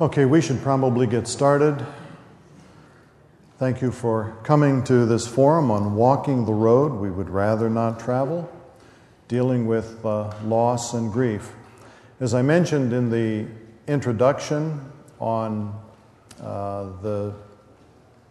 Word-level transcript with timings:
Okay, 0.00 0.24
we 0.24 0.40
should 0.40 0.62
probably 0.62 1.06
get 1.06 1.28
started. 1.28 1.84
Thank 3.58 3.82
you 3.82 3.92
for 3.92 4.34
coming 4.44 4.82
to 4.84 5.04
this 5.04 5.26
forum 5.28 5.70
on 5.70 5.94
walking 5.94 6.46
the 6.46 6.54
road 6.54 6.92
we 6.92 7.10
would 7.10 7.28
rather 7.28 7.68
not 7.68 8.00
travel, 8.00 8.50
dealing 9.28 9.66
with 9.66 10.02
uh, 10.06 10.32
loss 10.44 10.94
and 10.94 11.12
grief. 11.12 11.52
As 12.18 12.32
I 12.32 12.40
mentioned 12.40 12.94
in 12.94 13.10
the 13.10 13.46
introduction 13.92 14.90
on 15.18 15.78
uh, 16.40 16.84
the 17.02 17.34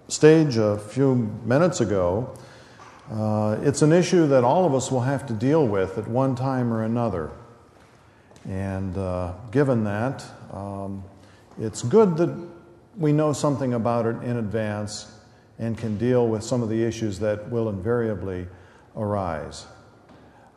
stage 0.07 0.57
a 0.57 0.75
few 0.75 1.13
minutes 1.45 1.81
ago, 1.81 2.36
uh, 3.11 3.59
it's 3.61 3.83
an 3.83 3.93
issue 3.93 4.25
that 4.25 4.43
all 4.43 4.65
of 4.65 4.73
us 4.73 4.91
will 4.91 5.01
have 5.01 5.27
to 5.27 5.33
deal 5.33 5.67
with 5.67 5.99
at 5.99 6.07
one 6.07 6.36
time 6.36 6.73
or 6.73 6.81
another. 6.81 7.29
And 8.47 8.97
uh, 8.97 9.33
given 9.51 9.83
that, 9.83 10.25
um, 10.51 11.04
it's 11.59 11.83
good 11.83 12.17
that 12.17 12.35
we 12.97 13.11
know 13.11 13.33
something 13.33 13.73
about 13.73 14.05
it 14.05 14.15
in 14.23 14.37
advance 14.37 15.11
and 15.57 15.77
can 15.77 15.97
deal 15.97 16.27
with 16.27 16.43
some 16.43 16.63
of 16.63 16.69
the 16.69 16.83
issues 16.83 17.19
that 17.19 17.50
will 17.51 17.69
invariably 17.69 18.47
arise. 18.95 19.65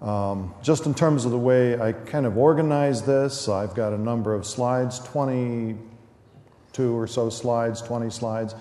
Um, 0.01 0.55
just 0.63 0.87
in 0.87 0.95
terms 0.95 1.25
of 1.25 1.31
the 1.31 1.39
way 1.39 1.81
I 1.81 1.93
kind 1.93 2.27
of 2.27 2.39
organize 2.39 3.03
this, 3.03 3.49
I've 3.49 3.75
got 3.75 3.93
a 3.93 3.99
number 3.99 4.35
of 4.35 4.47
slides 4.47 5.01
22 5.01 6.97
or 6.97 7.07
so 7.07 7.31
slides, 7.31 7.83
20 7.83 8.11
slides. 8.11 8.55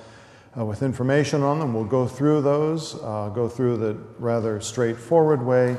Uh, 0.58 0.66
with 0.66 0.84
information 0.84 1.44
on 1.44 1.60
them. 1.60 1.74
We'll 1.74 1.86
go 1.86 2.06
through 2.06 2.42
those, 2.42 2.96
uh, 2.96 3.32
go 3.34 3.48
through 3.48 3.78
the 3.78 3.94
rather 4.20 4.60
straightforward 4.60 5.42
way, 5.42 5.78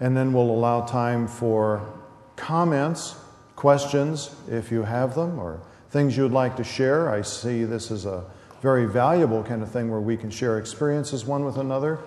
and 0.00 0.16
then 0.16 0.32
we'll 0.32 0.50
allow 0.50 0.80
time 0.84 1.28
for 1.28 1.88
comments, 2.34 3.14
questions 3.54 4.34
if 4.48 4.72
you 4.72 4.82
have 4.82 5.14
them, 5.14 5.38
or 5.38 5.60
things 5.90 6.16
you 6.16 6.22
would 6.22 6.32
like 6.32 6.56
to 6.56 6.64
share. 6.64 7.10
I 7.10 7.22
see 7.22 7.64
this 7.64 7.90
as 7.90 8.06
a 8.06 8.24
very 8.62 8.86
valuable 8.86 9.42
kind 9.42 9.62
of 9.62 9.70
thing 9.70 9.90
where 9.90 10.00
we 10.00 10.16
can 10.16 10.30
share 10.30 10.58
experiences 10.58 11.24
one 11.24 11.44
with 11.44 11.58
another. 11.58 11.98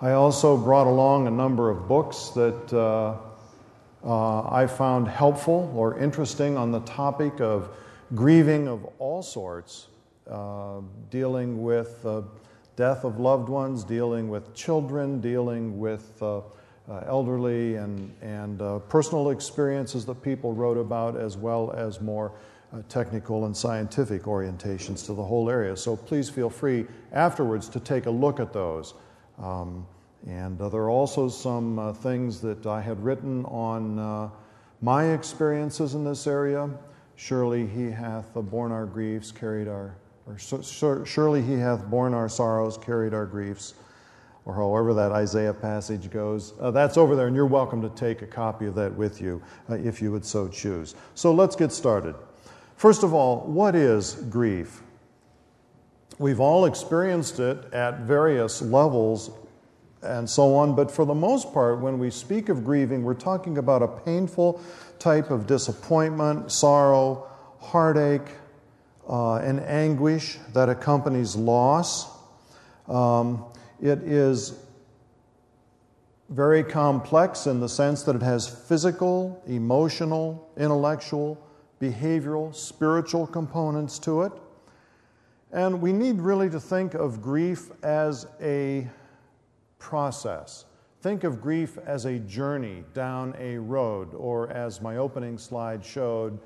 I 0.00 0.12
also 0.12 0.56
brought 0.56 0.86
along 0.86 1.26
a 1.26 1.30
number 1.30 1.70
of 1.70 1.88
books 1.88 2.30
that 2.30 2.72
uh, 2.72 3.16
uh, 4.04 4.48
I 4.48 4.66
found 4.66 5.08
helpful 5.08 5.72
or 5.74 5.98
interesting 5.98 6.56
on 6.56 6.70
the 6.70 6.80
topic 6.80 7.40
of 7.40 7.70
grieving 8.14 8.68
of 8.68 8.84
all 8.98 9.22
sorts, 9.22 9.88
uh, 10.30 10.80
dealing 11.10 11.62
with 11.62 12.04
death 12.76 13.04
of 13.04 13.18
loved 13.18 13.48
ones, 13.48 13.84
dealing 13.84 14.28
with 14.28 14.54
children, 14.54 15.20
dealing 15.20 15.78
with 15.78 16.22
uh, 16.22 16.38
uh, 16.38 16.42
elderly 17.06 17.76
and, 17.76 18.14
and 18.20 18.62
uh, 18.62 18.78
personal 18.80 19.30
experiences 19.30 20.04
that 20.04 20.22
people 20.22 20.52
wrote 20.52 20.76
about, 20.76 21.16
as 21.16 21.36
well 21.36 21.72
as 21.72 22.00
more 22.00 22.32
uh, 22.72 22.82
technical 22.88 23.46
and 23.46 23.56
scientific 23.56 24.22
orientations 24.22 25.06
to 25.06 25.14
the 25.14 25.22
whole 25.22 25.48
area. 25.48 25.76
So 25.76 25.96
please 25.96 26.28
feel 26.28 26.50
free 26.50 26.86
afterwards 27.12 27.68
to 27.70 27.80
take 27.80 28.06
a 28.06 28.10
look 28.10 28.40
at 28.40 28.52
those. 28.52 28.94
Um, 29.38 29.86
and 30.26 30.60
uh, 30.60 30.68
there 30.68 30.80
are 30.82 30.90
also 30.90 31.28
some 31.28 31.78
uh, 31.78 31.92
things 31.92 32.40
that 32.40 32.66
I 32.66 32.80
had 32.80 33.02
written 33.02 33.44
on 33.44 33.98
uh, 33.98 34.30
my 34.82 35.12
experiences 35.12 35.94
in 35.94 36.04
this 36.04 36.26
area. 36.26 36.68
Surely 37.14 37.66
he 37.66 37.90
hath 37.90 38.34
borne 38.34 38.72
our 38.72 38.86
griefs, 38.86 39.30
carried 39.30 39.68
our, 39.68 39.96
or 40.26 40.36
surely 41.06 41.42
he 41.42 41.54
hath 41.54 41.86
borne 41.86 42.12
our 42.12 42.28
sorrows, 42.28 42.76
carried 42.76 43.14
our 43.14 43.24
griefs, 43.26 43.74
or 44.44 44.54
however 44.54 44.92
that 44.94 45.12
Isaiah 45.12 45.54
passage 45.54 46.10
goes. 46.10 46.54
Uh, 46.60 46.70
that's 46.70 46.96
over 46.96 47.16
there, 47.16 47.26
and 47.26 47.36
you're 47.36 47.46
welcome 47.46 47.80
to 47.82 47.88
take 47.90 48.22
a 48.22 48.26
copy 48.26 48.66
of 48.66 48.74
that 48.74 48.92
with 48.94 49.20
you 49.20 49.42
uh, 49.70 49.74
if 49.74 50.02
you 50.02 50.12
would 50.12 50.24
so 50.24 50.48
choose. 50.48 50.94
So 51.14 51.32
let's 51.32 51.56
get 51.56 51.72
started. 51.72 52.14
First 52.76 53.02
of 53.02 53.14
all, 53.14 53.40
what 53.40 53.74
is 53.74 54.14
grief? 54.28 54.82
We've 56.18 56.40
all 56.40 56.66
experienced 56.66 57.40
it 57.40 57.72
at 57.72 58.00
various 58.00 58.60
levels 58.60 59.30
and 60.02 60.28
so 60.28 60.54
on, 60.54 60.74
but 60.74 60.90
for 60.90 61.04
the 61.06 61.14
most 61.14 61.52
part, 61.52 61.80
when 61.80 61.98
we 61.98 62.10
speak 62.10 62.50
of 62.50 62.64
grieving, 62.64 63.02
we're 63.02 63.14
talking 63.14 63.58
about 63.58 63.82
a 63.82 63.88
painful 63.88 64.60
type 64.98 65.30
of 65.30 65.46
disappointment, 65.46 66.52
sorrow, 66.52 67.26
heartache, 67.60 68.28
uh, 69.08 69.36
and 69.36 69.60
anguish 69.60 70.38
that 70.52 70.68
accompanies 70.68 71.34
loss. 71.34 72.08
Um, 72.88 73.44
it 73.80 73.98
is 74.00 74.58
very 76.28 76.62
complex 76.62 77.46
in 77.46 77.60
the 77.60 77.68
sense 77.68 78.02
that 78.02 78.16
it 78.16 78.22
has 78.22 78.48
physical, 78.48 79.42
emotional, 79.46 80.50
intellectual, 80.56 81.45
behavioral, 81.80 82.54
spiritual 82.54 83.26
components 83.26 83.98
to 84.00 84.22
it. 84.22 84.32
And 85.52 85.80
we 85.80 85.92
need 85.92 86.20
really 86.20 86.50
to 86.50 86.60
think 86.60 86.94
of 86.94 87.22
grief 87.22 87.70
as 87.82 88.26
a 88.40 88.88
process. 89.78 90.64
Think 91.02 91.24
of 91.24 91.40
grief 91.40 91.78
as 91.86 92.04
a 92.04 92.18
journey 92.18 92.82
down 92.94 93.34
a 93.38 93.58
road, 93.58 94.14
or 94.14 94.50
as 94.50 94.80
my 94.80 94.96
opening 94.96 95.38
slide 95.38 95.84
showed, 95.84 96.38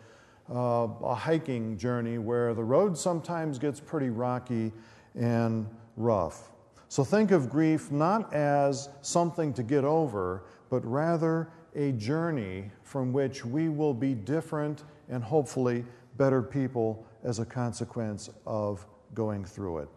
uh, 0.52 0.88
a 1.02 1.14
hiking 1.14 1.78
journey 1.78 2.18
where 2.18 2.54
the 2.54 2.64
road 2.64 2.98
sometimes 2.98 3.58
gets 3.58 3.80
pretty 3.80 4.10
rocky 4.10 4.72
and 5.14 5.66
rough. 5.96 6.50
So 6.88 7.04
think 7.04 7.30
of 7.30 7.48
grief 7.48 7.90
not 7.92 8.34
as 8.34 8.88
something 9.00 9.52
to 9.54 9.62
get 9.62 9.84
over, 9.84 10.42
but 10.70 10.84
rather 10.84 11.48
a 11.74 11.92
journey 11.92 12.70
from 12.82 13.12
which 13.12 13.44
we 13.44 13.68
will 13.68 13.94
be 13.94 14.14
different 14.14 14.84
and 15.08 15.22
hopefully 15.22 15.84
better 16.16 16.42
people 16.42 17.06
as 17.24 17.38
a 17.38 17.44
consequence 17.44 18.30
of 18.46 18.86
going 19.14 19.44
through 19.44 19.78
it. 19.78 19.88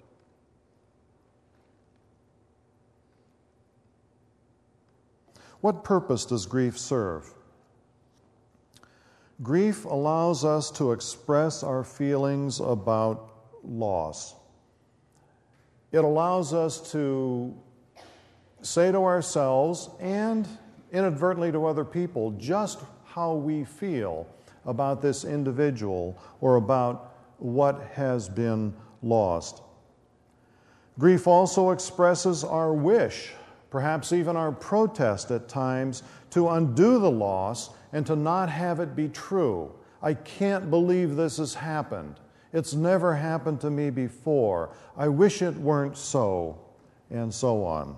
What 5.61 5.83
purpose 5.83 6.25
does 6.25 6.45
grief 6.45 6.77
serve? 6.77 7.33
Grief 9.41 9.85
allows 9.85 10.43
us 10.43 10.69
to 10.71 10.91
express 10.91 11.63
our 11.63 11.83
feelings 11.83 12.59
about 12.59 13.31
loss. 13.63 14.35
It 15.91 16.03
allows 16.03 16.53
us 16.53 16.91
to 16.91 17.55
say 18.61 18.91
to 18.91 18.99
ourselves 18.99 19.89
and 19.99 20.47
inadvertently 20.93 21.51
to 21.51 21.65
other 21.65 21.83
people 21.83 22.31
just 22.31 22.79
how 23.05 23.33
we 23.33 23.65
feel 23.65 24.27
about 24.65 25.01
this 25.01 25.25
individual 25.25 26.17
or 26.39 26.55
about 26.55 27.15
what 27.39 27.81
has 27.93 28.29
been 28.29 28.73
lost. 29.01 29.61
Grief 30.97 31.27
also 31.27 31.71
expresses 31.71 32.43
our 32.43 32.71
wish, 32.73 33.31
perhaps 33.69 34.13
even 34.13 34.37
our 34.37 34.51
protest 34.51 35.31
at 35.31 35.49
times, 35.49 36.03
to 36.29 36.49
undo 36.49 36.99
the 36.99 37.11
loss 37.11 37.71
and 37.91 38.05
to 38.05 38.15
not 38.15 38.49
have 38.49 38.79
it 38.79 38.95
be 38.95 39.09
true. 39.09 39.71
I 40.01 40.13
can't 40.13 40.69
believe 40.69 41.15
this 41.15 41.37
has 41.37 41.55
happened. 41.55 42.19
It's 42.53 42.73
never 42.73 43.15
happened 43.15 43.59
to 43.61 43.71
me 43.71 43.89
before. 43.89 44.75
I 44.95 45.07
wish 45.07 45.41
it 45.41 45.55
weren't 45.55 45.97
so, 45.97 46.59
and 47.09 47.33
so 47.33 47.63
on. 47.65 47.95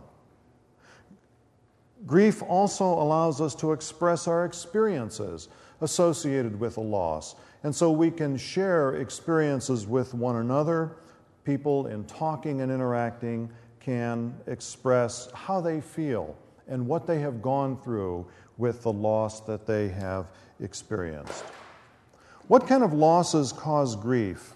Grief 2.08 2.44
also 2.44 2.86
allows 2.86 3.42
us 3.42 3.56
to 3.56 3.72
express 3.72 4.28
our 4.28 4.46
experiences 4.46 5.50
associated 5.82 6.60
with 6.60 6.78
a 6.78 6.82
loss. 6.82 7.36
And 7.64 7.76
so 7.76 7.92
we 7.92 8.12
can 8.12 8.38
share 8.38 8.96
experiences 8.98 9.88
with 9.88 10.14
one 10.14 10.36
another. 10.36 10.98
People, 11.44 11.88
in 11.88 12.04
talking 12.06 12.62
and 12.62 12.72
interacting, 12.72 13.50
can 13.80 14.36
express 14.48 15.30
how 15.34 15.62
they 15.62 15.82
feel 15.82 16.36
and 16.68 16.88
what 16.88 17.08
they 17.08 17.20
have 17.20 17.42
gone 17.42 17.78
through 17.82 18.26
with 18.58 18.84
the 18.84 18.92
loss 18.92 19.42
that 19.42 19.66
they 19.66 19.90
have 19.90 20.28
experienced. 20.60 21.44
What 22.48 22.68
kind 22.68 22.84
of 22.84 22.94
losses 22.94 23.52
cause 23.52 23.96
grief? 23.96 24.54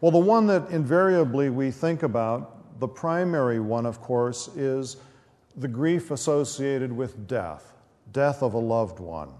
Well, 0.00 0.12
the 0.12 0.18
one 0.18 0.46
that 0.46 0.70
invariably 0.70 1.50
we 1.50 1.70
think 1.70 2.02
about, 2.04 2.78
the 2.80 2.88
primary 2.88 3.60
one, 3.60 3.84
of 3.84 4.00
course, 4.00 4.48
is 4.56 4.96
the 5.56 5.68
grief 5.68 6.10
associated 6.10 6.92
with 6.92 7.26
death, 7.26 7.74
death 8.12 8.42
of 8.42 8.54
a 8.54 8.58
loved 8.58 9.00
one. 9.00 9.30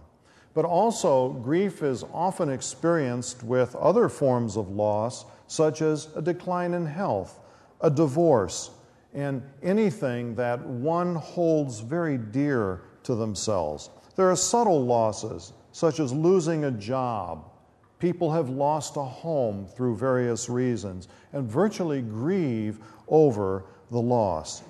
But 0.53 0.65
also, 0.65 1.31
grief 1.31 1.83
is 1.83 2.05
often 2.13 2.49
experienced 2.49 3.43
with 3.45 3.77
other 3.77 4.09
forms 4.09 4.57
of 4.57 4.71
loss, 4.71 5.25
such 5.47 5.81
as 5.83 6.09
a 6.17 6.23
decline 6.23 6.75
in 6.75 6.87
health, 6.87 7.41
a 7.81 7.91
divorce, 7.91 8.71
and 9.15 9.43
anything 9.63 10.35
that 10.35 10.65
one 10.65 11.15
holds 11.15 11.81
very 11.81 12.19
dear 12.19 12.83
to 13.05 13.15
themselves. 13.15 13.91
There 14.17 14.31
are 14.31 14.37
subtle 14.37 14.85
losses, 14.85 15.53
such 15.73 16.01
as 16.01 16.13
losing 16.13 16.65
a 16.65 16.71
job. 16.71 17.51
People 17.99 18.33
have 18.33 18.49
lost 18.49 18.97
a 18.97 19.03
home 19.03 19.67
through 19.67 19.97
various 19.97 20.49
reasons 20.49 21.09
and 21.33 21.49
virtually 21.49 22.03
grieve 22.03 22.79
over 23.09 23.65
the 23.91 24.01
loss. 24.01 24.63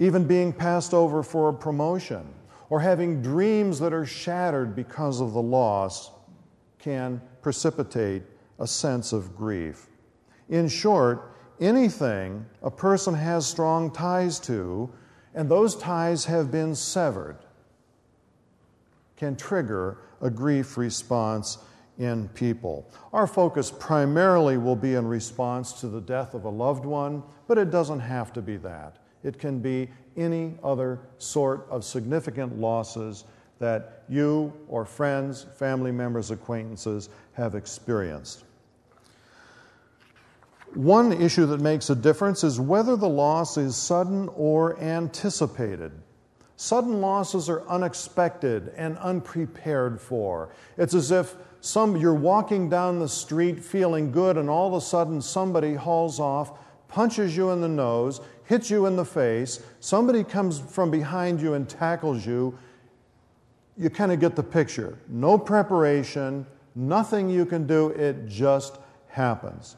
Even 0.00 0.24
being 0.24 0.50
passed 0.50 0.94
over 0.94 1.22
for 1.22 1.50
a 1.50 1.52
promotion 1.52 2.26
or 2.70 2.80
having 2.80 3.20
dreams 3.20 3.78
that 3.80 3.92
are 3.92 4.06
shattered 4.06 4.74
because 4.74 5.20
of 5.20 5.34
the 5.34 5.42
loss 5.42 6.10
can 6.78 7.20
precipitate 7.42 8.22
a 8.58 8.66
sense 8.66 9.12
of 9.12 9.36
grief. 9.36 9.88
In 10.48 10.68
short, 10.68 11.36
anything 11.60 12.46
a 12.62 12.70
person 12.70 13.12
has 13.12 13.46
strong 13.46 13.90
ties 13.90 14.40
to, 14.40 14.90
and 15.34 15.50
those 15.50 15.76
ties 15.76 16.24
have 16.24 16.50
been 16.50 16.74
severed, 16.74 17.36
can 19.16 19.36
trigger 19.36 19.98
a 20.22 20.30
grief 20.30 20.78
response 20.78 21.58
in 21.98 22.26
people. 22.30 22.90
Our 23.12 23.26
focus 23.26 23.70
primarily 23.70 24.56
will 24.56 24.76
be 24.76 24.94
in 24.94 25.06
response 25.06 25.74
to 25.80 25.88
the 25.88 26.00
death 26.00 26.32
of 26.32 26.46
a 26.46 26.48
loved 26.48 26.86
one, 26.86 27.22
but 27.46 27.58
it 27.58 27.70
doesn't 27.70 28.00
have 28.00 28.32
to 28.32 28.40
be 28.40 28.56
that. 28.56 28.96
It 29.22 29.38
can 29.38 29.60
be 29.60 29.88
any 30.16 30.54
other 30.62 31.00
sort 31.18 31.66
of 31.70 31.84
significant 31.84 32.58
losses 32.58 33.24
that 33.58 34.04
you 34.08 34.52
or 34.68 34.84
friends, 34.84 35.46
family 35.56 35.92
members, 35.92 36.30
acquaintances 36.30 37.10
have 37.34 37.54
experienced. 37.54 38.44
One 40.74 41.12
issue 41.12 41.46
that 41.46 41.60
makes 41.60 41.90
a 41.90 41.94
difference 41.94 42.44
is 42.44 42.60
whether 42.60 42.96
the 42.96 43.08
loss 43.08 43.56
is 43.56 43.76
sudden 43.76 44.28
or 44.34 44.78
anticipated. 44.80 45.92
Sudden 46.56 47.00
losses 47.00 47.48
are 47.48 47.66
unexpected 47.68 48.72
and 48.76 48.96
unprepared 48.98 50.00
for. 50.00 50.50
It's 50.76 50.94
as 50.94 51.10
if 51.10 51.34
some, 51.60 51.96
you're 51.96 52.14
walking 52.14 52.70
down 52.70 52.98
the 52.98 53.08
street 53.08 53.62
feeling 53.62 54.12
good, 54.12 54.36
and 54.36 54.48
all 54.48 54.68
of 54.68 54.74
a 54.74 54.80
sudden 54.80 55.20
somebody 55.20 55.74
hauls 55.74 56.20
off, 56.20 56.52
punches 56.88 57.36
you 57.36 57.50
in 57.50 57.60
the 57.60 57.68
nose, 57.68 58.20
hits 58.50 58.68
you 58.68 58.86
in 58.86 58.96
the 58.96 59.04
face, 59.04 59.62
somebody 59.78 60.24
comes 60.24 60.58
from 60.58 60.90
behind 60.90 61.40
you 61.40 61.54
and 61.54 61.68
tackles 61.68 62.26
you. 62.26 62.58
You 63.78 63.88
kind 63.88 64.10
of 64.10 64.18
get 64.18 64.34
the 64.36 64.42
picture. 64.42 64.98
No 65.08 65.38
preparation, 65.38 66.44
nothing 66.74 67.30
you 67.30 67.46
can 67.46 67.66
do, 67.66 67.90
it 67.90 68.26
just 68.26 68.78
happens 69.08 69.76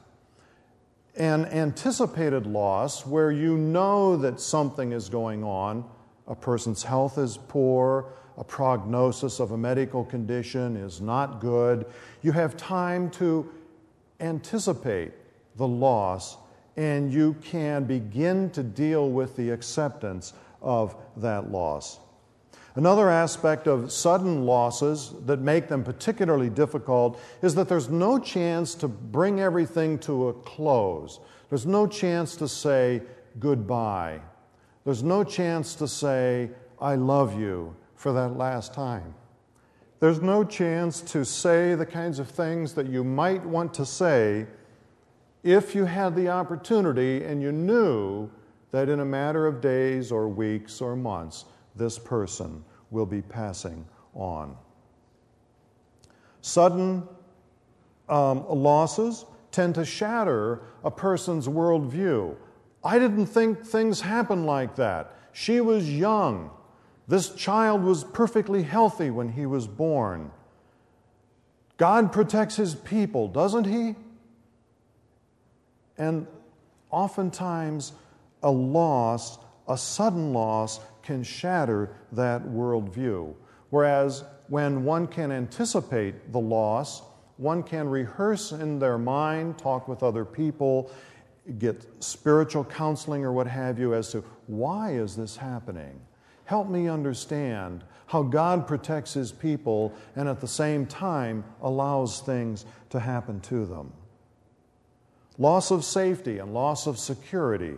an 1.17 1.45
anticipated 1.47 2.47
loss 2.47 3.07
where 3.07 3.31
you 3.31 3.57
know 3.57 4.17
that 4.17 4.41
something 4.41 4.93
is 4.93 5.09
going 5.09 5.45
on, 5.45 5.85
a 6.27 6.35
person's 6.35 6.83
health 6.83 7.19
is 7.19 7.39
poor, 7.49 8.15
a 8.39 8.45
prognosis 8.45 9.39
of 9.39 9.51
a 9.51 9.59
medical 9.59 10.05
condition 10.05 10.77
is 10.77 11.01
not 11.01 11.39
good, 11.41 11.85
you 12.23 12.33
have 12.33 12.57
time 12.57 13.11
to 13.11 13.51
anticipate 14.21 15.13
the 15.57 15.69
loss 15.69 16.39
and 16.77 17.13
you 17.13 17.35
can 17.43 17.85
begin 17.85 18.51
to 18.51 18.63
deal 18.63 19.11
with 19.11 19.37
the 19.37 19.51
acceptance 19.51 20.33
of 20.61 20.97
that 21.17 21.51
loss. 21.51 21.99
Another 22.75 23.11
aspect 23.11 23.67
of 23.67 23.93
sudden 23.93 24.47
losses 24.47 25.13
that 25.27 25.41
make 25.41 25.69
them 25.69 25.85
particularly 25.85 26.49
difficult 26.49 27.21
is 27.43 27.55
that 27.55 27.69
there's 27.69 27.91
no 27.91 28.19
chance 28.19 28.75
to 28.77 28.89
bring 28.89 29.41
everything 29.41 29.99
to 29.99 30.29
a 30.29 30.33
close. 30.33 31.21
There's 31.51 31.67
no 31.67 31.87
chance 31.87 32.35
to 32.37 32.49
say 32.49 33.03
goodbye. 33.39 34.23
There's 34.85 35.03
no 35.03 35.23
chance 35.23 35.75
to 35.77 35.87
say, 35.87 36.51
I 36.81 36.95
love 36.95 37.39
you 37.39 37.77
for 37.95 38.13
that 38.15 38.39
last 38.39 38.73
time. 38.73 39.15
There's 40.01 40.21
no 40.21 40.43
chance 40.43 41.01
to 41.03 41.25
say 41.25 41.75
the 41.75 41.87
kinds 41.87 42.19
of 42.19 42.29
things 42.29 42.73
that 42.73 42.87
you 42.87 43.05
might 43.05 43.45
want 43.45 43.75
to 43.75 43.87
say 43.87 44.47
if 45.43 45.75
you 45.75 45.85
had 45.85 46.15
the 46.15 46.29
opportunity 46.29 47.25
and 47.25 47.43
you 47.43 47.53
knew 47.53 48.31
that 48.71 48.89
in 48.89 49.01
a 49.01 49.05
matter 49.05 49.47
of 49.47 49.61
days 49.61 50.11
or 50.13 50.29
weeks 50.29 50.81
or 50.81 50.97
months, 50.97 51.45
this 51.77 51.99
person 51.99 52.65
will 52.91 53.07
be 53.07 53.23
passing 53.23 53.85
on. 54.15 54.57
Sudden 56.41 57.07
um, 58.09 58.47
losses 58.49 59.25
tend 59.51 59.75
to 59.75 59.85
shatter 59.85 60.63
a 60.85 60.91
person's 60.91 61.49
worldview. 61.49 62.37
I 62.85 62.99
didn't 62.99 63.27
think 63.27 63.65
things 63.65 64.01
happened 64.01 64.47
like 64.47 64.77
that. 64.77 65.17
She 65.33 65.61
was 65.61 65.91
young. 65.91 66.51
This 67.09 67.35
child 67.35 67.83
was 67.83 68.05
perfectly 68.05 68.63
healthy 68.63 69.11
when 69.11 69.31
he 69.31 69.47
was 69.47 69.67
born. 69.67 70.31
God 71.77 72.13
protects 72.13 72.57
his 72.57 72.75
people, 72.75 73.29
doesn't 73.29 73.65
he? 73.65 73.97
And 76.03 76.27
oftentimes, 76.91 77.93
a 78.43 78.51
loss, 78.51 79.39
a 79.69 79.79
sudden 79.79 80.33
loss, 80.33 80.81
can 81.05 81.23
shatter 81.23 81.95
that 82.11 82.43
worldview. 82.43 83.33
Whereas 83.71 84.25
when 84.49 84.85
one 84.85 85.07
can 85.07 85.31
anticipate 85.31 86.33
the 86.33 86.41
loss, 86.41 87.03
one 87.37 87.63
can 87.63 87.89
rehearse 87.89 88.51
in 88.51 88.81
their 88.81 88.99
mind, 88.99 89.59
talk 89.59 89.87
with 89.87 90.03
other 90.03 90.25
people, 90.25 90.91
get 91.61 91.87
spiritual 92.03 92.65
counseling 92.65 93.25
or 93.25 93.33
what 93.33 93.47
have 93.47 93.79
you 93.79 93.95
as 93.95 94.11
to 94.11 94.25
why 94.49 94.95
is 94.95 95.15
this 95.15 95.37
happening? 95.37 96.01
Help 96.47 96.69
me 96.69 96.89
understand 96.89 97.85
how 98.07 98.25
God 98.25 98.67
protects 98.67 99.15
his 99.15 99.31
people 99.31 99.95
and 100.17 100.29
at 100.29 100.41
the 100.41 100.49
same 100.49 100.85
time 100.85 101.45
allows 101.63 102.19
things 102.23 102.67
to 102.91 102.99
happen 102.99 103.39
to 103.43 103.67
them. 103.67 103.93
Loss 105.39 105.71
of 105.71 105.85
safety 105.85 106.39
and 106.39 106.53
loss 106.53 106.87
of 106.87 106.99
security 106.99 107.77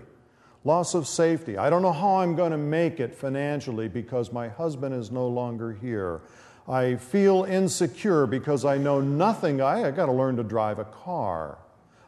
Loss 0.66 0.94
of 0.94 1.06
safety. 1.06 1.58
I 1.58 1.68
don't 1.68 1.82
know 1.82 1.92
how 1.92 2.16
I'm 2.16 2.34
going 2.34 2.52
to 2.52 2.58
make 2.58 2.98
it 2.98 3.14
financially 3.14 3.86
because 3.86 4.32
my 4.32 4.48
husband 4.48 4.94
is 4.94 5.10
no 5.10 5.28
longer 5.28 5.74
here. 5.74 6.22
I 6.66 6.96
feel 6.96 7.44
insecure 7.44 8.26
because 8.26 8.64
I 8.64 8.78
know 8.78 9.02
nothing. 9.02 9.60
I, 9.60 9.90
got 9.90 10.06
to 10.06 10.12
learn 10.12 10.36
to 10.36 10.42
drive 10.42 10.78
a 10.78 10.86
car. 10.86 11.58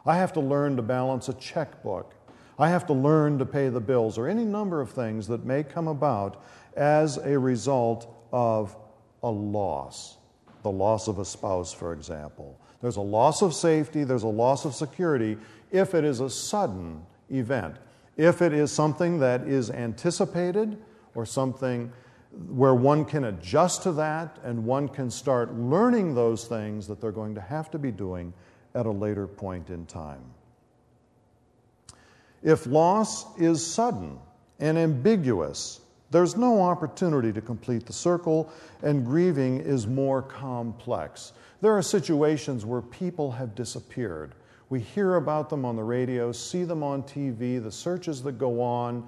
I 0.07 0.17
have 0.17 0.33
to 0.33 0.39
learn 0.39 0.75
to 0.77 0.81
balance 0.81 1.29
a 1.29 1.33
checkbook. 1.33 2.15
I 2.57 2.69
have 2.69 2.87
to 2.87 2.93
learn 2.93 3.37
to 3.37 3.45
pay 3.45 3.69
the 3.69 3.79
bills, 3.79 4.17
or 4.17 4.27
any 4.27 4.43
number 4.43 4.81
of 4.81 4.89
things 4.89 5.27
that 5.27 5.45
may 5.45 5.61
come 5.61 5.87
about 5.87 6.43
as 6.75 7.17
a 7.17 7.37
result 7.37 8.11
of 8.31 8.75
a 9.21 9.29
loss. 9.29 10.17
The 10.63 10.71
loss 10.71 11.07
of 11.07 11.19
a 11.19 11.25
spouse, 11.25 11.71
for 11.71 11.93
example. 11.93 12.59
There's 12.81 12.97
a 12.97 13.01
loss 13.01 13.41
of 13.41 13.53
safety, 13.53 14.03
there's 14.03 14.23
a 14.23 14.27
loss 14.27 14.65
of 14.65 14.75
security 14.75 15.37
if 15.71 15.95
it 15.95 16.03
is 16.03 16.19
a 16.19 16.29
sudden 16.29 17.05
event. 17.29 17.75
If 18.15 18.41
it 18.41 18.53
is 18.53 18.71
something 18.71 19.19
that 19.19 19.41
is 19.41 19.69
anticipated 19.69 20.77
or 21.15 21.25
something 21.25 21.91
where 22.49 22.75
one 22.75 23.05
can 23.05 23.25
adjust 23.25 23.83
to 23.83 23.91
that 23.93 24.37
and 24.43 24.65
one 24.65 24.87
can 24.87 25.09
start 25.09 25.53
learning 25.55 26.13
those 26.13 26.45
things 26.45 26.87
that 26.87 27.01
they're 27.01 27.11
going 27.11 27.35
to 27.35 27.41
have 27.41 27.71
to 27.71 27.79
be 27.79 27.91
doing 27.91 28.33
at 28.75 28.85
a 28.85 28.91
later 28.91 29.27
point 29.27 29.69
in 29.69 29.85
time. 29.85 30.23
If 32.43 32.67
loss 32.67 33.25
is 33.39 33.65
sudden 33.65 34.19
and 34.59 34.77
ambiguous, 34.77 35.81
there's 36.11 36.37
no 36.37 36.61
opportunity 36.61 37.33
to 37.33 37.41
complete 37.41 37.85
the 37.85 37.93
circle, 37.93 38.51
and 38.81 39.05
grieving 39.05 39.59
is 39.59 39.87
more 39.87 40.21
complex. 40.21 41.33
There 41.61 41.75
are 41.75 41.81
situations 41.81 42.65
where 42.65 42.81
people 42.81 43.31
have 43.31 43.55
disappeared 43.55 44.35
we 44.69 44.81
hear 44.81 45.15
about 45.15 45.49
them 45.49 45.63
on 45.63 45.75
the 45.75 45.83
radio, 45.83 46.31
see 46.31 46.63
them 46.63 46.83
on 46.83 47.03
TV, 47.03 47.61
the 47.63 47.71
searches 47.71 48.21
that 48.23 48.33
go 48.33 48.61
on, 48.61 49.07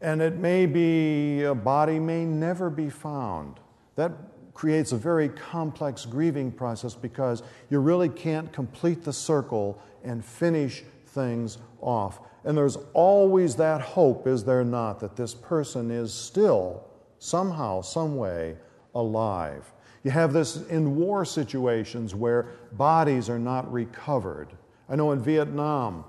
and 0.00 0.22
it 0.22 0.36
may 0.36 0.66
be 0.66 1.42
a 1.42 1.54
body 1.54 1.98
may 1.98 2.24
never 2.24 2.70
be 2.70 2.88
found. 2.88 3.60
That 3.96 4.12
creates 4.54 4.92
a 4.92 4.96
very 4.96 5.28
complex 5.28 6.06
grieving 6.06 6.50
process 6.50 6.94
because 6.94 7.42
you 7.68 7.78
really 7.78 8.08
can't 8.08 8.50
complete 8.52 9.04
the 9.04 9.12
circle 9.12 9.80
and 10.02 10.24
finish 10.24 10.82
things 11.08 11.58
off. 11.82 12.20
And 12.44 12.56
there's 12.56 12.78
always 12.94 13.56
that 13.56 13.82
hope, 13.82 14.26
is 14.26 14.44
there 14.44 14.64
not, 14.64 15.00
that 15.00 15.16
this 15.16 15.34
person 15.34 15.90
is 15.90 16.14
still 16.14 16.84
somehow, 17.18 17.82
some 17.82 18.16
way 18.16 18.56
alive. 18.94 19.70
You 20.06 20.12
have 20.12 20.32
this 20.32 20.62
in 20.68 20.94
war 20.94 21.24
situations 21.24 22.14
where 22.14 22.46
bodies 22.74 23.28
are 23.28 23.40
not 23.40 23.72
recovered. 23.72 24.46
I 24.88 24.94
know 24.94 25.10
in 25.10 25.18
Vietnam, 25.18 26.04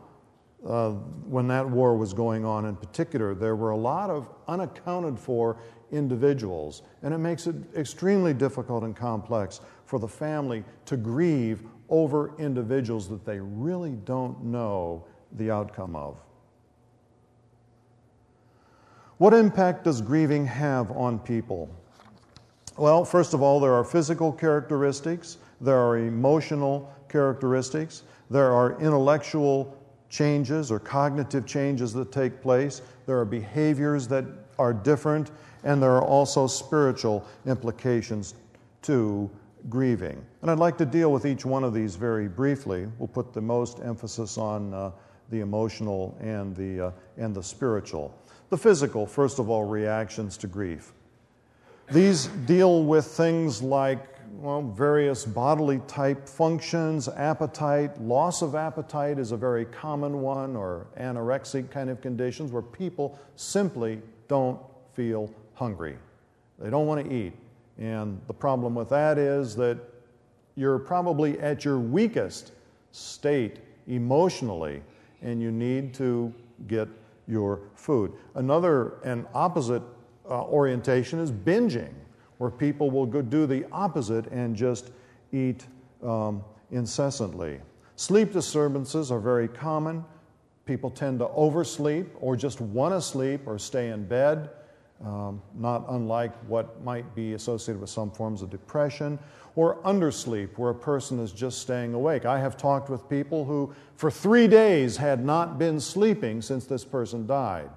uh, 0.64 0.92
when 1.26 1.48
that 1.48 1.68
war 1.68 1.98
was 1.98 2.14
going 2.14 2.46
on 2.46 2.66
in 2.66 2.76
particular, 2.76 3.34
there 3.34 3.56
were 3.56 3.72
a 3.72 3.76
lot 3.76 4.12
of 4.12 4.30
unaccounted 4.48 5.18
for 5.18 5.58
individuals, 5.92 6.84
and 7.02 7.12
it 7.12 7.18
makes 7.18 7.48
it 7.48 7.56
extremely 7.76 8.36
difficult 8.36 8.84
and 8.84 8.96
complex 8.96 9.62
for 9.86 9.98
the 9.98 10.08
family 10.08 10.64
to 10.86 10.96
grieve 10.96 11.64
over 11.90 12.38
individuals 12.38 13.10
that 13.10 13.26
they 13.26 13.40
really 13.40 13.94
don't 14.06 14.44
know 14.44 15.04
the 15.38 15.50
outcome 15.50 15.96
of. 15.96 16.20
What 19.18 19.34
impact 19.34 19.86
does 19.86 20.04
grieving 20.04 20.46
have 20.46 20.92
on 20.92 21.18
people? 21.18 21.68
Well, 22.78 23.04
first 23.04 23.34
of 23.34 23.42
all, 23.42 23.60
there 23.60 23.74
are 23.74 23.84
physical 23.84 24.32
characteristics, 24.32 25.38
there 25.60 25.80
are 25.80 25.98
emotional 25.98 26.94
characteristics, 27.10 28.04
there 28.30 28.52
are 28.52 28.80
intellectual 28.80 29.76
changes 30.10 30.72
or 30.72 30.80
cognitive 30.80 31.46
changes 31.46 31.92
that 31.94 32.12
take 32.12 32.42
place. 32.42 32.82
There 33.06 33.20
are 33.20 33.26
behaviors 33.26 34.08
that 34.10 34.26
are 34.60 34.74
different, 34.74 35.32
and 35.64 35.82
there 35.82 35.92
are 35.92 36.04
also 36.04 36.46
spiritual 36.46 37.26
implications 37.46 38.36
to 38.84 39.30
grieving. 39.70 40.24
And 40.42 40.52
I'd 40.52 40.60
like 40.60 40.78
to 40.78 40.86
deal 40.86 41.12
with 41.12 41.26
each 41.26 41.46
one 41.46 41.64
of 41.64 41.74
these 41.74 41.96
very 41.96 42.28
briefly. 42.28 42.88
We'll 43.00 43.08
put 43.08 43.34
the 43.34 43.42
most 43.42 43.80
emphasis 43.80 44.38
on 44.38 44.74
uh, 44.74 44.92
the 45.30 45.42
emotional 45.42 46.18
and 46.22 46.56
the, 46.56 46.88
uh, 46.88 46.92
and 47.18 47.36
the 47.36 47.44
spiritual. 47.44 48.18
The 48.50 48.58
physical, 48.58 49.06
first 49.06 49.40
of 49.40 49.50
all, 49.50 49.66
reactions 49.66 50.38
to 50.38 50.48
grief. 50.48 50.94
These 51.92 52.28
deal 52.46 52.84
with 52.84 53.06
things 53.06 53.62
like 53.62 54.18
well, 54.34 54.62
various 54.62 55.26
bodily 55.26 55.80
type 55.88 56.28
functions, 56.28 57.08
appetite, 57.08 58.00
loss 58.02 58.42
of 58.42 58.56
appetite 58.56 59.18
is 59.18 59.32
a 59.32 59.38
very 59.38 59.66
common 59.66 60.22
one, 60.22 60.56
or 60.56 60.88
anorexic 61.00 61.72
kind 61.72 61.90
of 61.90 62.02
conditions 62.02 62.52
where 62.52 62.62
people 62.62 63.18
simply 63.36 64.02
don't 64.28 64.60
feel 64.94 65.34
hungry. 65.56 65.98
They 66.60 66.70
don't 66.70 66.88
want 66.88 67.06
to 67.06 67.14
eat. 67.14 67.34
And 67.80 68.22
the 68.28 68.34
problem 68.34 68.76
with 68.76 68.90
that 68.90 69.18
is 69.18 69.56
that 69.56 69.80
you're 70.56 70.80
probably 70.80 71.40
at 71.40 71.64
your 71.64 71.80
weakest 71.80 72.52
state 72.92 73.60
emotionally, 73.88 74.84
and 75.22 75.42
you 75.42 75.52
need 75.52 75.94
to 75.96 76.34
get 76.68 76.90
your 77.28 77.62
food. 77.76 78.14
Another 78.36 79.00
and 79.04 79.26
opposite 79.34 79.82
uh, 80.30 80.44
orientation 80.44 81.20
is 81.20 81.32
binging, 81.32 81.94
where 82.38 82.52
people 82.52 82.92
will 82.92 83.06
go 83.06 83.22
do 83.22 83.46
the 83.46 83.66
opposite 83.72 84.28
and 84.28 84.56
just 84.56 84.92
eat 85.32 85.66
um, 86.04 86.44
incessantly. 86.72 87.60
Sleep 87.96 88.32
disturbances 88.32 89.12
are 89.12 89.20
very 89.20 89.48
common. 89.48 90.04
People 90.66 90.90
tend 90.90 91.20
to 91.20 91.28
oversleep 91.30 92.08
or 92.20 92.36
just 92.36 92.62
want 92.62 92.94
to 92.94 93.02
sleep 93.02 93.42
or 93.48 93.58
stay 93.58 93.90
in 93.90 94.06
bed 94.06 94.50
um, 95.04 95.42
not 95.56 95.86
unlike 95.90 96.34
what 96.48 96.84
might 96.84 97.14
be 97.16 97.34
associated 97.34 97.80
with 97.80 97.90
some 97.90 98.10
forms 98.10 98.42
of 98.42 98.50
depression, 98.50 99.20
or 99.56 99.78
undersleep, 99.84 100.58
where 100.58 100.72
a 100.72 100.76
person 100.76 101.20
is 101.20 101.32
just 101.32 101.60
staying 101.60 101.94
awake. 101.94 102.26
I 102.26 102.40
have 102.40 102.58
talked 102.58 102.90
with 102.90 103.08
people 103.10 103.44
who, 103.46 103.74
for 103.96 104.12
three 104.12 104.48
days, 104.48 104.98
had 104.98 105.24
not 105.24 105.58
been 105.58 105.80
sleeping 105.80 106.42
since 106.42 106.66
this 106.66 106.84
person 106.84 107.26
died. 107.26 107.70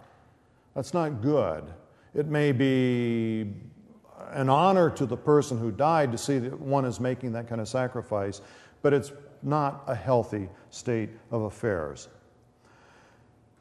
That's 0.75 0.92
not 0.92 1.23
good. 1.23 1.64
It 2.14 2.26
may 2.26 2.52
be 2.52 3.52
an 4.31 4.49
honor 4.49 4.90
to 4.90 5.07
the 5.07 5.17
person 5.17 5.59
who 5.59 5.71
died 5.71 6.12
to 6.12 6.19
see 6.19 6.38
that 6.38 6.59
one 6.59 6.85
is 6.85 7.00
making 7.00 7.33
that 7.33 7.49
kind 7.49 7.61
of 7.61 7.69
sacrifice, 7.69 8.40
but 8.83 8.93
it's 8.93 9.12
not 9.43 9.85
a 9.87 9.95
healthy 9.95 10.49
state 10.71 11.11
of 11.31 11.43
affairs. 11.43 12.09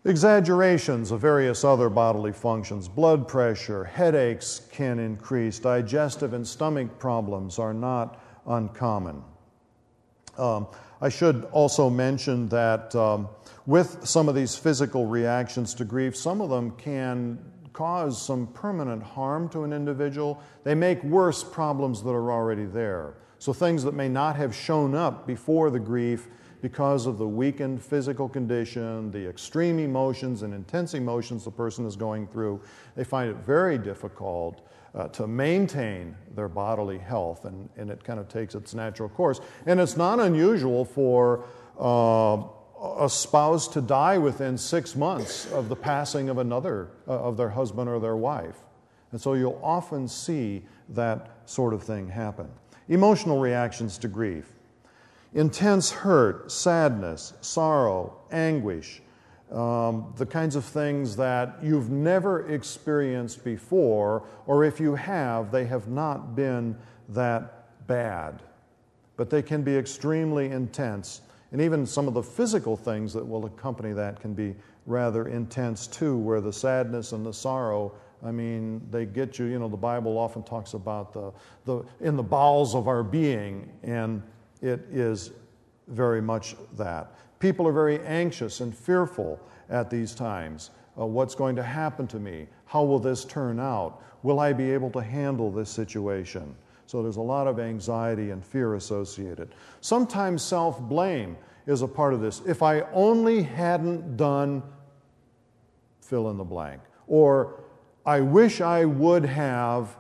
Exaggerations 0.06 1.12
of 1.12 1.20
various 1.20 1.64
other 1.64 1.90
bodily 1.90 2.32
functions, 2.32 2.88
blood 2.88 3.28
pressure, 3.28 3.84
headaches 3.84 4.62
can 4.72 4.98
increase, 4.98 5.60
digestive 5.60 6.34
and 6.34 6.48
stomach 6.48 6.98
problems 7.00 7.60
are 7.60 7.74
not 7.74 8.22
uncommon. 8.48 9.22
Um, 10.38 10.68
I 11.02 11.10
should 11.10 11.46
also 11.52 11.90
mention 11.90 12.48
that 12.48 12.96
um, 12.96 13.28
with 13.66 14.08
some 14.08 14.30
of 14.30 14.36
these 14.36 14.56
physical 14.56 15.06
reactions 15.06 15.74
to 15.76 15.86
grief, 15.86 16.16
some 16.16 16.40
of 16.40 16.50
them 16.50 16.72
can 16.72 17.40
cause 17.74 18.22
some 18.22 18.48
permanent 18.48 19.04
harm 19.04 19.50
to 19.50 19.64
an 19.64 19.74
individual. 19.74 20.42
They 20.64 20.76
make 20.76 21.04
worse 21.04 21.44
problems 21.44 22.04
that 22.04 22.12
are 22.12 22.32
already 22.32 22.66
there. 22.66 23.16
So, 23.38 23.54
things 23.54 23.84
that 23.84 23.94
may 23.94 24.10
not 24.10 24.36
have 24.36 24.54
shown 24.54 24.96
up 24.96 25.26
before 25.26 25.70
the 25.70 25.80
grief 25.80 26.28
because 26.62 27.06
of 27.06 27.18
the 27.18 27.28
weakened 27.28 27.82
physical 27.82 28.28
condition, 28.28 29.12
the 29.12 29.30
extreme 29.30 29.80
emotions 29.80 30.42
and 30.42 30.54
intense 30.54 30.94
emotions 30.94 31.46
the 31.46 31.52
person 31.52 31.86
is 31.86 31.96
going 31.96 32.28
through, 32.28 32.62
they 32.96 33.04
find 33.04 33.30
it 33.30 33.38
very 33.38 33.78
difficult 33.78 34.68
uh, 34.94 35.08
to 35.10 35.28
maintain 35.28 36.16
their 36.36 36.50
bodily 36.50 36.98
health, 36.98 37.46
and, 37.46 37.70
and 37.78 37.90
it 37.90 38.04
kind 38.04 38.20
of 38.20 38.28
takes 38.28 38.56
its 38.56 38.74
natural 38.74 39.08
course. 39.08 39.40
And 39.66 39.80
it's 39.80 39.96
not 39.96 40.20
unusual 40.20 40.84
for 40.84 41.46
uh, 41.80 42.44
a 42.82 43.10
spouse 43.10 43.68
to 43.70 43.82
die 43.82 44.18
within 44.18 44.58
six 44.58 44.96
months 44.96 45.52
of 45.52 45.70
the 45.70 45.76
passing 45.76 46.30
of 46.30 46.38
another, 46.38 46.90
uh, 47.08 47.20
of 47.20 47.38
their 47.38 47.50
husband 47.50 47.90
or 47.90 48.00
their 48.00 48.16
wife. 48.16 48.58
And 49.12 49.20
so 49.20 49.34
you'll 49.34 49.60
often 49.64 50.08
see 50.08 50.64
that 50.90 51.30
sort 51.46 51.74
of 51.74 51.84
thing 51.84 52.10
happen. 52.10 52.48
Emotional 52.88 53.40
reactions 53.40 53.98
to 54.00 54.08
grief 54.08 54.54
intense 55.34 55.92
hurt, 55.92 56.52
sadness, 56.52 57.34
sorrow, 57.42 58.18
anguish, 58.32 59.02
um, 59.52 60.14
the 60.18 60.26
kinds 60.26 60.56
of 60.56 60.66
things 60.66 61.16
that 61.16 61.58
you've 61.62 61.90
never 61.90 62.50
experienced 62.50 63.44
before, 63.44 64.24
or 64.46 64.64
if 64.64 64.80
you 64.80 64.96
have, 64.96 65.52
they 65.52 65.66
have 65.66 65.88
not 65.88 66.36
been 66.36 66.76
that 67.10 67.88
bad. 67.88 68.42
But 69.18 69.30
they 69.30 69.42
can 69.42 69.64
be 69.64 69.76
extremely 69.76 70.50
intense. 70.50 71.22
And 71.52 71.62
even 71.62 71.86
some 71.86 72.08
of 72.08 72.14
the 72.14 72.24
physical 72.24 72.78
things 72.78 73.14
that 73.14 73.26
will 73.26 73.46
accompany 73.46 73.94
that 73.94 74.20
can 74.20 74.34
be 74.34 74.56
rather 74.86 75.28
intense 75.28 75.88
too, 75.88 76.18
where 76.18 76.42
the 76.42 76.54
sadness 76.54 77.12
and 77.12 77.26
the 77.26 77.34
sorrow 77.34 77.94
I 78.26 78.32
mean, 78.32 78.82
they 78.92 79.06
get 79.06 79.40
you, 79.40 79.46
you 79.46 79.60
know, 79.60 79.70
the 79.70 79.78
Bible 79.78 80.18
often 80.18 80.44
talks 80.44 80.74
about 80.74 81.14
the, 81.14 81.32
the 81.66 81.84
in 82.02 82.16
the 82.16 82.24
bowels 82.24 82.76
of 82.76 82.88
our 82.88 83.04
being, 83.04 83.70
and 83.84 84.22
it 84.62 84.82
is 84.92 85.32
very 85.88 86.22
much 86.22 86.56
that. 86.78 87.14
People 87.40 87.66
are 87.68 87.72
very 87.72 88.00
anxious 88.02 88.60
and 88.60 88.76
fearful 88.76 89.40
at 89.70 89.90
these 89.90 90.14
times. 90.14 90.72
Uh, 91.00 91.06
what's 91.06 91.34
going 91.34 91.56
to 91.56 91.64
happen 91.64 92.08
to 92.08 92.20
me? 92.20 92.48
How 92.66 92.84
will 92.84 93.00
this 93.00 93.24
turn 93.24 93.60
out? 93.60 94.04
Will 94.22 94.42
I 94.42 94.52
be 94.52 94.70
able 94.72 94.90
to 94.92 95.02
handle 95.02 95.50
this 95.50 95.70
situation? 95.70 96.54
So 96.90 97.04
there's 97.04 97.18
a 97.18 97.22
lot 97.22 97.46
of 97.46 97.60
anxiety 97.60 98.32
and 98.32 98.44
fear 98.44 98.74
associated. 98.74 99.54
Sometimes 99.80 100.42
self 100.42 100.82
blame 100.82 101.38
is 101.68 101.84
a 101.84 101.88
part 101.88 102.16
of 102.16 102.20
this. 102.20 102.42
If 102.48 102.64
I 102.64 102.82
only 102.94 103.44
hadn't 103.44 104.18
done 104.18 104.64
fill 106.02 106.32
in 106.32 106.38
the 106.38 106.44
blank, 106.44 106.82
or 107.06 107.62
I 108.08 108.22
wish 108.22 108.60
I 108.60 108.86
would 108.86 109.24
have, 109.24 109.98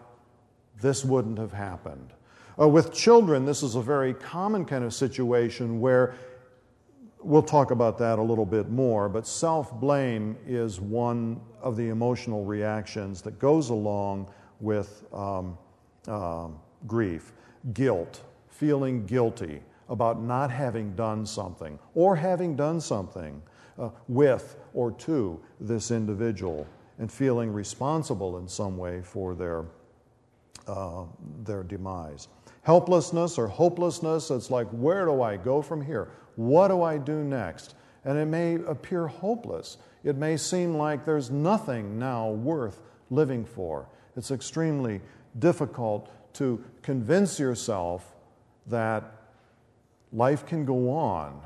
this 0.82 1.06
wouldn't 1.06 1.38
have 1.38 1.54
happened. 1.54 2.12
Uh, 2.60 2.68
with 2.68 2.92
children, 2.92 3.46
this 3.46 3.62
is 3.62 3.76
a 3.76 3.82
very 3.84 4.16
common 4.16 4.66
kind 4.66 4.84
of 4.84 4.92
situation 4.92 5.80
where 5.80 6.16
we'll 7.22 7.44
talk 7.44 7.70
about 7.70 8.00
that 8.00 8.18
a 8.18 8.24
little 8.24 8.48
bit 8.48 8.68
more, 8.72 9.08
but 9.10 9.28
self 9.28 9.72
blame 9.80 10.36
is 10.48 10.82
one 10.82 11.40
of 11.62 11.78
the 11.78 11.90
emotional 11.90 12.46
reactions 12.46 13.22
that 13.22 13.38
goes 13.38 13.70
along 13.70 14.28
with 14.60 15.06
um, 15.14 15.56
uh, 16.08 16.48
grief. 16.88 17.34
Guilt, 17.74 18.22
feeling 18.50 19.06
guilty 19.06 19.62
about 19.90 20.22
not 20.22 20.52
having 20.52 20.96
done 20.96 21.26
something 21.26 21.80
or 21.96 22.16
having 22.16 22.56
done 22.56 22.80
something 22.80 23.42
uh, 23.78 23.90
with 24.08 24.58
or 24.74 24.92
to 24.92 25.40
this 25.60 25.92
individual 25.92 26.68
and 27.00 27.12
feeling 27.12 27.52
responsible 27.52 28.38
in 28.38 28.48
some 28.48 28.78
way 28.78 29.02
for 29.02 29.34
their, 29.34 29.66
uh, 30.68 31.04
their 31.44 31.64
demise. 31.64 32.28
Helplessness 32.64 33.38
or 33.38 33.48
hopelessness, 33.48 34.30
it's 34.30 34.52
like, 34.52 34.68
where 34.70 35.06
do 35.06 35.22
I 35.22 35.38
go 35.38 35.62
from 35.62 35.84
here? 35.84 36.10
What 36.36 36.68
do 36.68 36.84
I 36.84 36.98
do 36.98 37.24
next? 37.24 37.76
And 38.06 38.18
it 38.18 38.26
may 38.26 38.56
appear 38.56 39.08
hopeless. 39.08 39.78
It 40.04 40.18
may 40.18 40.38
seem 40.38 40.76
like 40.76 41.06
there's 41.06 41.32
nothing 41.32 41.98
now 41.98 42.30
worth 42.30 42.82
living 43.10 43.46
for. 43.46 43.88
It's 44.16 44.32
extremely 44.32 45.02
difficult 45.40 46.12
to 46.34 46.64
convince 46.82 47.40
yourself 47.40 48.16
that 48.68 49.04
life 50.12 50.46
can 50.46 50.66
go 50.66 50.92
on. 50.92 51.42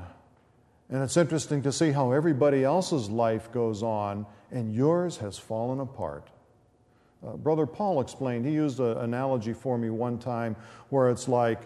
And 0.90 1.02
it's 1.02 1.16
interesting 1.16 1.62
to 1.62 1.72
see 1.72 1.90
how 1.90 2.12
everybody 2.12 2.64
else's 2.64 3.08
life 3.08 3.50
goes 3.52 3.82
on 3.82 4.26
and 4.50 4.74
yours 4.74 5.16
has 5.18 5.38
fallen 5.38 5.80
apart. 5.80 6.28
Uh, 7.26 7.32
Brother 7.36 7.66
Paul 7.66 8.00
explained, 8.00 8.44
he 8.44 8.52
used 8.52 8.80
an 8.80 8.98
analogy 8.98 9.52
for 9.54 9.78
me 9.78 9.90
one 9.90 10.18
time 10.18 10.56
where 10.90 11.10
it's 11.10 11.26
like 11.26 11.60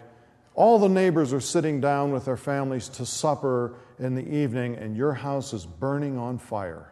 all 0.55 0.79
the 0.79 0.89
neighbors 0.89 1.31
are 1.33 1.41
sitting 1.41 1.79
down 1.79 2.11
with 2.11 2.25
their 2.25 2.37
families 2.37 2.89
to 2.89 3.05
supper 3.05 3.75
in 3.99 4.15
the 4.15 4.27
evening, 4.27 4.75
and 4.75 4.95
your 4.95 5.13
house 5.13 5.53
is 5.53 5.65
burning 5.65 6.17
on 6.17 6.37
fire. 6.37 6.91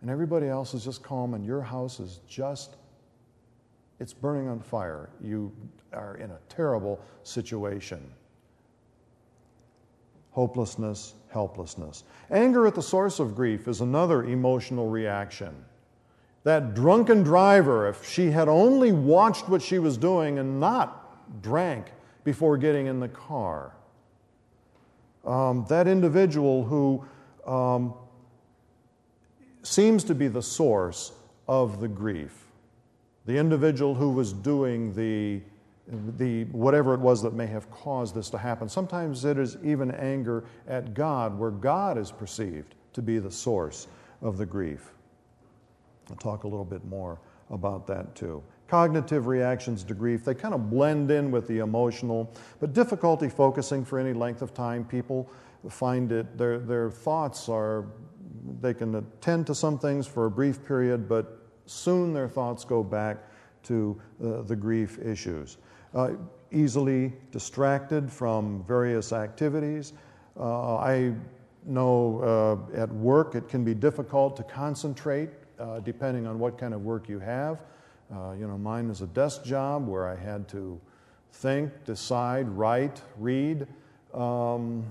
And 0.00 0.10
everybody 0.10 0.48
else 0.48 0.74
is 0.74 0.84
just 0.84 1.02
calm, 1.02 1.34
and 1.34 1.46
your 1.46 1.62
house 1.62 2.00
is 2.00 2.20
just, 2.28 2.76
it's 4.00 4.12
burning 4.12 4.48
on 4.48 4.60
fire. 4.60 5.10
You 5.22 5.52
are 5.92 6.16
in 6.16 6.30
a 6.30 6.38
terrible 6.48 7.00
situation. 7.22 8.00
Hopelessness, 10.30 11.14
helplessness. 11.30 12.04
Anger 12.30 12.66
at 12.66 12.74
the 12.74 12.82
source 12.82 13.18
of 13.18 13.34
grief 13.34 13.66
is 13.66 13.80
another 13.80 14.24
emotional 14.24 14.88
reaction. 14.88 15.64
That 16.44 16.74
drunken 16.74 17.22
driver, 17.22 17.88
if 17.88 18.08
she 18.08 18.30
had 18.30 18.48
only 18.48 18.92
watched 18.92 19.48
what 19.48 19.60
she 19.60 19.78
was 19.78 19.96
doing 19.96 20.38
and 20.38 20.60
not 20.60 21.42
drank 21.42 21.86
before 22.24 22.56
getting 22.56 22.86
in 22.86 23.00
the 23.00 23.08
car, 23.08 23.74
um, 25.24 25.66
that 25.68 25.88
individual 25.88 26.64
who 26.64 27.04
um, 27.44 27.92
seems 29.62 30.04
to 30.04 30.14
be 30.14 30.28
the 30.28 30.42
source 30.42 31.12
of 31.48 31.80
the 31.80 31.88
grief, 31.88 32.47
the 33.28 33.36
individual 33.36 33.94
who 33.94 34.10
was 34.10 34.32
doing 34.32 34.94
the 34.94 35.42
the, 36.18 36.44
whatever 36.46 36.92
it 36.92 37.00
was 37.00 37.22
that 37.22 37.32
may 37.32 37.46
have 37.46 37.70
caused 37.70 38.14
this 38.14 38.28
to 38.28 38.36
happen. 38.36 38.68
Sometimes 38.68 39.24
it 39.24 39.38
is 39.38 39.56
even 39.64 39.90
anger 39.92 40.44
at 40.66 40.92
God, 40.92 41.38
where 41.38 41.50
God 41.50 41.96
is 41.96 42.10
perceived 42.10 42.74
to 42.92 43.00
be 43.00 43.18
the 43.18 43.30
source 43.30 43.86
of 44.20 44.36
the 44.36 44.44
grief. 44.44 44.92
I'll 46.10 46.16
talk 46.16 46.44
a 46.44 46.48
little 46.48 46.64
bit 46.64 46.84
more 46.84 47.18
about 47.50 47.86
that 47.86 48.14
too. 48.14 48.42
Cognitive 48.66 49.26
reactions 49.26 49.82
to 49.84 49.94
grief, 49.94 50.26
they 50.26 50.34
kind 50.34 50.52
of 50.52 50.68
blend 50.68 51.10
in 51.10 51.30
with 51.30 51.48
the 51.48 51.60
emotional, 51.60 52.30
but 52.60 52.74
difficulty 52.74 53.30
focusing 53.30 53.82
for 53.82 53.98
any 53.98 54.12
length 54.12 54.42
of 54.42 54.52
time. 54.52 54.84
People 54.84 55.26
find 55.70 56.12
it, 56.12 56.36
their, 56.36 56.58
their 56.58 56.90
thoughts 56.90 57.48
are, 57.48 57.86
they 58.60 58.74
can 58.74 58.94
attend 58.96 59.46
to 59.46 59.54
some 59.54 59.78
things 59.78 60.06
for 60.06 60.26
a 60.26 60.30
brief 60.30 60.62
period, 60.66 61.08
but 61.08 61.37
soon 61.68 62.12
their 62.12 62.28
thoughts 62.28 62.64
go 62.64 62.82
back 62.82 63.18
to 63.64 64.00
uh, 64.24 64.42
the 64.42 64.56
grief 64.56 64.98
issues. 64.98 65.58
Uh, 65.94 66.12
easily 66.50 67.12
distracted 67.30 68.10
from 68.10 68.64
various 68.66 69.12
activities. 69.12 69.92
Uh, 70.38 70.76
I 70.76 71.14
know 71.66 72.66
uh, 72.74 72.80
at 72.80 72.90
work 72.90 73.34
it 73.34 73.48
can 73.48 73.64
be 73.64 73.74
difficult 73.74 74.36
to 74.36 74.42
concentrate 74.42 75.30
uh, 75.58 75.80
depending 75.80 76.26
on 76.26 76.38
what 76.38 76.56
kind 76.56 76.72
of 76.72 76.82
work 76.82 77.08
you 77.08 77.18
have. 77.18 77.60
You 78.10 78.46
know, 78.46 78.56
mine 78.56 78.88
is 78.88 79.02
a 79.02 79.06
desk 79.08 79.44
job 79.44 79.86
where 79.86 80.08
I 80.08 80.16
had 80.16 80.48
to 80.48 80.80
think, 81.32 81.70
decide, 81.84 82.48
write, 82.48 83.02
read. 83.18 83.66
Um, 84.14 84.84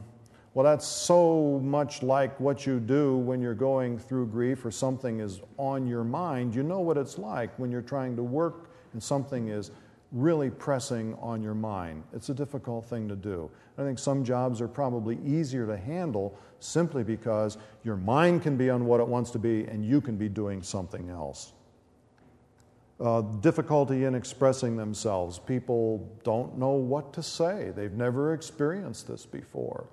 well, 0.58 0.64
that's 0.64 0.88
so 0.88 1.62
much 1.64 2.02
like 2.02 2.40
what 2.40 2.66
you 2.66 2.80
do 2.80 3.16
when 3.16 3.40
you're 3.44 3.54
going 3.54 3.96
through 4.00 4.26
grief 4.26 4.66
or 4.66 4.72
something 4.72 5.20
is 5.20 5.40
on 5.58 5.86
your 5.86 6.04
mind. 6.04 6.56
You 6.56 6.64
know 6.64 6.80
what 6.80 6.98
it's 6.98 7.20
like 7.20 7.52
when 7.60 7.70
you're 7.70 7.84
trying 7.84 8.16
to 8.16 8.24
work 8.24 8.72
and 8.94 9.04
something 9.04 9.50
is 9.50 9.70
really 10.12 10.50
pressing 10.50 11.14
on 11.22 11.44
your 11.44 11.54
mind. 11.54 12.02
It's 12.12 12.30
a 12.30 12.34
difficult 12.34 12.86
thing 12.86 13.08
to 13.08 13.16
do. 13.16 13.52
I 13.78 13.84
think 13.84 14.00
some 14.00 14.24
jobs 14.24 14.60
are 14.60 14.68
probably 14.68 15.20
easier 15.24 15.68
to 15.68 15.78
handle 15.78 16.36
simply 16.60 17.04
because 17.04 17.60
your 17.84 17.98
mind 17.98 18.42
can 18.42 18.58
be 18.58 18.72
on 18.72 18.86
what 18.88 19.00
it 19.00 19.08
wants 19.08 19.30
to 19.34 19.38
be 19.38 19.66
and 19.66 19.86
you 19.86 20.02
can 20.02 20.18
be 20.18 20.28
doing 20.28 20.64
something 20.64 21.08
else. 21.12 21.54
Uh, 23.00 23.22
difficulty 23.22 24.06
in 24.06 24.16
expressing 24.16 24.76
themselves. 24.76 25.38
People 25.38 26.12
don't 26.24 26.58
know 26.58 26.72
what 26.72 27.14
to 27.14 27.22
say, 27.22 27.72
they've 27.76 27.94
never 27.94 28.34
experienced 28.34 29.08
this 29.08 29.24
before. 29.24 29.88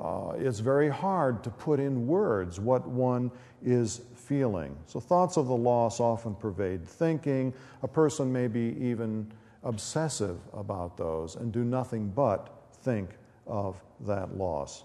Uh, 0.00 0.32
it's 0.36 0.58
very 0.58 0.88
hard 0.88 1.44
to 1.44 1.50
put 1.50 1.78
in 1.78 2.06
words 2.06 2.58
what 2.58 2.86
one 2.86 3.30
is 3.62 4.02
feeling. 4.14 4.76
So, 4.86 4.98
thoughts 4.98 5.36
of 5.36 5.46
the 5.46 5.56
loss 5.56 6.00
often 6.00 6.34
pervade 6.34 6.86
thinking. 6.86 7.52
A 7.82 7.88
person 7.88 8.32
may 8.32 8.48
be 8.48 8.76
even 8.80 9.30
obsessive 9.62 10.38
about 10.52 10.96
those 10.96 11.36
and 11.36 11.52
do 11.52 11.64
nothing 11.64 12.08
but 12.08 12.50
think 12.82 13.10
of 13.46 13.80
that 14.00 14.36
loss. 14.36 14.84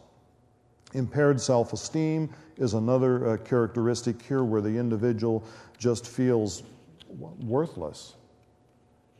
Impaired 0.94 1.40
self 1.40 1.74
esteem 1.74 2.30
is 2.58 2.74
another 2.74 3.30
uh, 3.30 3.38
characteristic 3.38 4.22
here 4.22 4.44
where 4.44 4.62
the 4.62 4.76
individual 4.76 5.44
just 5.78 6.08
feels 6.08 6.64
worthless. 7.10 8.16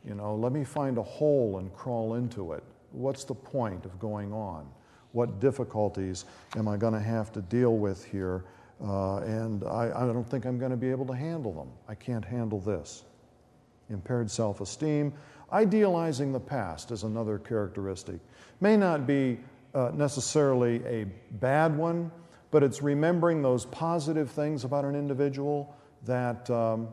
You 0.04 0.14
know, 0.14 0.34
let 0.34 0.52
me 0.52 0.64
find 0.64 0.98
a 0.98 1.02
hole 1.02 1.58
and 1.58 1.72
crawl 1.74 2.14
into 2.14 2.52
it. 2.52 2.64
What's 2.92 3.24
the 3.24 3.34
point 3.34 3.84
of 3.84 3.98
going 4.00 4.32
on? 4.32 4.66
What 5.12 5.40
difficulties 5.40 6.24
am 6.56 6.68
I 6.68 6.76
going 6.76 6.92
to 6.94 7.00
have 7.00 7.32
to 7.32 7.42
deal 7.42 7.76
with 7.76 8.04
here? 8.04 8.44
Uh, 8.82 9.18
and 9.18 9.64
I, 9.64 9.90
I 9.94 10.06
don't 10.06 10.28
think 10.28 10.46
I'm 10.46 10.58
going 10.58 10.70
to 10.70 10.76
be 10.76 10.90
able 10.90 11.06
to 11.06 11.12
handle 11.12 11.52
them. 11.52 11.68
I 11.88 11.94
can't 11.94 12.24
handle 12.24 12.60
this. 12.60 13.04
Impaired 13.90 14.30
self 14.30 14.60
esteem. 14.60 15.12
Idealizing 15.52 16.32
the 16.32 16.40
past 16.40 16.92
is 16.92 17.02
another 17.02 17.38
characteristic. 17.38 18.20
May 18.60 18.76
not 18.76 19.06
be 19.06 19.40
uh, 19.74 19.90
necessarily 19.92 20.84
a 20.86 21.04
bad 21.32 21.76
one, 21.76 22.10
but 22.50 22.62
it's 22.62 22.82
remembering 22.82 23.42
those 23.42 23.64
positive 23.66 24.30
things 24.30 24.64
about 24.64 24.84
an 24.84 24.94
individual 24.94 25.74
that 26.04 26.48
um, 26.50 26.88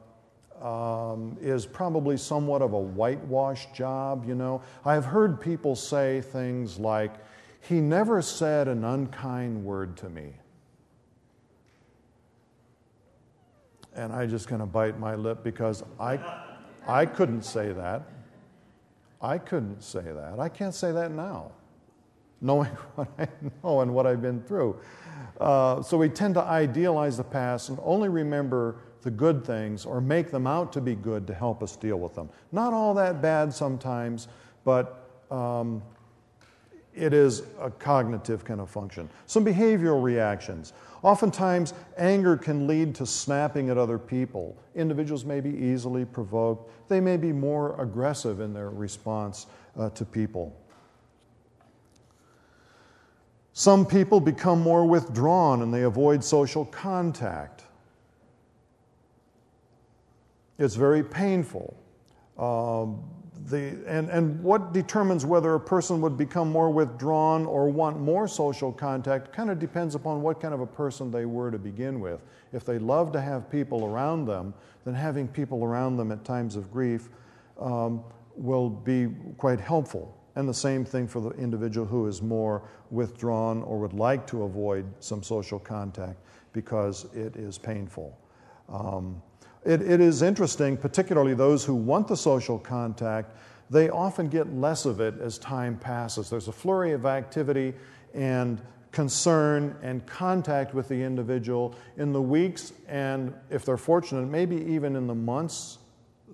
um, 0.61 1.37
is 1.39 1.65
probably 1.65 2.17
somewhat 2.17 2.61
of 2.61 2.73
a 2.73 2.79
whitewash 2.79 3.67
job, 3.73 4.25
you 4.27 4.35
know. 4.35 4.61
I've 4.85 5.05
heard 5.05 5.39
people 5.39 5.75
say 5.75 6.21
things 6.21 6.79
like, 6.79 7.13
he 7.67 7.81
never 7.81 8.21
said 8.21 8.67
an 8.67 8.83
unkind 8.85 9.63
word 9.65 9.97
to 9.97 10.09
me. 10.09 10.33
And 13.93 14.13
I 14.13 14.25
just 14.25 14.47
kind 14.47 14.61
of 14.61 14.71
bite 14.71 14.99
my 14.99 15.15
lip 15.15 15.43
because 15.43 15.83
I, 15.99 16.19
I 16.87 17.05
couldn't 17.05 17.43
say 17.43 17.73
that. 17.73 18.03
I 19.21 19.37
couldn't 19.37 19.81
say 19.81 20.01
that. 20.03 20.39
I 20.39 20.47
can't 20.47 20.73
say 20.73 20.91
that 20.91 21.11
now, 21.11 21.51
knowing 22.39 22.69
what 22.95 23.09
I 23.17 23.27
know 23.63 23.81
and 23.81 23.93
what 23.93 24.07
I've 24.07 24.21
been 24.21 24.41
through. 24.43 24.79
Uh, 25.41 25.81
so 25.81 25.97
we 25.97 26.07
tend 26.07 26.35
to 26.35 26.43
idealize 26.43 27.17
the 27.17 27.23
past 27.23 27.69
and 27.69 27.79
only 27.83 28.07
remember 28.07 28.77
the 29.01 29.11
good 29.11 29.43
things 29.43 29.85
or 29.85 29.99
make 29.99 30.31
them 30.31 30.47
out 30.47 30.71
to 30.73 30.81
be 30.81 30.95
good 30.95 31.27
to 31.27 31.33
help 31.33 31.61
us 31.61 31.75
deal 31.75 31.97
with 31.97 32.15
them. 32.15 32.29
Not 32.51 32.73
all 32.73 32.93
that 32.93 33.21
bad 33.21 33.53
sometimes, 33.53 34.27
but 34.63 35.09
um, 35.31 35.81
it 36.97 37.13
is 37.13 37.43
a 37.59 37.69
cognitive 37.69 38.43
kind 38.43 38.59
of 38.59 38.69
function. 38.69 39.09
Some 39.27 39.45
behavioral 39.45 40.01
reactions. 40.01 40.73
Oftentimes, 41.03 41.73
anger 41.97 42.35
can 42.35 42.67
lead 42.67 42.95
to 42.95 43.05
snapping 43.05 43.69
at 43.69 43.77
other 43.77 43.99
people. 43.99 44.57
Individuals 44.75 45.23
may 45.23 45.39
be 45.39 45.51
easily 45.51 46.05
provoked, 46.05 46.71
they 46.89 46.99
may 46.99 47.17
be 47.17 47.31
more 47.31 47.79
aggressive 47.79 48.39
in 48.39 48.53
their 48.53 48.69
response 48.69 49.45
uh, 49.77 49.89
to 49.91 50.03
people. 50.03 50.55
Some 53.53 53.85
people 53.85 54.19
become 54.19 54.61
more 54.61 54.85
withdrawn 54.85 55.61
and 55.61 55.73
they 55.73 55.83
avoid 55.83 56.23
social 56.23 56.65
contact. 56.65 57.63
It's 60.59 60.75
very 60.75 61.03
painful. 61.03 61.75
Um, 62.37 63.03
the, 63.45 63.77
and, 63.87 64.09
and 64.09 64.41
what 64.43 64.73
determines 64.73 65.25
whether 65.25 65.53
a 65.53 65.59
person 65.59 66.01
would 66.01 66.17
become 66.17 66.51
more 66.51 66.69
withdrawn 66.69 67.45
or 67.45 67.69
want 67.69 67.99
more 67.99 68.27
social 68.27 68.71
contact 68.71 69.31
kind 69.31 69.49
of 69.49 69.59
depends 69.59 69.95
upon 69.95 70.21
what 70.21 70.39
kind 70.39 70.53
of 70.53 70.61
a 70.61 70.67
person 70.67 71.11
they 71.11 71.25
were 71.25 71.51
to 71.51 71.57
begin 71.57 71.99
with. 71.99 72.21
If 72.53 72.65
they 72.65 72.79
love 72.79 73.11
to 73.13 73.21
have 73.21 73.49
people 73.49 73.85
around 73.85 74.25
them, 74.25 74.53
then 74.85 74.93
having 74.93 75.27
people 75.27 75.63
around 75.63 75.97
them 75.97 76.11
at 76.11 76.23
times 76.25 76.55
of 76.55 76.71
grief 76.71 77.09
um, 77.59 78.03
will 78.35 78.69
be 78.69 79.09
quite 79.37 79.59
helpful. 79.59 80.13
And 80.35 80.47
the 80.47 80.53
same 80.53 80.85
thing 80.85 81.07
for 81.07 81.19
the 81.19 81.31
individual 81.31 81.87
who 81.87 82.07
is 82.07 82.21
more 82.21 82.69
withdrawn 82.91 83.63
or 83.63 83.79
would 83.79 83.93
like 83.93 84.27
to 84.27 84.43
avoid 84.43 84.85
some 84.99 85.23
social 85.23 85.59
contact 85.59 86.19
because 86.53 87.05
it 87.15 87.35
is 87.35 87.57
painful. 87.57 88.17
Um, 88.69 89.21
it, 89.65 89.81
it 89.81 89.99
is 89.99 90.21
interesting, 90.21 90.77
particularly 90.77 91.33
those 91.33 91.65
who 91.65 91.75
want 91.75 92.07
the 92.07 92.17
social 92.17 92.57
contact, 92.57 93.35
they 93.69 93.89
often 93.89 94.29
get 94.29 94.53
less 94.53 94.85
of 94.85 95.01
it 95.01 95.19
as 95.19 95.37
time 95.37 95.77
passes. 95.77 96.29
There's 96.29 96.47
a 96.47 96.53
flurry 96.53 96.93
of 96.93 97.05
activity 97.05 97.73
and 98.13 98.61
concern 98.91 99.75
and 99.81 100.05
contact 100.05 100.73
with 100.73 100.87
the 100.87 100.95
individual 100.95 101.75
in 101.97 102.13
the 102.13 102.21
weeks 102.21 102.73
and, 102.87 103.33
if 103.49 103.65
they're 103.65 103.77
fortunate, 103.77 104.25
maybe 104.25 104.55
even 104.55 104.95
in 104.95 105.05
the 105.05 105.15
months 105.15 105.79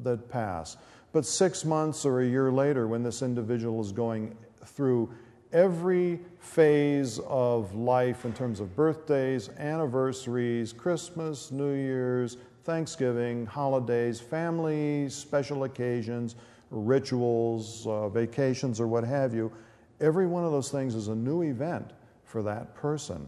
that 0.04 0.30
pass. 0.30 0.78
But 1.12 1.26
six 1.26 1.66
months 1.66 2.06
or 2.06 2.22
a 2.22 2.26
year 2.26 2.52
later, 2.52 2.88
when 2.88 3.04
this 3.04 3.22
individual 3.22 3.82
is 3.82 3.92
going 3.92 4.36
through 4.66 5.12
every 5.52 6.20
phase 6.40 7.20
of 7.28 7.76
life 7.76 8.26
in 8.26 8.34
terms 8.34 8.60
of 8.60 8.76
birthdays, 8.76 9.50
anniversaries, 9.60 10.74
Christmas, 10.74 11.52
New 11.52 11.74
Year's, 11.74 12.38
Thanksgiving, 12.64 13.46
holidays, 13.46 14.20
families, 14.20 15.14
special 15.14 15.66
occasions, 15.66 16.36
rituals, 16.72 17.86
uh, 17.88 18.10
vacations, 18.10 18.80
or 18.80 18.88
what 18.88 19.04
have 19.04 19.34
you, 19.34 19.52
every 20.00 20.26
one 20.26 20.44
of 20.44 20.52
those 20.52 20.70
things 20.70 20.96
is 20.96 21.08
a 21.08 21.16
new 21.16 21.44
event 21.44 21.92
for 22.24 22.42
that 22.44 22.74
person. 22.74 23.28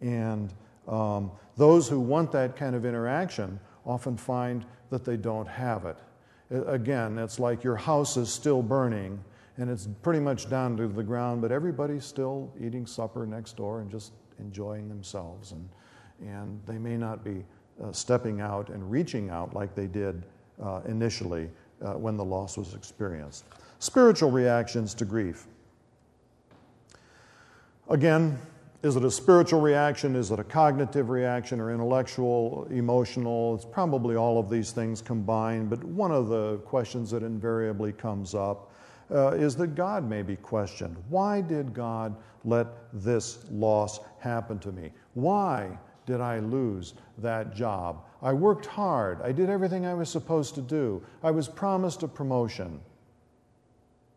And 0.00 0.52
um, 0.88 1.30
those 1.56 1.88
who 1.88 2.00
want 2.00 2.32
that 2.32 2.56
kind 2.56 2.74
of 2.74 2.84
interaction 2.84 3.60
often 3.84 4.16
find 4.16 4.64
that 4.90 5.04
they 5.04 5.16
don't 5.16 5.48
have 5.48 5.84
it. 5.84 5.96
Again, 6.66 7.18
it's 7.18 7.38
like 7.38 7.64
your 7.64 7.76
house 7.76 8.16
is 8.16 8.30
still 8.30 8.62
burning 8.62 9.22
and 9.58 9.70
it's 9.70 9.88
pretty 10.02 10.20
much 10.20 10.48
down 10.48 10.76
to 10.76 10.88
the 10.88 11.02
ground, 11.02 11.42
but 11.42 11.52
everybody's 11.52 12.04
still 12.04 12.52
eating 12.60 12.86
supper 12.86 13.26
next 13.26 13.56
door 13.56 13.80
and 13.80 13.90
just 13.90 14.12
enjoying 14.38 14.88
themselves. 14.88 15.52
And, 15.52 15.68
and 16.20 16.60
they 16.66 16.78
may 16.78 16.96
not 16.96 17.24
be 17.24 17.44
uh, 17.82 17.92
stepping 17.92 18.40
out 18.40 18.68
and 18.68 18.90
reaching 18.90 19.30
out 19.30 19.54
like 19.54 19.74
they 19.74 19.86
did 19.86 20.24
uh, 20.62 20.80
initially 20.86 21.48
uh, 21.82 21.94
when 21.94 22.16
the 22.16 22.24
loss 22.24 22.56
was 22.56 22.74
experienced. 22.74 23.44
Spiritual 23.78 24.30
reactions 24.30 24.94
to 24.94 25.04
grief. 25.04 25.46
Again, 27.88 28.38
is 28.82 28.96
it 28.96 29.04
a 29.04 29.10
spiritual 29.10 29.60
reaction? 29.60 30.16
Is 30.16 30.30
it 30.30 30.40
a 30.40 30.44
cognitive 30.44 31.08
reaction 31.08 31.60
or 31.60 31.72
intellectual, 31.72 32.66
emotional? 32.70 33.54
It's 33.54 33.64
probably 33.64 34.16
all 34.16 34.38
of 34.38 34.50
these 34.50 34.72
things 34.72 35.00
combined, 35.00 35.70
but 35.70 35.82
one 35.84 36.10
of 36.10 36.28
the 36.28 36.58
questions 36.58 37.10
that 37.12 37.22
invariably 37.22 37.92
comes 37.92 38.34
up 38.34 38.72
uh, 39.12 39.30
is 39.30 39.54
that 39.56 39.74
God 39.74 40.08
may 40.08 40.22
be 40.22 40.36
questioned. 40.36 40.96
Why 41.08 41.40
did 41.40 41.74
God 41.74 42.16
let 42.44 42.66
this 42.92 43.44
loss 43.50 44.00
happen 44.18 44.58
to 44.60 44.72
me? 44.72 44.90
Why 45.14 45.78
did 46.06 46.20
I 46.20 46.38
lose 46.38 46.94
that 47.18 47.54
job? 47.54 48.04
I 48.20 48.32
worked 48.32 48.66
hard. 48.66 49.20
I 49.22 49.32
did 49.32 49.50
everything 49.50 49.86
I 49.86 49.94
was 49.94 50.08
supposed 50.08 50.54
to 50.56 50.62
do. 50.62 51.02
I 51.22 51.30
was 51.30 51.48
promised 51.48 52.02
a 52.02 52.08
promotion. 52.08 52.80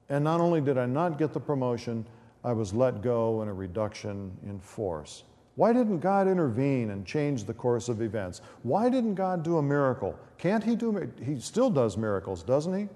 And 0.09 0.23
not 0.23 0.41
only 0.41 0.61
did 0.61 0.77
I 0.77 0.85
not 0.85 1.17
get 1.17 1.33
the 1.33 1.39
promotion, 1.39 2.05
I 2.43 2.53
was 2.53 2.73
let 2.73 3.01
go 3.01 3.41
and 3.41 3.49
a 3.49 3.53
reduction 3.53 4.31
in 4.45 4.59
force. 4.59 5.23
Why 5.55 5.73
didn't 5.73 5.99
God 5.99 6.27
intervene 6.27 6.91
and 6.91 7.05
change 7.05 7.45
the 7.45 7.53
course 7.53 7.89
of 7.89 8.01
events? 8.01 8.41
Why 8.63 8.89
didn't 8.89 9.15
God 9.15 9.43
do 9.43 9.57
a 9.57 9.63
miracle? 9.63 10.17
Can't 10.37 10.63
He 10.63 10.75
do? 10.75 11.11
He 11.23 11.39
still 11.39 11.69
does 11.69 11.97
miracles, 11.97 12.43
doesn't 12.43 12.77
He? 12.77 12.87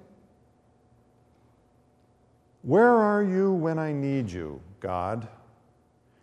Where 2.62 2.94
are 2.94 3.24
you 3.24 3.54
when 3.54 3.80
I 3.80 3.94
need 3.94 4.30
you, 4.30 4.62
God? 4.82 5.28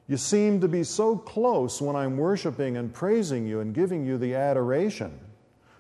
You 0.09 0.17
seem 0.17 0.61
to 0.61 0.69
be 0.69 0.85
so 0.85 1.17
close 1.17 1.83
when 1.83 1.97
I'm 1.97 2.17
worshiping 2.17 2.77
and 2.77 2.93
praising 2.93 3.47
you 3.47 3.61
and 3.61 3.75
giving 3.75 4.05
you 4.05 4.19
the 4.19 4.35
adoration, 4.35 5.19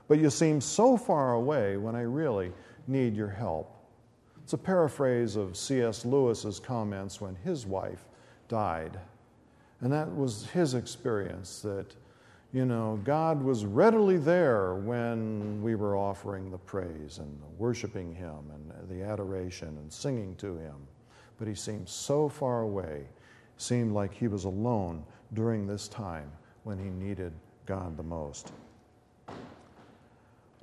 but 0.08 0.18
you 0.18 0.30
seem 0.30 0.60
so 0.60 0.96
far 0.96 1.34
away 1.34 1.76
when 1.76 1.94
I 1.94 2.02
really 2.02 2.52
need 2.88 3.14
your 3.14 3.28
help. 3.28 3.72
It's 4.42 4.52
a 4.52 4.58
paraphrase 4.58 5.36
of 5.36 5.56
C.S. 5.56 6.04
Lewis's 6.04 6.58
comments 6.58 7.20
when 7.20 7.36
his 7.36 7.66
wife 7.66 8.04
died. 8.48 8.98
And 9.80 9.92
that 9.92 10.14
was 10.14 10.46
his 10.46 10.74
experience 10.74 11.60
that, 11.60 11.86
you 12.52 12.64
know, 12.64 12.98
God 13.04 13.42
was 13.42 13.64
readily 13.64 14.16
there 14.16 14.74
when 14.74 15.60
we 15.62 15.74
were 15.74 15.96
offering 15.96 16.50
the 16.50 16.58
praise 16.58 17.18
and 17.18 17.40
worshiping 17.58 18.14
Him 18.14 18.38
and 18.54 18.88
the 18.88 19.04
adoration 19.04 19.68
and 19.68 19.92
singing 19.92 20.34
to 20.36 20.56
Him. 20.56 20.76
But 21.38 21.48
He 21.48 21.54
seemed 21.54 21.88
so 21.88 22.28
far 22.28 22.62
away, 22.62 23.08
seemed 23.56 23.92
like 23.92 24.12
He 24.12 24.28
was 24.28 24.44
alone 24.44 25.04
during 25.34 25.66
this 25.66 25.88
time 25.88 26.30
when 26.64 26.78
He 26.78 26.90
needed 26.90 27.32
God 27.66 27.96
the 27.96 28.02
most. 28.02 28.52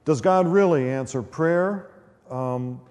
Does 0.06 0.22
God 0.22 0.48
really 0.48 0.90
answer 0.90 1.22
prayer? 1.22 1.90
Um, 2.30 2.82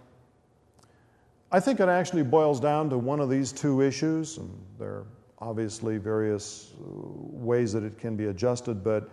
I 1.51 1.61
think 1.61 1.81
it 1.81 1.89
actually 1.89 2.23
boils 2.23 2.61
down 2.61 2.89
to 2.91 2.99
one 2.99 3.21
of 3.21 3.29
these 3.29 3.53
two 3.53 3.83
issues, 3.83 4.39
and 4.39 4.51
they're 4.79 5.05
obviously 5.39 5.99
various 5.99 6.73
uh, 6.81 6.85
ways 6.87 7.73
that 7.75 7.83
it 7.83 7.99
can 7.99 8.17
be 8.17 8.27
adjusted, 8.27 8.83
but 8.83 9.11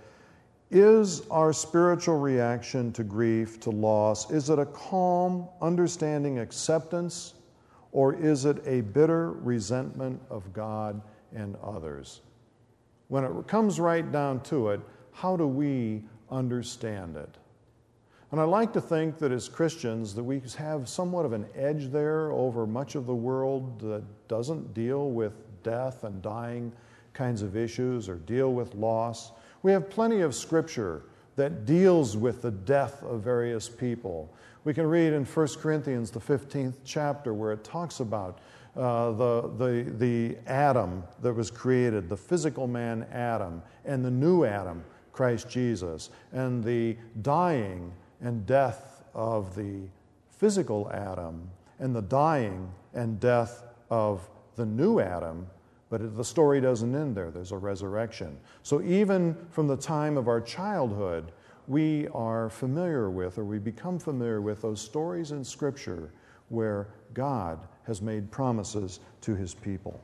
is 0.71 1.27
our 1.29 1.51
spiritual 1.51 2.19
reaction 2.19 2.93
to 2.93 3.03
grief, 3.03 3.59
to 3.61 3.71
loss, 3.71 4.29
is 4.31 4.49
it 4.49 4.59
a 4.59 4.65
calm, 4.67 5.47
understanding 5.61 6.39
acceptance, 6.39 7.33
or 7.91 8.13
is 8.13 8.45
it 8.45 8.61
a 8.65 8.81
bitter 8.81 9.31
resentment 9.31 10.21
of 10.29 10.53
God 10.53 11.01
and 11.33 11.55
others? 11.63 12.21
When 13.07 13.23
it 13.23 13.47
comes 13.47 13.79
right 13.79 14.09
down 14.11 14.41
to 14.43 14.69
it, 14.69 14.81
how 15.11 15.35
do 15.35 15.47
we 15.47 16.03
understand 16.29 17.17
it? 17.17 17.37
And 18.31 18.39
I 18.39 18.43
like 18.43 18.73
to 18.73 18.81
think 18.81 19.17
that 19.17 19.31
as 19.31 19.49
Christians 19.49 20.13
that 20.13 20.23
we 20.23 20.41
have 20.57 20.87
somewhat 20.87 21.25
of 21.25 21.33
an 21.33 21.47
edge 21.55 21.91
there 21.91 22.31
over 22.31 22.67
much 22.67 22.93
of 22.93 23.07
the 23.07 23.15
world 23.15 23.79
that 23.79 24.03
doesn't 24.27 24.75
deal 24.75 25.09
with 25.09 25.33
death 25.63 26.03
and 26.03 26.21
dying 26.21 26.71
kinds 27.13 27.41
of 27.41 27.57
issues 27.57 28.07
or 28.07 28.15
deal 28.15 28.53
with 28.53 28.75
loss. 28.75 29.31
We 29.63 29.71
have 29.71 29.89
plenty 29.89 30.21
of 30.21 30.35
scripture 30.35 31.03
that 31.35 31.65
deals 31.65 32.15
with 32.15 32.41
the 32.43 32.51
death 32.51 33.01
of 33.01 33.21
various 33.21 33.67
people. 33.67 34.31
We 34.65 34.73
can 34.73 34.85
read 34.87 35.13
in 35.13 35.23
1 35.23 35.47
Corinthians, 35.59 36.11
the 36.11 36.19
15th 36.19 36.75
chapter, 36.83 37.33
where 37.33 37.53
it 37.53 37.63
talks 37.63 38.01
about 38.01 38.39
uh, 38.75 39.11
the, 39.11 39.51
the, 39.57 39.91
the 39.97 40.37
Adam 40.47 41.03
that 41.21 41.33
was 41.33 41.49
created, 41.49 42.09
the 42.09 42.17
physical 42.17 42.67
man 42.67 43.05
Adam, 43.11 43.61
and 43.85 44.03
the 44.03 44.11
new 44.11 44.43
Adam, 44.43 44.83
Christ 45.13 45.49
Jesus, 45.49 46.09
and 46.33 46.63
the 46.63 46.97
dying 47.21 47.91
and 48.21 48.45
death 48.45 49.03
of 49.13 49.55
the 49.55 49.81
physical 50.29 50.89
Adam, 50.93 51.49
and 51.79 51.95
the 51.95 52.01
dying 52.01 52.69
and 52.93 53.19
death 53.19 53.63
of 53.89 54.29
the 54.55 54.65
new 54.65 54.99
Adam, 54.99 55.47
but 55.89 56.15
the 56.15 56.23
story 56.23 56.61
doesn't 56.61 56.93
end 56.93 57.15
there. 57.15 57.31
There's 57.31 57.51
a 57.51 57.57
resurrection. 57.57 58.37
So 58.61 58.81
even 58.81 59.35
from 59.49 59.67
the 59.67 59.77
time 59.77 60.17
of 60.17 60.27
our 60.27 60.41
childhood, 60.41 61.31
we 61.69 62.07
are 62.09 62.49
familiar 62.49 63.11
with, 63.11 63.37
or 63.37 63.45
we 63.45 63.59
become 63.59 63.99
familiar 63.99 64.41
with, 64.41 64.63
those 64.63 64.81
stories 64.81 65.31
in 65.31 65.43
Scripture 65.43 66.11
where 66.49 66.87
God 67.13 67.59
has 67.85 68.01
made 68.01 68.31
promises 68.31 68.99
to 69.21 69.35
his 69.35 69.53
people. 69.53 70.01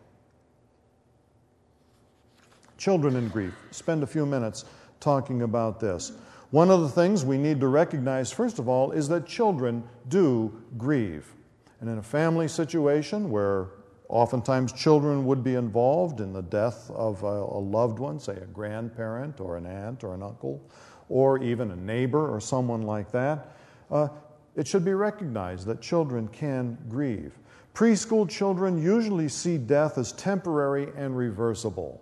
Children 2.78 3.16
in 3.16 3.30
grief. 3.30 3.54
Spend 3.72 4.04
a 4.04 4.08
few 4.08 4.28
minutes 4.28 4.66
talking 5.00 5.42
about 5.42 5.80
this. 5.80 6.12
One 6.52 6.70
of 6.70 6.82
the 6.82 6.90
things 6.90 7.26
we 7.26 7.40
need 7.40 7.60
to 7.62 7.68
recognize, 7.68 8.32
first 8.32 8.60
of 8.60 8.70
all, 8.70 8.92
is 8.92 9.08
that 9.08 9.26
children 9.26 9.84
do 10.08 10.62
grieve. 10.78 11.34
And 11.82 11.90
in 11.90 11.98
a 11.98 12.04
family 12.04 12.48
situation 12.48 13.32
where 13.32 13.70
Oftentimes, 14.08 14.72
children 14.72 15.26
would 15.26 15.44
be 15.44 15.56
involved 15.56 16.22
in 16.22 16.32
the 16.32 16.42
death 16.42 16.92
of 16.92 17.24
a, 17.24 17.44
loved 17.44 17.98
one, 17.98 18.20
say 18.20 18.34
a 18.34 18.46
grandparent 18.46 19.40
or 19.40 19.58
an 19.58 19.66
aunt 19.66 20.04
or 20.04 20.14
an 20.14 20.22
uncle, 20.22 20.62
or 21.10 21.42
even 21.44 21.72
a 21.72 21.76
neighbor 21.76 22.34
or 22.34 22.40
someone 22.40 22.82
like 22.82 23.12
that. 23.12 23.56
Uh, 23.92 24.08
it 24.56 24.68
should 24.68 24.86
be 24.86 24.94
recognized 24.94 25.68
that 25.68 25.82
children 25.82 26.28
can 26.30 26.78
grieve. 26.90 27.34
Preschool 27.74 28.28
children 28.30 28.82
usually 28.82 29.28
see 29.28 29.58
death 29.58 29.98
as 29.98 30.14
temporary 30.14 30.88
and 30.96 31.16
reversible. 31.18 32.02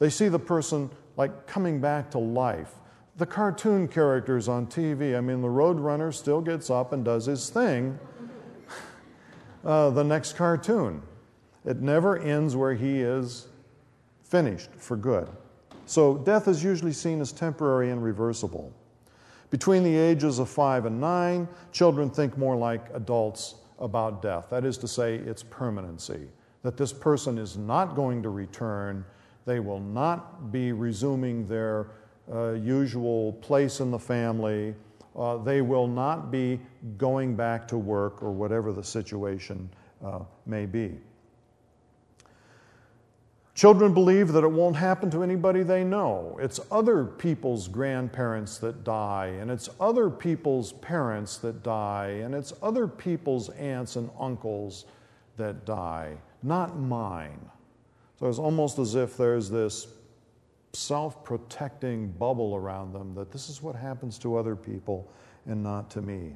They 0.00 0.10
see 0.10 0.28
the 0.28 0.38
person 0.38 0.90
like 1.16 1.46
coming 1.46 1.80
back 1.80 2.10
to 2.12 2.18
life. 2.18 2.74
The 3.16 3.26
cartoon 3.26 3.88
characters 3.88 4.48
on 4.48 4.66
TV, 4.66 5.16
I 5.16 5.20
mean, 5.20 5.42
the 5.42 5.48
Roadrunner 5.48 6.12
still 6.12 6.40
gets 6.40 6.70
up 6.70 6.92
and 6.92 7.04
does 7.04 7.26
his 7.26 7.50
thing 7.50 7.98
uh, 9.64 9.90
the 9.90 10.04
next 10.04 10.34
cartoon. 10.34 11.02
It 11.64 11.80
never 11.80 12.18
ends 12.18 12.54
where 12.56 12.74
he 12.74 13.00
is 13.00 13.48
finished 14.22 14.70
for 14.76 14.96
good. 14.96 15.28
So 15.88 16.18
death 16.18 16.48
is 16.48 16.62
usually 16.62 16.92
seen 16.92 17.18
as 17.22 17.32
temporary 17.32 17.90
and 17.90 18.04
reversible. 18.04 18.74
Between 19.48 19.82
the 19.82 19.96
ages 19.96 20.38
of 20.38 20.50
five 20.50 20.84
and 20.84 21.00
nine, 21.00 21.48
children 21.72 22.10
think 22.10 22.36
more 22.36 22.56
like 22.56 22.90
adults 22.92 23.54
about 23.78 24.20
death. 24.20 24.48
That 24.50 24.66
is 24.66 24.76
to 24.78 24.88
say, 24.88 25.14
its 25.14 25.42
permanency, 25.42 26.28
that 26.62 26.76
this 26.76 26.92
person 26.92 27.38
is 27.38 27.56
not 27.56 27.96
going 27.96 28.22
to 28.22 28.28
return, 28.28 29.02
they 29.46 29.60
will 29.60 29.80
not 29.80 30.52
be 30.52 30.72
resuming 30.72 31.46
their 31.46 31.86
uh, 32.30 32.50
usual 32.52 33.32
place 33.40 33.80
in 33.80 33.90
the 33.90 33.98
family, 33.98 34.74
uh, 35.16 35.38
they 35.38 35.62
will 35.62 35.86
not 35.86 36.30
be 36.30 36.60
going 36.98 37.34
back 37.34 37.66
to 37.68 37.78
work 37.78 38.22
or 38.22 38.30
whatever 38.30 38.74
the 38.74 38.84
situation 38.84 39.70
uh, 40.04 40.18
may 40.44 40.66
be. 40.66 40.98
Children 43.58 43.92
believe 43.92 44.28
that 44.34 44.44
it 44.44 44.52
won't 44.52 44.76
happen 44.76 45.10
to 45.10 45.24
anybody 45.24 45.64
they 45.64 45.82
know. 45.82 46.38
It's 46.40 46.60
other 46.70 47.04
people's 47.04 47.66
grandparents 47.66 48.58
that 48.58 48.84
die, 48.84 49.32
and 49.40 49.50
it's 49.50 49.68
other 49.80 50.10
people's 50.10 50.74
parents 50.74 51.38
that 51.38 51.64
die, 51.64 52.20
and 52.22 52.36
it's 52.36 52.52
other 52.62 52.86
people's 52.86 53.48
aunts 53.48 53.96
and 53.96 54.10
uncles 54.16 54.84
that 55.38 55.66
die, 55.66 56.18
not 56.44 56.78
mine. 56.78 57.40
So 58.20 58.28
it's 58.28 58.38
almost 58.38 58.78
as 58.78 58.94
if 58.94 59.16
there's 59.16 59.50
this 59.50 59.88
self 60.72 61.24
protecting 61.24 62.12
bubble 62.12 62.54
around 62.54 62.92
them 62.92 63.12
that 63.16 63.32
this 63.32 63.48
is 63.48 63.60
what 63.60 63.74
happens 63.74 64.18
to 64.18 64.36
other 64.36 64.54
people 64.54 65.10
and 65.46 65.64
not 65.64 65.90
to 65.90 66.00
me. 66.00 66.34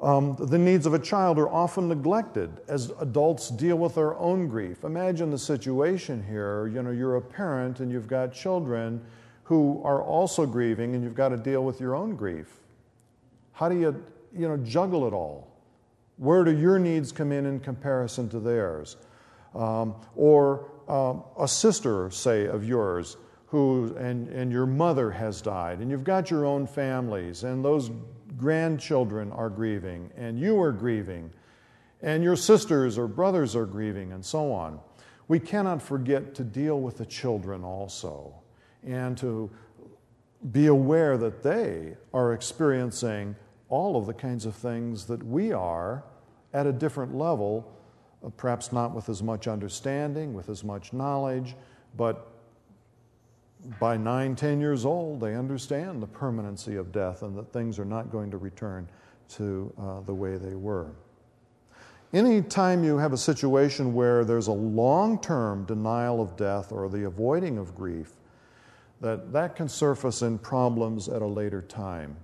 Um, 0.00 0.36
the 0.38 0.58
needs 0.58 0.86
of 0.86 0.94
a 0.94 0.98
child 0.98 1.38
are 1.38 1.48
often 1.48 1.88
neglected 1.88 2.50
as 2.68 2.92
adults 3.00 3.48
deal 3.50 3.76
with 3.76 3.96
their 3.96 4.16
own 4.16 4.46
grief. 4.46 4.84
Imagine 4.84 5.30
the 5.30 5.38
situation 5.38 6.22
here. 6.22 6.68
You 6.68 6.82
know, 6.82 6.92
you're 6.92 7.16
a 7.16 7.22
parent 7.22 7.80
and 7.80 7.90
you've 7.90 8.06
got 8.06 8.32
children 8.32 9.04
who 9.42 9.80
are 9.82 10.02
also 10.02 10.44
grieving, 10.44 10.94
and 10.94 11.02
you've 11.02 11.14
got 11.14 11.30
to 11.30 11.36
deal 11.38 11.64
with 11.64 11.80
your 11.80 11.96
own 11.96 12.14
grief. 12.14 12.60
How 13.52 13.70
do 13.70 13.80
you, 13.80 14.04
you 14.36 14.46
know, 14.46 14.58
juggle 14.58 15.06
it 15.06 15.14
all? 15.14 15.48
Where 16.18 16.44
do 16.44 16.54
your 16.54 16.78
needs 16.78 17.12
come 17.12 17.32
in 17.32 17.46
in 17.46 17.58
comparison 17.58 18.28
to 18.28 18.40
theirs? 18.40 18.98
Um, 19.54 19.94
or 20.14 20.70
um, 20.86 21.24
a 21.38 21.48
sister, 21.48 22.10
say, 22.10 22.46
of 22.46 22.62
yours, 22.62 23.16
who, 23.46 23.96
and, 23.98 24.28
and 24.28 24.52
your 24.52 24.66
mother 24.66 25.10
has 25.10 25.40
died, 25.40 25.78
and 25.78 25.90
you've 25.90 26.04
got 26.04 26.30
your 26.30 26.44
own 26.44 26.66
families, 26.66 27.44
and 27.44 27.64
those 27.64 27.90
grandchildren 28.38 29.32
are 29.32 29.50
grieving, 29.50 30.10
and 30.16 30.38
you 30.38 30.60
are 30.62 30.72
grieving, 30.72 31.30
and 32.00 32.22
your 32.22 32.36
sisters 32.36 32.96
or 32.96 33.08
brothers 33.08 33.56
are 33.56 33.66
grieving, 33.66 34.12
and 34.12 34.24
so 34.24 34.52
on. 34.52 34.80
We 35.26 35.40
cannot 35.40 35.82
forget 35.82 36.34
to 36.36 36.44
deal 36.44 36.80
with 36.80 36.96
the 36.96 37.06
children 37.06 37.64
also, 37.64 38.34
and 38.86 39.18
to 39.18 39.50
be 40.52 40.66
aware 40.66 41.18
that 41.18 41.42
they 41.42 41.96
are 42.14 42.32
experiencing 42.32 43.34
all 43.68 43.96
of 43.96 44.06
the 44.06 44.14
kinds 44.14 44.46
of 44.46 44.54
things 44.54 45.04
that 45.06 45.22
we 45.22 45.52
are 45.52 46.04
at 46.54 46.66
a 46.66 46.72
different 46.72 47.14
level, 47.14 47.70
perhaps 48.36 48.72
not 48.72 48.94
with 48.94 49.08
as 49.08 49.22
much 49.22 49.46
understanding, 49.46 50.32
with 50.32 50.48
as 50.48 50.64
much 50.64 50.92
knowledge, 50.92 51.56
but 51.96 52.37
by 53.80 53.96
nine, 53.96 54.36
ten 54.36 54.60
years 54.60 54.84
old, 54.84 55.20
they 55.20 55.34
understand 55.34 56.02
the 56.02 56.06
permanency 56.06 56.76
of 56.76 56.92
death 56.92 57.22
and 57.22 57.36
that 57.36 57.52
things 57.52 57.78
are 57.78 57.84
not 57.84 58.10
going 58.10 58.30
to 58.30 58.38
return 58.38 58.88
to 59.30 59.72
uh, 59.78 60.00
the 60.00 60.14
way 60.14 60.36
they 60.36 60.54
were. 60.54 60.90
Anytime 62.12 62.84
you 62.84 62.96
have 62.96 63.12
a 63.12 63.18
situation 63.18 63.92
where 63.92 64.24
there's 64.24 64.46
a 64.46 64.52
long 64.52 65.20
term 65.20 65.64
denial 65.64 66.22
of 66.22 66.36
death 66.36 66.72
or 66.72 66.88
the 66.88 67.04
avoiding 67.04 67.58
of 67.58 67.74
grief, 67.74 68.12
that, 69.00 69.32
that 69.32 69.56
can 69.56 69.68
surface 69.68 70.22
in 70.22 70.38
problems 70.38 71.08
at 71.08 71.22
a 71.22 71.26
later 71.26 71.62
time. 71.62 72.16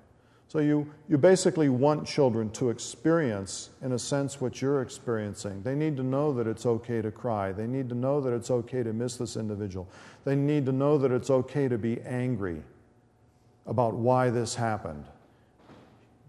So 0.54 0.60
you, 0.60 0.88
you 1.08 1.18
basically 1.18 1.68
want 1.68 2.06
children 2.06 2.48
to 2.50 2.70
experience, 2.70 3.70
in 3.82 3.90
a 3.90 3.98
sense, 3.98 4.40
what 4.40 4.62
you're 4.62 4.82
experiencing. 4.82 5.60
They 5.64 5.74
need 5.74 5.96
to 5.96 6.04
know 6.04 6.32
that 6.32 6.46
it's 6.46 6.64
okay 6.64 7.02
to 7.02 7.10
cry. 7.10 7.50
They 7.50 7.66
need 7.66 7.88
to 7.88 7.96
know 7.96 8.20
that 8.20 8.32
it's 8.32 8.52
okay 8.52 8.84
to 8.84 8.92
miss 8.92 9.16
this 9.16 9.36
individual. 9.36 9.88
They 10.24 10.36
need 10.36 10.64
to 10.66 10.72
know 10.72 10.96
that 10.96 11.10
it's 11.10 11.28
okay 11.28 11.66
to 11.66 11.76
be 11.76 12.00
angry 12.02 12.62
about 13.66 13.94
why 13.94 14.30
this 14.30 14.54
happened. 14.54 15.04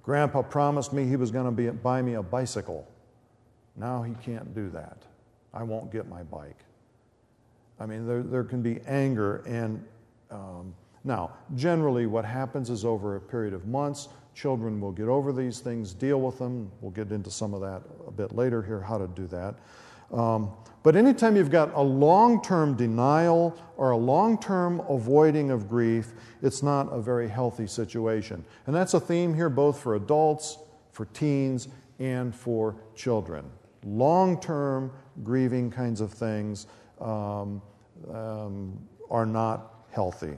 Grandpa 0.02 0.42
promised 0.42 0.92
me 0.92 1.06
he 1.06 1.18
was 1.18 1.30
going 1.30 1.56
to 1.56 1.72
buy 1.74 2.02
me 2.02 2.16
a 2.16 2.24
bicycle. 2.24 2.88
Now 3.76 4.02
he 4.02 4.16
can't 4.24 4.56
do 4.56 4.72
that. 4.72 4.98
I 5.54 5.62
won't 5.62 5.92
get 5.92 6.10
my 6.10 6.24
bike. 6.24 6.58
I 7.80 7.86
mean, 7.86 8.08
there, 8.08 8.24
there 8.24 8.44
can 8.44 8.64
be 8.64 8.80
anger. 8.88 9.44
And 9.46 9.86
um, 10.32 10.74
now, 11.06 11.32
generally, 11.56 12.06
what 12.08 12.26
happens 12.26 12.70
is 12.70 12.84
over 12.84 13.16
a 13.16 13.22
period 13.22 13.54
of 13.54 13.66
months, 13.66 14.10
children 14.34 14.82
will 14.82 14.92
get 14.92 15.08
over 15.08 15.32
these 15.32 15.60
things, 15.60 15.94
deal 15.94 16.20
with 16.20 16.38
them. 16.40 16.70
We'll 16.82 16.92
get 16.92 17.12
into 17.12 17.32
some 17.32 17.54
of 17.54 17.62
that 17.62 17.84
a 18.08 18.12
bit 18.12 18.36
later 18.36 18.62
here, 18.62 18.82
how 18.82 18.98
to 18.98 19.08
do 19.08 19.28
that. 19.28 19.56
Um, 20.12 20.52
but 20.84 20.96
anytime 20.96 21.36
you've 21.36 21.50
got 21.50 21.74
a 21.74 21.82
long 21.82 22.42
term 22.42 22.76
denial 22.76 23.58
or 23.78 23.92
a 23.92 23.98
long 23.98 24.38
term 24.38 24.82
avoiding 24.90 25.52
of 25.52 25.70
grief, 25.70 26.12
it's 26.42 26.62
not 26.62 26.92
a 26.92 27.02
very 27.02 27.30
healthy 27.30 27.68
situation. 27.68 28.44
And 28.66 28.76
that's 28.76 28.94
a 28.94 29.00
theme 29.00 29.34
here 29.34 29.50
both 29.50 29.80
for 29.80 29.96
adults, 29.96 30.58
for 30.92 31.06
teens, 31.06 31.70
and 32.00 32.36
for 32.36 32.76
children 32.96 33.50
long 33.86 34.40
term 34.42 34.92
grieving 35.24 35.72
kinds 35.72 36.02
of 36.02 36.12
things 36.12 36.68
um, 37.00 37.62
um, 38.12 38.78
are 39.10 39.26
not 39.26 39.86
healthy. 39.92 40.38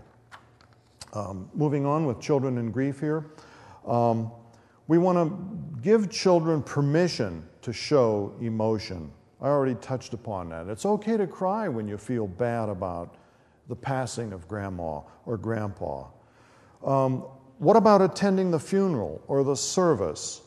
Um, 1.17 1.49
moving 1.55 1.83
on 1.83 2.05
with 2.05 2.19
children 2.19 2.59
in 2.59 2.69
grief 2.69 2.99
here, 2.99 3.25
um, 3.87 4.31
we 4.87 4.99
want 4.99 5.17
to 5.17 5.81
give 5.81 6.11
children 6.11 6.61
permission 6.61 7.43
to 7.63 7.73
show 7.73 8.35
emotion. 8.39 9.11
I 9.41 9.47
already 9.47 9.73
touched 9.75 10.13
upon 10.13 10.49
that. 10.49 10.67
It's 10.67 10.85
okay 10.85 11.17
to 11.17 11.25
cry 11.25 11.69
when 11.69 11.87
you 11.87 11.97
feel 11.97 12.27
bad 12.27 12.69
about 12.69 13.15
the 13.67 13.75
passing 13.75 14.31
of 14.31 14.47
grandma 14.47 15.01
or 15.25 15.37
grandpa. 15.37 16.05
Um, 16.85 17.21
what 17.57 17.75
about 17.75 18.03
attending 18.03 18.51
the 18.51 18.59
funeral 18.59 19.23
or 19.27 19.43
the 19.43 19.55
service? 19.55 20.41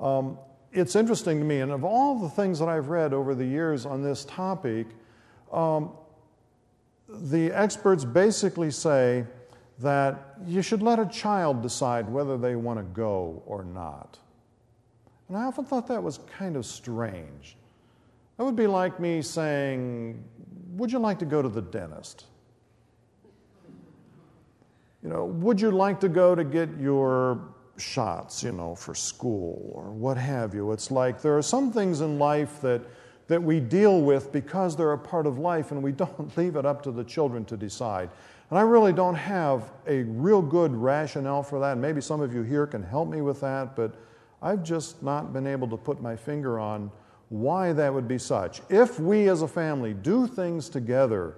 Um, 0.00 0.38
it's 0.72 0.96
interesting 0.96 1.38
to 1.38 1.44
me, 1.44 1.60
and 1.60 1.70
of 1.70 1.84
all 1.84 2.18
the 2.18 2.30
things 2.30 2.58
that 2.58 2.68
I've 2.68 2.88
read 2.88 3.12
over 3.12 3.36
the 3.36 3.46
years 3.46 3.86
on 3.86 4.02
this 4.02 4.24
topic, 4.24 4.88
um, 5.52 5.92
the 7.08 7.52
experts 7.52 8.04
basically 8.04 8.72
say 8.72 9.24
that 9.80 10.36
you 10.46 10.62
should 10.62 10.82
let 10.82 10.98
a 10.98 11.06
child 11.06 11.62
decide 11.62 12.08
whether 12.08 12.36
they 12.36 12.56
want 12.56 12.78
to 12.78 12.84
go 12.84 13.42
or 13.46 13.64
not. 13.64 14.18
And 15.28 15.36
I 15.36 15.44
often 15.44 15.64
thought 15.64 15.86
that 15.88 16.02
was 16.02 16.20
kind 16.38 16.56
of 16.56 16.66
strange. 16.66 17.56
That 18.36 18.44
would 18.44 18.56
be 18.56 18.66
like 18.66 18.98
me 18.98 19.22
saying, 19.22 20.22
Would 20.72 20.90
you 20.90 20.98
like 20.98 21.18
to 21.20 21.24
go 21.24 21.42
to 21.42 21.48
the 21.48 21.62
dentist? 21.62 22.26
You 25.02 25.08
know, 25.08 25.24
would 25.24 25.60
you 25.60 25.70
like 25.70 26.00
to 26.00 26.08
go 26.08 26.34
to 26.34 26.44
get 26.44 26.68
your 26.78 27.40
shots, 27.80 28.42
you 28.42 28.52
know, 28.52 28.74
for 28.74 28.94
school 28.94 29.72
or 29.74 29.90
what 29.90 30.16
have 30.16 30.54
you. 30.54 30.72
It's 30.72 30.90
like 30.90 31.20
there 31.20 31.36
are 31.36 31.42
some 31.42 31.72
things 31.72 32.00
in 32.00 32.18
life 32.18 32.60
that, 32.60 32.82
that 33.26 33.42
we 33.42 33.58
deal 33.58 34.00
with 34.00 34.30
because 34.32 34.76
they're 34.76 34.92
a 34.92 34.98
part 34.98 35.26
of 35.26 35.38
life 35.38 35.72
and 35.72 35.82
we 35.82 35.92
don't 36.04 36.36
leave 36.36 36.56
it 36.56 36.66
up 36.66 36.82
to 36.82 36.92
the 36.92 37.04
children 37.04 37.44
to 37.46 37.56
decide. 37.56 38.10
And 38.50 38.58
I 38.58 38.62
really 38.62 38.92
don't 38.92 39.14
have 39.14 39.70
a 39.86 40.02
real 40.02 40.42
good 40.42 40.74
rationale 40.74 41.42
for 41.42 41.60
that. 41.60 41.78
Maybe 41.78 42.00
some 42.00 42.20
of 42.20 42.34
you 42.34 42.42
here 42.42 42.66
can 42.66 42.82
help 42.82 43.08
me 43.08 43.22
with 43.22 43.40
that, 43.40 43.76
but 43.76 43.94
I've 44.42 44.64
just 44.64 45.02
not 45.02 45.32
been 45.32 45.46
able 45.46 45.68
to 45.68 45.76
put 45.76 46.02
my 46.02 46.16
finger 46.16 46.58
on 46.58 46.90
why 47.28 47.72
that 47.72 47.94
would 47.94 48.08
be 48.08 48.18
such. 48.18 48.60
If 48.68 48.98
we 48.98 49.28
as 49.28 49.42
a 49.42 49.48
family 49.48 49.94
do 49.94 50.26
things 50.26 50.68
together, 50.68 51.36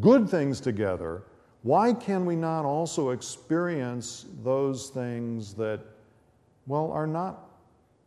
good 0.00 0.28
things 0.28 0.58
together, 0.58 1.24
why 1.62 1.92
can 1.92 2.24
we 2.24 2.34
not 2.34 2.64
also 2.64 3.10
experience 3.10 4.24
those 4.42 4.88
things 4.88 5.52
that, 5.54 5.80
well, 6.66 6.90
are 6.92 7.06
not 7.06 7.50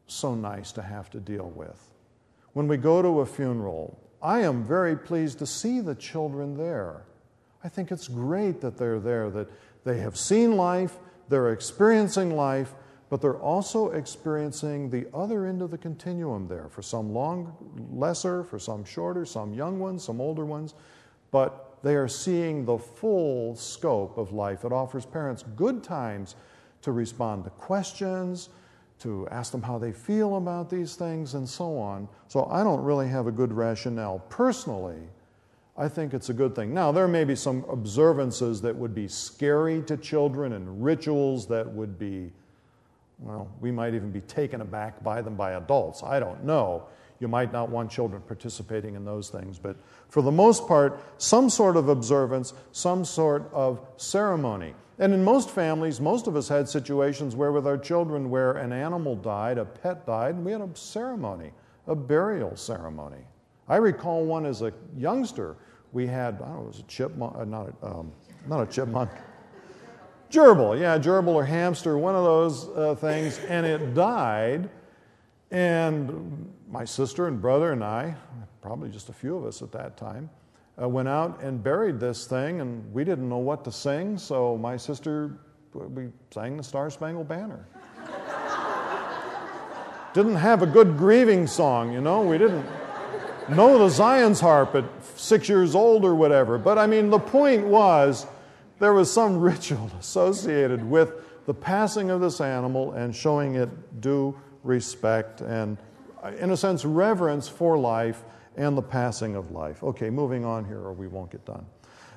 so 0.08 0.34
nice 0.34 0.72
to 0.72 0.82
have 0.82 1.12
to 1.12 1.20
deal 1.20 1.52
with? 1.52 1.94
When 2.54 2.68
we 2.68 2.78
go 2.78 3.04
to 3.04 3.20
a 3.20 3.26
funeral, 3.26 4.00
I 4.20 4.40
am 4.40 4.64
very 4.64 4.96
pleased 4.96 5.38
to 5.40 5.46
see 5.46 5.80
the 5.80 5.94
children 5.94 6.58
there. 6.58 7.04
I 7.64 7.70
think 7.70 7.92
it's 7.92 8.08
great 8.08 8.62
that 8.62 8.78
they're 8.78 9.00
there, 9.00 9.30
that 9.32 9.50
they 9.84 10.00
have 10.00 10.18
seen 10.18 10.56
life, 10.56 10.98
they're 11.28 11.52
experiencing 11.52 12.36
life, 12.36 12.74
but 13.10 13.22
they're 13.22 13.40
also 13.40 13.90
experiencing 13.92 14.90
the 14.90 15.08
other 15.14 15.46
end 15.46 15.62
of 15.62 15.72
the 15.72 15.78
continuum 15.78 16.48
there. 16.48 16.70
For 16.70 16.82
some 16.82 17.14
long, 17.14 17.56
lesser, 17.92 18.44
for 18.44 18.60
some 18.60 18.86
shorter, 18.86 19.26
some 19.26 19.54
young 19.54 19.80
ones, 19.80 20.04
some 20.04 20.22
older 20.22 20.46
ones. 20.46 20.76
But 21.32 21.78
they 21.82 21.96
are 21.96 22.08
seeing 22.08 22.66
the 22.66 22.78
full 22.78 23.56
scope 23.56 24.18
of 24.18 24.32
life. 24.32 24.64
It 24.64 24.72
offers 24.72 25.06
parents 25.06 25.44
good 25.56 25.84
times 25.84 26.36
to 26.82 26.92
respond 26.92 27.46
to 27.46 27.50
questions, 27.52 28.50
to 29.00 29.28
ask 29.30 29.52
them 29.52 29.62
how 29.62 29.78
they 29.78 29.92
feel 29.92 30.38
about 30.38 30.70
these 30.70 30.96
things, 30.96 31.34
and 31.34 31.48
so 31.48 31.78
on. 31.78 32.08
So 32.28 32.46
I 32.52 32.64
don't 32.64 32.84
really 32.84 33.08
have 33.08 33.28
a 33.28 33.32
good 33.32 33.54
rationale. 33.54 34.20
Personally, 34.30 35.00
I 35.80 35.88
think 35.88 36.14
it's 36.14 36.28
a 36.28 36.34
good 36.34 36.56
thing. 36.56 36.74
Now, 36.74 36.92
there 36.92 37.08
may 37.08 37.24
be 37.24 37.38
some 37.38 37.64
observances 37.70 38.62
that 38.64 38.76
would 38.76 38.94
be 38.94 39.08
scary 39.08 39.82
to 39.84 39.96
children 39.96 40.52
and 40.52 40.84
rituals 40.84 41.48
that 41.48 41.66
would 41.72 41.98
be, 41.98 42.34
well, 43.18 43.50
we 43.62 43.72
might 43.72 43.94
even 43.94 44.12
be 44.12 44.20
taken 44.20 44.60
aback 44.60 45.02
by 45.02 45.22
them 45.22 45.36
by 45.36 45.54
adults. 45.54 46.04
I 46.04 46.20
don't 46.20 46.44
know. 46.44 46.84
You 47.22 47.30
might 47.30 47.54
not 47.54 47.70
want 47.70 47.90
children 47.90 48.22
participating 48.28 48.96
in 48.96 49.06
those 49.06 49.30
things, 49.30 49.58
but 49.58 49.78
for 50.10 50.22
the 50.22 50.32
most 50.32 50.68
part, 50.68 51.00
some 51.18 51.50
sort 51.50 51.78
of 51.78 51.88
observance, 51.88 52.54
some 52.74 53.06
sort 53.06 53.50
of 53.54 53.80
ceremony. 53.96 54.74
And 55.00 55.14
in 55.14 55.24
most 55.24 55.50
families, 55.50 56.02
most 56.02 56.28
of 56.28 56.36
us 56.36 56.50
had 56.50 56.68
situations 56.68 57.38
where, 57.38 57.54
with 57.54 57.66
our 57.66 57.78
children, 57.78 58.30
where 58.30 58.52
an 58.52 58.74
animal 58.74 59.16
died, 59.16 59.58
a 59.58 59.64
pet 59.64 60.06
died, 60.06 60.36
and 60.36 60.44
we 60.44 60.52
had 60.52 60.60
a 60.60 60.70
ceremony, 60.76 61.52
a 61.88 61.96
burial 61.96 62.58
ceremony. 62.58 63.24
I 63.70 63.78
recall 63.78 64.26
one 64.26 64.46
as 64.46 64.62
a 64.62 64.74
youngster. 64.98 65.56
We 65.92 66.06
had, 66.06 66.36
I 66.36 66.46
don't 66.46 66.56
know, 66.56 66.64
it 66.64 66.68
was 66.68 66.80
a 66.80 66.84
chipmunk, 66.84 67.36
uh, 67.36 67.46
not, 67.46 67.74
a, 67.82 67.86
um, 67.86 68.12
not 68.48 68.62
a 68.62 68.72
chipmunk, 68.72 69.10
gerbil, 70.30 70.80
yeah, 70.80 70.98
gerbil 71.00 71.30
or 71.30 71.46
hamster, 71.46 71.98
one 71.98 72.16
of 72.16 72.24
those 72.24 72.70
uh, 72.70 72.96
things, 72.96 73.40
and 73.48 73.66
it 73.66 73.94
died. 73.94 74.70
And 75.52 76.54
my 76.70 76.86
sister 76.86 77.28
and 77.28 77.42
brother 77.42 77.72
and 77.72 77.84
I, 77.84 78.16
probably 78.62 78.90
just 78.90 79.10
a 79.10 79.14
few 79.14 79.36
of 79.36 79.46
us 79.46 79.64
at 79.64 79.72
that 79.72 79.98
time, 79.98 80.30
uh, 80.82 80.88
went 80.88 81.08
out 81.08 81.42
and 81.42 81.64
buried 81.64 82.00
this 82.00 82.28
thing, 82.28 82.62
and 82.62 82.94
we 82.94 83.04
didn't 83.04 83.28
know 83.28 83.38
what 83.38 83.66
to 83.66 83.72
sing, 83.72 84.18
so 84.18 84.58
my 84.58 84.78
sister, 84.78 85.40
we 85.74 86.10
sang 86.32 86.56
the 86.56 86.64
Star 86.64 86.92
Spangled 86.92 87.28
Banner. 87.28 87.66
didn't 90.14 90.36
have 90.36 90.62
a 90.62 90.68
good 90.68 90.98
grieving 90.98 91.48
song, 91.48 91.92
you 91.92 92.02
know, 92.02 92.22
we 92.22 92.38
didn't 92.38 92.64
know 93.56 93.78
the 93.78 93.90
Zion's 93.90 94.40
harp 94.40 94.76
at 94.76 94.86
six 95.16 95.50
years 95.50 95.76
old 95.76 96.06
or 96.06 96.16
whatever. 96.16 96.58
But 96.58 96.78
I 96.78 96.88
mean, 96.88 97.10
the 97.10 97.20
point 97.20 97.66
was 97.66 98.26
there 98.80 98.94
was 98.94 99.12
some 99.12 99.38
ritual 99.40 99.92
associated 100.00 100.84
with 100.84 101.46
the 101.46 101.54
passing 101.54 102.10
of 102.10 102.22
this 102.22 102.42
animal 102.42 102.94
and 102.94 103.16
showing 103.16 103.56
it 103.56 104.02
due 104.02 104.38
respect 104.64 105.42
and, 105.42 105.78
in 106.38 106.52
a 106.52 106.58
sense, 106.58 106.86
reverence 106.86 107.48
for 107.48 107.78
life 107.78 108.24
and 108.56 108.78
the 108.78 108.82
passing 108.82 109.36
of 109.36 109.52
life. 109.52 109.84
Okay, 109.84 110.10
moving 110.10 110.46
on 110.46 110.66
here, 110.66 110.80
or 110.80 110.94
we 110.94 111.08
won't 111.08 111.32
get 111.32 111.46
done. 111.46 111.66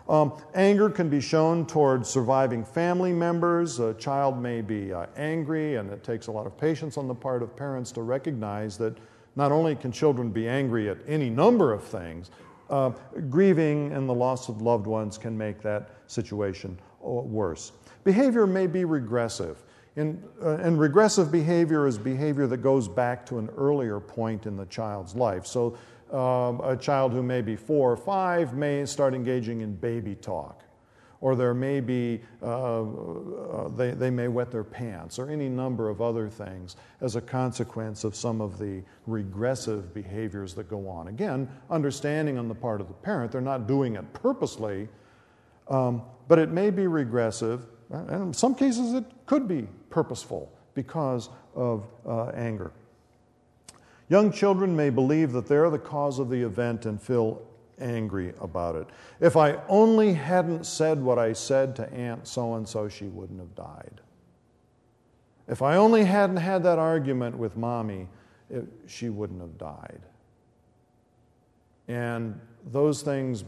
Um, 0.08 0.32
anger 0.54 0.90
can 0.90 1.08
be 1.08 1.20
shown 1.20 1.64
toward 1.64 2.04
surviving 2.06 2.64
family 2.64 3.12
members. 3.12 3.78
A 3.78 3.94
child 3.94 4.40
may 4.40 4.60
be 4.60 4.92
uh, 4.92 5.06
angry, 5.16 5.76
and 5.76 5.90
it 5.90 6.02
takes 6.02 6.26
a 6.26 6.32
lot 6.32 6.46
of 6.46 6.58
patience 6.58 6.96
on 6.96 7.06
the 7.06 7.14
part 7.14 7.42
of 7.42 7.54
parents 7.54 7.92
to 7.92 8.02
recognize 8.02 8.76
that 8.78 8.96
not 9.36 9.52
only 9.52 9.74
can 9.74 9.92
children 9.92 10.30
be 10.30 10.48
angry 10.48 10.88
at 10.88 10.98
any 11.06 11.30
number 11.30 11.72
of 11.72 11.82
things, 11.82 12.30
uh, 12.70 12.90
grieving 13.28 13.92
and 13.92 14.08
the 14.08 14.14
loss 14.14 14.48
of 14.48 14.62
loved 14.62 14.86
ones 14.86 15.18
can 15.18 15.36
make 15.36 15.60
that 15.62 15.90
situation 16.06 16.78
uh, 17.04 17.08
worse. 17.08 17.72
Behavior 18.04 18.46
may 18.46 18.66
be 18.66 18.84
regressive. 18.84 19.62
Uh, 19.98 20.02
and 20.42 20.80
regressive 20.80 21.30
behavior 21.30 21.86
is 21.86 21.98
behavior 21.98 22.46
that 22.46 22.58
goes 22.58 22.88
back 22.88 23.26
to 23.26 23.38
an 23.38 23.50
earlier 23.58 24.00
point 24.00 24.46
in 24.46 24.56
the 24.56 24.64
child's 24.66 25.14
life. 25.14 25.46
So, 25.46 25.76
um, 26.10 26.60
a 26.62 26.76
child 26.76 27.12
who 27.12 27.22
may 27.22 27.40
be 27.40 27.56
four 27.56 27.90
or 27.90 27.96
five 27.96 28.54
may 28.54 28.84
start 28.86 29.14
engaging 29.14 29.62
in 29.62 29.74
baby 29.74 30.14
talk 30.14 30.62
or 31.22 31.36
there 31.36 31.54
may 31.54 31.80
be, 31.80 32.20
uh, 32.42 32.82
uh, 32.82 33.68
they, 33.68 33.92
they 33.92 34.10
may 34.10 34.26
wet 34.26 34.50
their 34.50 34.64
pants, 34.64 35.20
or 35.20 35.30
any 35.30 35.48
number 35.48 35.88
of 35.88 36.02
other 36.02 36.28
things 36.28 36.76
as 37.00 37.14
a 37.14 37.20
consequence 37.20 38.02
of 38.02 38.14
some 38.16 38.40
of 38.40 38.58
the 38.58 38.82
regressive 39.06 39.94
behaviors 39.94 40.52
that 40.52 40.68
go 40.68 40.88
on. 40.88 41.06
Again, 41.06 41.48
understanding 41.70 42.38
on 42.38 42.48
the 42.48 42.54
part 42.54 42.80
of 42.80 42.88
the 42.88 42.94
parent, 42.94 43.30
they're 43.30 43.40
not 43.40 43.68
doing 43.68 43.94
it 43.94 44.12
purposely, 44.12 44.88
um, 45.68 46.02
but 46.26 46.40
it 46.40 46.50
may 46.50 46.70
be 46.70 46.88
regressive, 46.88 47.66
and 47.90 48.10
in 48.10 48.34
some 48.34 48.54
cases 48.54 48.92
it 48.92 49.04
could 49.24 49.46
be 49.46 49.68
purposeful 49.90 50.52
because 50.74 51.28
of 51.54 51.86
uh, 52.04 52.30
anger. 52.30 52.72
Young 54.08 54.32
children 54.32 54.74
may 54.74 54.90
believe 54.90 55.30
that 55.32 55.46
they're 55.46 55.70
the 55.70 55.78
cause 55.78 56.18
of 56.18 56.30
the 56.30 56.42
event 56.42 56.84
and 56.84 57.00
feel 57.00 57.40
angry 57.82 58.32
about 58.40 58.76
it. 58.76 58.86
If 59.20 59.36
I 59.36 59.58
only 59.68 60.14
hadn't 60.14 60.64
said 60.64 61.02
what 61.02 61.18
I 61.18 61.32
said 61.32 61.76
to 61.76 61.92
Aunt 61.92 62.26
so 62.26 62.54
and 62.54 62.68
so, 62.68 62.88
she 62.88 63.06
wouldn't 63.06 63.40
have 63.40 63.54
died. 63.54 64.00
If 65.48 65.60
I 65.60 65.76
only 65.76 66.04
hadn't 66.04 66.36
had 66.36 66.62
that 66.62 66.78
argument 66.78 67.36
with 67.36 67.56
mommy, 67.56 68.08
it, 68.48 68.64
she 68.86 69.08
wouldn't 69.08 69.40
have 69.40 69.58
died. 69.58 70.00
And 71.88 72.40
those 72.70 73.02
things, 73.02 73.44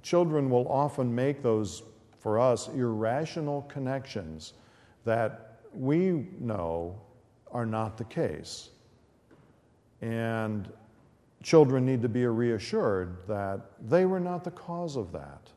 children 0.00 0.48
will 0.48 0.66
often 0.68 1.14
make 1.14 1.42
those, 1.42 1.82
for 2.18 2.40
us, 2.40 2.68
irrational 2.68 3.62
connections 3.62 4.54
that 5.04 5.60
we 5.74 6.26
know 6.40 6.98
are 7.50 7.66
not 7.66 7.98
the 7.98 8.04
case. 8.04 8.70
And 10.00 10.72
children 11.42 11.84
need 11.84 12.02
to 12.02 12.08
be 12.08 12.24
reassured 12.26 13.16
that 13.26 13.60
they 13.88 14.04
were 14.04 14.20
not 14.20 14.44
the 14.44 14.50
cause 14.50 14.96
of 14.96 15.12
that. 15.12 15.50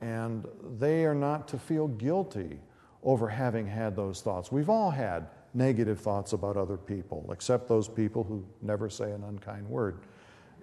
And 0.00 0.46
they 0.78 1.04
are 1.04 1.14
not 1.14 1.48
to 1.48 1.58
feel 1.58 1.88
guilty 1.88 2.60
over 3.02 3.28
having 3.28 3.66
had 3.66 3.94
those 3.94 4.20
thoughts. 4.20 4.50
We've 4.50 4.70
all 4.70 4.90
had 4.90 5.28
negative 5.54 6.00
thoughts 6.00 6.32
about 6.32 6.56
other 6.56 6.76
people, 6.76 7.28
except 7.32 7.68
those 7.68 7.88
people 7.88 8.24
who 8.24 8.44
never 8.60 8.90
say 8.90 9.12
an 9.12 9.22
unkind 9.24 9.68
word 9.68 10.00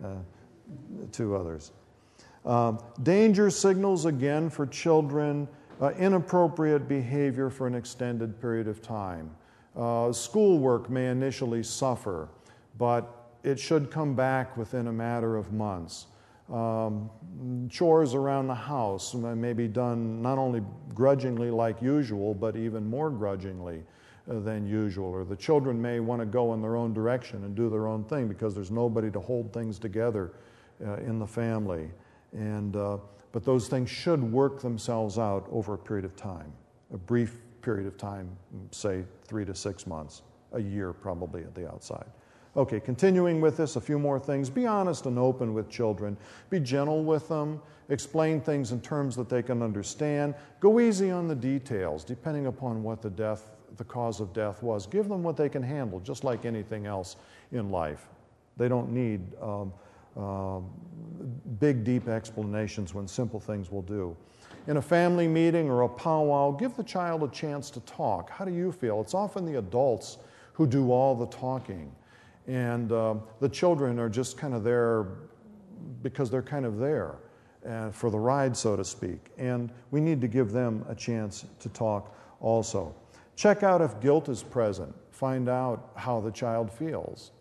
uh, 0.04 0.16
to 1.14 1.36
others. 1.36 1.72
Um, 2.46 2.80
danger 3.04 3.50
signals, 3.50 4.06
again, 4.06 4.50
for 4.50 4.66
children, 4.66 5.48
uh, 5.80 5.92
inappropriate 5.92 6.88
behavior 6.88 7.50
for 7.50 7.68
an 7.68 7.76
extended 7.76 8.40
period 8.42 8.68
of 8.68 8.82
time. 8.82 9.32
Uh, 9.76 10.12
schoolwork 10.12 10.90
may 10.90 11.08
initially 11.08 11.64
suffer, 11.64 12.28
but 12.78 13.21
it 13.44 13.60
should 13.60 13.92
come 13.92 14.16
back 14.16 14.56
within 14.58 14.88
a 14.88 14.92
matter 14.94 15.36
of 15.36 15.52
months. 15.52 16.08
Um, 16.52 17.10
chores 17.70 18.14
around 18.14 18.48
the 18.48 18.56
house 18.56 19.14
may 19.14 19.54
be 19.54 19.68
done 19.68 20.22
not 20.22 20.38
only 20.38 20.62
grudgingly 20.94 21.50
like 21.50 21.82
usual, 21.82 22.34
but 22.34 22.56
even 22.56 22.86
more 22.86 23.10
grudgingly 23.10 23.84
uh, 24.30 24.40
than 24.40 24.68
usual. 24.68 25.08
Or 25.12 25.24
the 25.24 25.36
children 25.36 25.82
may 25.82 26.02
want 26.02 26.20
to 26.20 26.26
go 26.26 26.54
in 26.54 26.62
their 26.62 26.76
own 26.76 26.94
direction 26.94 27.46
and 27.46 27.56
do 27.56 27.70
their 27.70 27.88
own 27.88 28.04
thing 28.04 28.28
because 28.28 28.54
there's 28.54 28.72
nobody 28.72 29.10
to 29.12 29.20
hold 29.20 29.54
things 29.54 29.80
together 29.80 30.34
uh, 30.86 30.96
in 30.98 31.20
the 31.20 31.28
family. 31.28 31.90
And, 32.34 32.76
uh, 32.76 32.98
but 33.32 33.46
those 33.46 33.70
things 33.70 33.90
should 33.90 34.22
work 34.22 34.62
themselves 34.62 35.18
out 35.18 35.48
over 35.52 35.74
a 35.74 35.78
period 35.78 36.06
of 36.06 36.18
time, 36.18 36.52
a 36.94 36.98
brief 36.98 37.38
period 37.62 37.88
of 37.88 37.98
time, 37.98 38.30
say 38.72 39.06
three 39.24 39.46
to 39.46 39.56
six 39.56 39.88
months, 39.88 40.24
a 40.52 40.60
year 40.60 40.92
probably 40.92 41.44
at 41.44 41.56
the 41.56 41.70
outside. 41.70 42.06
Okay, 42.58 42.82
continuing 42.82 43.40
with 43.40 43.56
this, 43.56 43.78
a 43.78 43.82
few 43.82 43.98
more 43.98 44.20
things. 44.20 44.50
Be 44.50 44.66
honest 44.66 45.06
and 45.06 45.18
open 45.18 45.54
with 45.54 45.70
children. 45.70 46.18
Be 46.50 46.60
gentle 46.60 47.04
with 47.04 47.30
them. 47.30 47.62
Explain 47.88 48.42
things 48.42 48.74
in 48.74 48.82
terms 48.82 49.16
that 49.16 49.30
they 49.30 49.42
can 49.42 49.62
understand. 49.62 50.36
Go 50.60 50.82
easy 50.82 51.12
on 51.12 51.30
the 51.30 51.36
details, 51.36 52.04
depending 52.04 52.48
upon 52.48 52.84
what 52.84 53.02
the 53.02 53.10
death, 53.10 53.52
the 53.78 53.86
cause 53.86 54.20
of 54.20 54.34
death 54.34 54.62
was. 54.62 54.86
Give 54.86 55.08
them 55.08 55.24
what 55.24 55.38
they 55.38 55.48
can 55.48 55.64
handle, 55.64 56.02
just 56.02 56.26
like 56.26 56.46
anything 56.46 56.86
else 56.86 57.16
in 57.54 57.70
life. 57.70 58.10
They 58.58 58.68
don't 58.68 58.92
need 58.92 59.22
um, 59.42 59.72
uh, 60.18 60.60
big, 61.60 61.86
deep 61.86 62.10
explanations 62.10 62.94
when 62.94 63.08
simple 63.08 63.40
things 63.40 63.72
will 63.72 63.82
do. 63.82 64.16
In 64.68 64.76
a 64.76 64.82
family 64.82 65.28
meeting 65.28 65.70
or 65.70 65.84
a 65.84 65.90
powwow, 65.90 66.52
give 66.52 66.76
the 66.76 66.84
child 66.84 67.24
a 67.24 67.30
chance 67.30 67.70
to 67.72 67.80
talk. 67.82 68.30
How 68.30 68.44
do 68.44 68.54
you 68.54 68.74
feel? 68.74 69.00
It's 69.00 69.14
often 69.14 69.46
the 69.46 69.58
adults 69.58 70.18
who 70.52 70.68
do 70.68 70.92
all 70.92 71.16
the 71.16 71.28
talking. 71.28 71.92
And 72.48 72.92
uh, 72.92 73.16
the 73.40 73.50
children 73.50 74.00
are 74.00 74.10
just 74.10 74.38
kind 74.38 74.54
of 74.54 74.64
there 74.64 75.08
because 76.02 76.30
they're 76.30 76.42
kind 76.42 76.66
of 76.66 76.78
there 76.78 77.16
uh, 77.68 77.92
for 77.92 78.10
the 78.10 78.18
ride, 78.18 78.56
so 78.56 78.76
to 78.76 78.84
speak. 78.84 79.28
And 79.38 79.72
we 79.92 80.02
need 80.02 80.22
to 80.22 80.28
give 80.28 80.52
them 80.52 80.86
a 80.90 80.96
chance 80.96 81.46
to 81.60 81.70
talk 81.70 82.16
also. 82.40 82.96
Check 83.36 83.64
out 83.64 83.82
if 83.82 84.00
guilt 84.00 84.30
is 84.30 84.44
present. 84.44 84.94
Find 85.12 85.50
out 85.50 85.92
how 85.96 86.20
the 86.20 86.32
child 86.32 86.72
feels. 86.72 87.32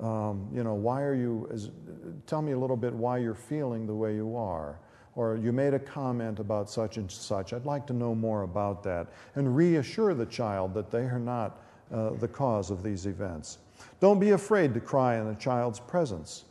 Um, 0.00 0.48
you 0.52 0.62
know, 0.62 0.74
why 0.74 1.02
are 1.02 1.14
you, 1.14 1.48
is, 1.50 1.70
tell 2.26 2.42
me 2.42 2.52
a 2.52 2.58
little 2.58 2.76
bit 2.76 2.92
why 2.92 3.18
you're 3.18 3.34
feeling 3.34 3.86
the 3.86 3.94
way 3.94 4.14
you 4.14 4.36
are. 4.36 4.78
Or 5.14 5.36
you 5.36 5.50
made 5.50 5.72
a 5.72 5.78
comment 5.78 6.40
about 6.40 6.68
such 6.68 6.98
and 6.98 7.10
such. 7.10 7.54
I'd 7.54 7.64
like 7.64 7.86
to 7.86 7.94
know 7.94 8.14
more 8.14 8.42
about 8.42 8.82
that. 8.82 9.06
And 9.34 9.56
reassure 9.56 10.12
the 10.12 10.26
child 10.26 10.74
that 10.74 10.90
they 10.90 11.04
are 11.04 11.18
not 11.18 11.62
uh, 11.90 12.10
the 12.10 12.28
cause 12.28 12.70
of 12.70 12.82
these 12.82 13.06
events. 13.06 13.58
Don't 14.00 14.18
be 14.18 14.30
afraid 14.30 14.74
to 14.74 14.80
cry 14.80 15.16
in 15.18 15.26
a 15.28 15.34
child's 15.34 15.80
presence. 15.80 16.44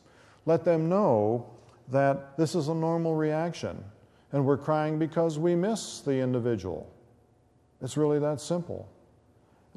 Let 0.45 0.63
them 0.63 0.89
know 0.89 1.49
that 1.89 2.37
this 2.37 2.55
is 2.55 2.67
a 2.67 2.73
normal 2.73 3.15
reaction 3.15 3.83
and 4.31 4.45
we're 4.45 4.57
crying 4.57 4.99
because 4.99 5.39
we 5.39 5.55
miss 5.55 6.01
the 6.01 6.19
individual. 6.19 6.91
It's 7.81 7.95
really 7.95 8.19
that 8.19 8.41
simple. 8.41 8.89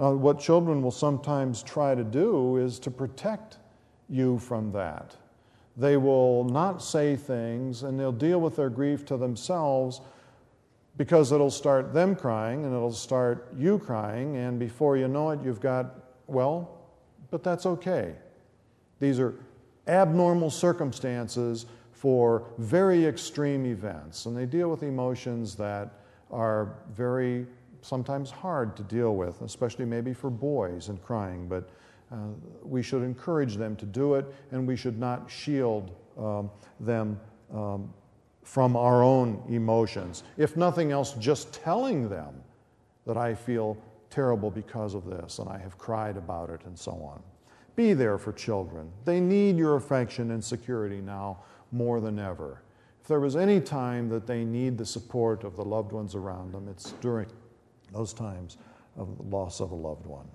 Uh, 0.00 0.12
what 0.12 0.40
children 0.40 0.83
will 0.83 0.90
sometimes 0.90 1.62
try 1.62 1.94
to 1.94 2.04
do 2.04 2.57
is 2.57 2.78
to 2.81 2.90
protect 2.90 3.59
you 4.09 4.38
from 4.38 4.72
that. 4.72 5.14
They 5.76 5.96
will 5.96 6.44
not 6.44 6.83
say 6.83 7.14
things 7.14 7.83
and 7.83 8.00
they'll 8.00 8.11
deal 8.11 8.40
with 8.40 8.57
their 8.57 8.70
grief 8.70 9.04
to 9.07 9.16
themselves 9.16 10.00
because 10.96 11.31
it'll 11.31 11.50
start 11.50 11.94
them 11.94 12.16
crying 12.16 12.64
and 12.64 12.74
it'll 12.74 12.92
start 12.92 13.48
you 13.57 13.78
crying, 13.78 14.37
and 14.37 14.59
before 14.59 14.96
you 14.96 15.07
know 15.07 15.31
it, 15.31 15.40
you've 15.44 15.61
got, 15.61 15.94
well, 16.26 16.77
but 17.30 17.42
that's 17.42 17.66
okay. 17.66 18.14
These 19.00 19.20
are 19.20 19.34
abnormal 19.86 20.50
circumstances 20.50 21.66
for 21.92 22.44
very 22.58 23.04
extreme 23.06 23.66
events, 23.66 24.26
and 24.26 24.36
they 24.36 24.46
deal 24.46 24.70
with 24.70 24.82
emotions 24.82 25.54
that 25.56 25.90
are 26.30 26.74
very 26.94 27.46
sometimes 27.80 28.30
hard 28.30 28.76
to 28.76 28.82
deal 28.82 29.16
with, 29.16 29.40
especially 29.42 29.84
maybe 29.84 30.12
for 30.12 30.30
boys 30.30 30.88
and 30.88 31.02
crying, 31.02 31.48
but 31.48 31.70
uh, 32.12 32.16
we 32.62 32.82
should 32.82 33.02
encourage 33.02 33.56
them 33.56 33.76
to 33.76 33.86
do 33.86 34.14
it, 34.14 34.26
and 34.50 34.66
we 34.66 34.76
should 34.76 34.98
not 34.98 35.30
shield 35.30 35.94
um, 36.18 36.50
them 36.80 37.20
um, 37.52 37.92
from 38.42 38.76
our 38.76 39.02
own 39.02 39.42
emotions. 39.48 40.22
If 40.36 40.56
nothing 40.56 40.90
else, 40.90 41.12
just 41.14 41.52
telling 41.52 42.08
them 42.08 42.34
that 43.06 43.16
I 43.16 43.34
feel 43.34 43.76
terrible 44.11 44.51
because 44.51 44.94
of 44.94 45.05
this, 45.05 45.38
and 45.38 45.49
I 45.49 45.59
have 45.59 45.79
cried 45.79 46.16
about 46.16 46.51
it, 46.51 46.61
and 46.64 46.79
so 46.79 46.92
on. 46.92 47.23
Be 47.77 47.92
there 47.92 48.18
for 48.18 48.33
children. 48.33 48.90
They 49.05 49.21
need 49.21 49.57
your 49.57 49.77
affection 49.77 50.31
and 50.31 50.42
security 50.42 51.01
now 51.01 51.38
more 51.71 52.01
than 52.01 52.18
ever. 52.18 52.62
If 53.01 53.09
there 53.09 53.21
was 53.21 53.37
any 53.37 53.61
time 53.61 54.09
that 54.09 54.27
they 54.27 54.44
need 54.44 54.77
the 54.79 54.87
support 54.87 55.44
of 55.44 55.57
the 55.57 55.64
loved 55.64 55.92
ones 55.92 56.14
around 56.14 56.53
them, 56.53 56.68
it's 56.68 56.92
during 57.01 57.27
those 57.92 58.12
times 58.12 58.59
of 58.97 59.16
the 59.16 59.23
loss 59.25 59.61
of 59.61 59.71
a 59.71 59.75
loved 59.75 60.07
one. 60.07 60.27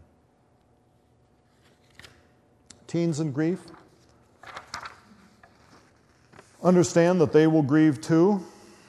Teens 2.87 3.19
in 3.19 3.31
grief, 3.31 3.59
understand 6.63 7.19
that 7.19 7.33
they 7.33 7.47
will 7.47 7.61
grieve 7.61 7.99
too, 7.99 8.43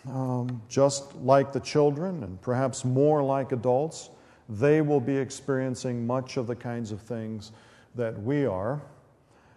um, 0.08 0.62
just 0.68 1.14
like 1.16 1.52
the 1.52 1.60
children, 1.60 2.22
and 2.22 2.40
perhaps 2.40 2.84
more 2.84 3.22
like 3.22 3.52
adults 3.52 4.10
they 4.48 4.80
will 4.80 5.00
be 5.00 5.16
experiencing 5.16 6.06
much 6.06 6.36
of 6.36 6.46
the 6.46 6.56
kinds 6.56 6.92
of 6.92 7.00
things 7.00 7.52
that 7.94 8.20
we 8.22 8.46
are. 8.46 8.82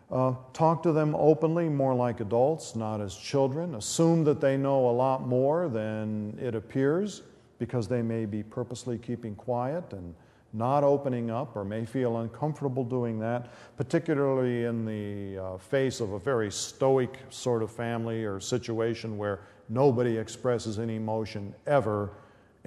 Uh, 0.09 0.33
talk 0.53 0.81
to 0.83 0.93
them 0.93 1.13
openly, 1.15 1.67
more 1.67 1.93
like 1.93 2.21
adults, 2.21 2.75
not 2.75 3.01
as 3.01 3.15
children. 3.15 3.75
Assume 3.75 4.23
that 4.23 4.39
they 4.39 4.55
know 4.55 4.89
a 4.89 4.91
lot 4.91 5.27
more 5.27 5.67
than 5.67 6.37
it 6.41 6.55
appears 6.55 7.23
because 7.59 7.87
they 7.87 8.01
may 8.01 8.25
be 8.25 8.41
purposely 8.41 8.97
keeping 8.97 9.35
quiet 9.35 9.91
and 9.91 10.15
not 10.53 10.83
opening 10.83 11.29
up 11.29 11.55
or 11.57 11.65
may 11.65 11.85
feel 11.85 12.17
uncomfortable 12.19 12.85
doing 12.85 13.19
that, 13.19 13.51
particularly 13.75 14.63
in 14.63 14.85
the 14.85 15.43
uh, 15.43 15.57
face 15.57 15.99
of 15.99 16.13
a 16.13 16.19
very 16.19 16.49
stoic 16.49 17.19
sort 17.29 17.61
of 17.61 17.69
family 17.69 18.23
or 18.23 18.39
situation 18.39 19.17
where 19.17 19.41
nobody 19.67 20.17
expresses 20.17 20.79
any 20.79 20.95
emotion 20.95 21.53
ever 21.65 22.11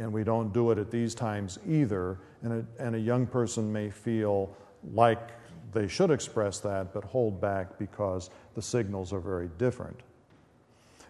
And 0.00 0.12
we 0.12 0.24
don't 0.24 0.52
do 0.52 0.70
it 0.70 0.78
at 0.78 0.90
these 0.90 1.14
times 1.14 1.58
either. 1.68 2.18
And 2.42 2.52
a, 2.52 2.82
and 2.82 2.96
a 2.96 2.98
young 2.98 3.26
person 3.26 3.70
may 3.70 3.90
feel 3.90 4.56
like 4.94 5.30
they 5.72 5.86
should 5.86 6.10
express 6.10 6.58
that, 6.60 6.94
but 6.94 7.04
hold 7.04 7.40
back 7.40 7.78
because 7.78 8.30
the 8.54 8.62
signals 8.62 9.12
are 9.12 9.20
very 9.20 9.50
different. 9.58 10.00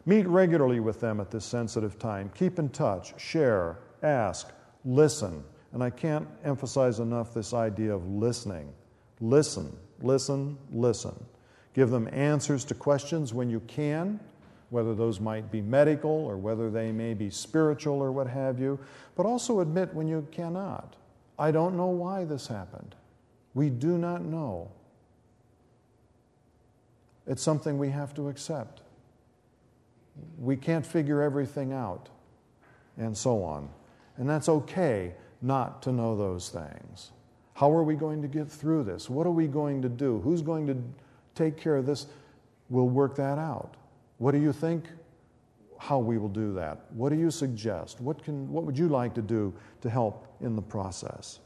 Meet 0.07 0.27
regularly 0.27 0.81
with 0.81 1.01
them 1.01 1.21
at 1.21 1.31
this 1.31 1.45
sensitive 1.45 1.99
time. 2.01 2.33
Keep 2.35 2.59
in 2.59 2.69
touch, 2.71 3.19
share, 3.21 3.79
ask, 4.03 4.51
listen. 4.85 5.45
And 5.73 5.85
I 5.85 5.91
can't 5.91 6.27
emphasize 6.45 6.99
enough 6.99 7.33
this 7.33 7.55
idea 7.55 7.95
of 7.95 8.07
listening. 8.09 8.73
Listen, 9.21 9.77
listen, 10.03 10.59
listen. 10.73 11.15
Give 11.75 11.91
them 11.91 12.09
answers 12.13 12.65
to 12.67 12.75
questions 12.75 13.33
when 13.33 13.51
you 13.51 13.61
can, 13.61 14.19
whether 14.71 14.95
those 14.95 15.21
might 15.21 15.51
be 15.51 15.61
medical 15.61 16.11
or 16.11 16.37
whether 16.37 16.71
they 16.71 16.93
may 16.93 17.13
be 17.13 17.29
spiritual 17.29 18.01
or 18.01 18.11
what 18.13 18.27
have 18.27 18.59
you, 18.59 18.79
but 19.17 19.27
also 19.27 19.61
admit 19.61 19.93
when 19.93 20.09
you 20.09 20.27
cannot. 20.31 20.97
I 21.39 21.51
don't 21.51 21.77
know 21.77 21.89
why 21.89 22.25
this 22.25 22.47
happened. 22.47 22.95
We 23.55 23.69
do 23.69 23.99
not 23.99 24.23
know. 24.23 24.71
It's 27.27 27.43
something 27.43 27.79
we 27.79 27.91
have 27.91 28.15
to 28.15 28.29
accept. 28.29 28.83
We 30.39 30.57
can't 30.57 30.87
figure 30.87 31.23
everything 31.23 31.73
out, 31.73 32.09
and 32.97 33.17
so 33.17 33.43
on. 33.43 33.69
And 34.17 34.29
that's 34.29 34.49
okay 34.49 35.15
not 35.43 35.83
to 35.83 35.93
know 35.93 36.17
those 36.17 36.51
things. 36.51 37.11
How 37.55 37.73
are 37.73 37.83
we 37.83 37.95
going 37.95 38.23
to 38.23 38.29
get 38.29 38.49
through 38.51 38.85
this? 38.85 39.11
What 39.11 39.27
are 39.27 39.33
we 39.33 39.47
going 39.47 39.83
to 39.83 39.89
do? 39.89 40.21
Who's 40.21 40.43
going 40.43 40.67
to 40.67 40.77
take 41.35 41.57
care 41.57 41.77
of 41.77 41.87
this? 41.87 42.07
We'll 42.69 42.89
work 42.89 43.17
that 43.17 43.39
out. 43.39 43.77
What 44.21 44.33
do 44.33 44.39
you 44.39 44.53
think? 44.53 44.85
How 45.79 45.99
we 45.99 46.19
will 46.19 46.29
do 46.29 46.53
that? 46.53 46.85
What 46.91 47.09
do 47.09 47.17
you 47.17 47.31
suggest? 47.31 48.03
What, 48.03 48.23
can, 48.23 48.53
what 48.53 48.65
would 48.65 48.79
you 48.79 48.87
like 48.87 49.15
to 49.15 49.23
do 49.23 49.55
to 49.81 49.89
help 49.89 50.27
in 50.43 50.57
the 50.57 50.63
process? 50.63 51.39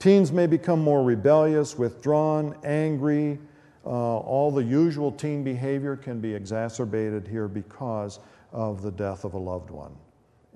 Teens 0.00 0.32
may 0.32 0.48
become 0.48 0.80
more 0.80 1.04
rebellious, 1.04 1.78
withdrawn, 1.78 2.56
angry. 2.64 3.38
Uh, 3.86 3.88
all 3.88 4.50
the 4.50 4.64
usual 4.64 5.12
teen 5.12 5.44
behavior 5.44 5.94
can 5.94 6.20
be 6.20 6.34
exacerbated 6.34 7.28
here 7.28 7.46
because 7.46 8.18
of 8.50 8.82
the 8.82 8.90
death 8.90 9.22
of 9.22 9.34
a 9.34 9.38
loved 9.38 9.70
one. 9.70 9.94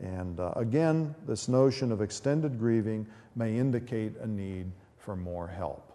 And 0.02 0.40
uh, 0.40 0.50
again, 0.56 1.14
this 1.28 1.46
notion 1.46 1.92
of 1.92 2.02
extended 2.02 2.58
grieving 2.58 3.06
may 3.36 3.56
indicate 3.56 4.16
a 4.16 4.26
need 4.26 4.66
for 4.98 5.14
more 5.14 5.46
help. 5.46 5.92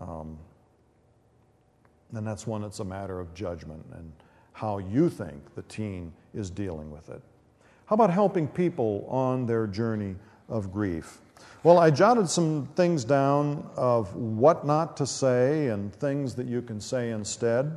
Um, 0.00 0.38
and 2.14 2.26
that's 2.26 2.46
one 2.46 2.62
that's 2.62 2.80
a 2.80 2.84
matter 2.86 3.20
of 3.20 3.34
judgment 3.34 3.84
and 3.92 4.10
how 4.56 4.78
you 4.78 5.10
think 5.10 5.54
the 5.54 5.60
teen 5.64 6.10
is 6.32 6.48
dealing 6.48 6.90
with 6.90 7.10
it. 7.10 7.20
How 7.84 7.92
about 7.92 8.08
helping 8.08 8.48
people 8.48 9.06
on 9.06 9.44
their 9.44 9.66
journey 9.66 10.16
of 10.48 10.72
grief? 10.72 11.18
Well, 11.62 11.78
I 11.78 11.90
jotted 11.90 12.26
some 12.26 12.66
things 12.74 13.04
down 13.04 13.68
of 13.76 14.16
what 14.16 14.64
not 14.64 14.96
to 14.96 15.06
say 15.06 15.68
and 15.68 15.94
things 15.94 16.34
that 16.36 16.46
you 16.46 16.62
can 16.62 16.80
say 16.80 17.10
instead. 17.10 17.76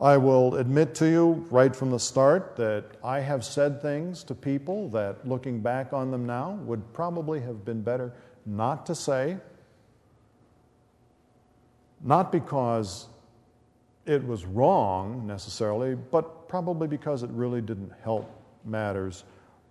I 0.00 0.16
will 0.16 0.56
admit 0.56 0.96
to 0.96 1.06
you 1.08 1.46
right 1.52 1.74
from 1.74 1.92
the 1.92 2.00
start 2.00 2.56
that 2.56 2.84
I 3.04 3.20
have 3.20 3.44
said 3.44 3.80
things 3.80 4.24
to 4.24 4.34
people 4.34 4.88
that, 4.88 5.24
looking 5.24 5.60
back 5.60 5.92
on 5.92 6.10
them 6.10 6.26
now, 6.26 6.58
would 6.64 6.92
probably 6.92 7.40
have 7.42 7.64
been 7.64 7.80
better 7.80 8.12
not 8.44 8.86
to 8.86 8.96
say. 8.96 9.36
Not 12.02 12.32
because 12.32 13.06
it 14.06 14.26
was 14.26 14.44
wrong 14.44 15.26
necessarily, 15.26 15.94
but 15.94 16.48
probably 16.48 16.88
because 16.88 17.22
it 17.22 17.30
really 17.30 17.60
didn't 17.60 17.92
help 18.02 18.30
matters 18.64 19.24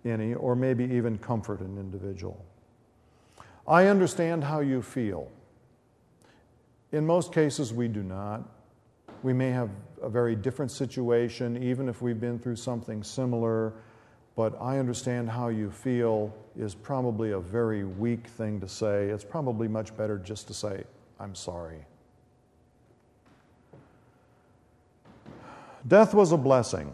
any, 0.04 0.34
or 0.34 0.56
maybe 0.56 0.84
even 0.84 1.18
comfort 1.18 1.60
an 1.60 1.78
individual. 1.78 2.44
I 3.66 3.86
understand 3.86 4.42
how 4.42 4.60
you 4.60 4.82
feel. 4.82 5.30
In 6.90 7.06
most 7.06 7.32
cases, 7.32 7.72
we 7.72 7.88
do 7.88 8.02
not. 8.02 8.42
We 9.22 9.32
may 9.32 9.50
have 9.50 9.70
a 10.02 10.08
very 10.08 10.34
different 10.34 10.72
situation, 10.72 11.62
even 11.62 11.88
if 11.88 12.02
we've 12.02 12.20
been 12.20 12.38
through 12.38 12.56
something 12.56 13.04
similar, 13.04 13.72
but 14.34 14.60
I 14.60 14.78
understand 14.78 15.30
how 15.30 15.48
you 15.48 15.70
feel 15.70 16.34
is 16.56 16.74
probably 16.74 17.30
a 17.32 17.38
very 17.38 17.84
weak 17.84 18.26
thing 18.26 18.60
to 18.60 18.68
say. 18.68 19.08
It's 19.08 19.24
probably 19.24 19.68
much 19.68 19.96
better 19.96 20.18
just 20.18 20.48
to 20.48 20.54
say, 20.54 20.84
I'm 21.20 21.34
sorry. 21.34 21.84
Death 25.86 26.14
was 26.14 26.32
a 26.32 26.36
blessing. 26.36 26.92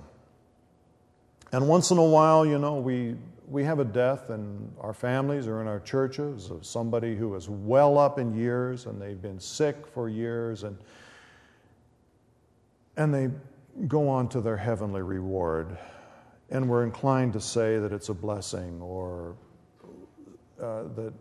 And 1.53 1.69
once 1.69 1.91
in 1.91 1.99
a 1.99 2.05
while, 2.05 2.45
you 2.45 2.59
know, 2.59 2.77
we 2.77 3.17
we 3.49 3.65
have 3.65 3.79
a 3.79 3.85
death 3.85 4.31
in 4.31 4.71
our 4.81 4.93
families 4.93 5.47
or 5.47 5.63
in 5.63 5.69
our 5.69 5.81
churches 5.81 6.51
of 6.51 6.67
somebody 6.67 7.17
who 7.17 7.35
is 7.35 7.49
well 7.49 7.99
up 7.99 8.19
in 8.19 8.35
years 8.35 8.87
and 8.87 9.01
they've 9.01 9.23
been 9.23 9.41
sick 9.41 9.87
for 9.87 10.09
years 10.09 10.65
and 10.65 10.77
and 12.99 13.15
they 13.15 13.31
go 13.87 14.09
on 14.09 14.29
to 14.29 14.41
their 14.41 14.57
heavenly 14.57 15.01
reward 15.01 15.79
and 16.51 16.69
we're 16.69 16.85
inclined 16.85 17.33
to 17.33 17.41
say 17.41 17.79
that 17.79 17.93
it's 17.93 18.11
a 18.11 18.15
blessing 18.15 18.81
or 18.83 19.35
uh, 20.63 20.83
that 20.95 21.13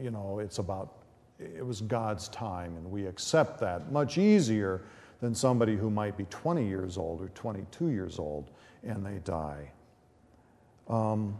you 0.00 0.10
know 0.10 0.38
it's 0.38 0.58
about 0.58 0.94
it 1.38 1.64
was 1.64 1.82
god's 1.82 2.28
time 2.28 2.74
and 2.76 2.90
we 2.90 3.04
accept 3.04 3.60
that 3.60 3.92
much 3.92 4.16
easier 4.16 4.80
than 5.20 5.34
somebody 5.34 5.76
who 5.76 5.90
might 5.90 6.16
be 6.16 6.24
20 6.24 6.66
years 6.66 6.96
old 6.96 7.20
or 7.20 7.28
22 7.28 7.88
years 7.88 8.18
old 8.18 8.50
and 8.82 9.04
they 9.04 9.18
die 9.24 9.70
um, 10.88 11.38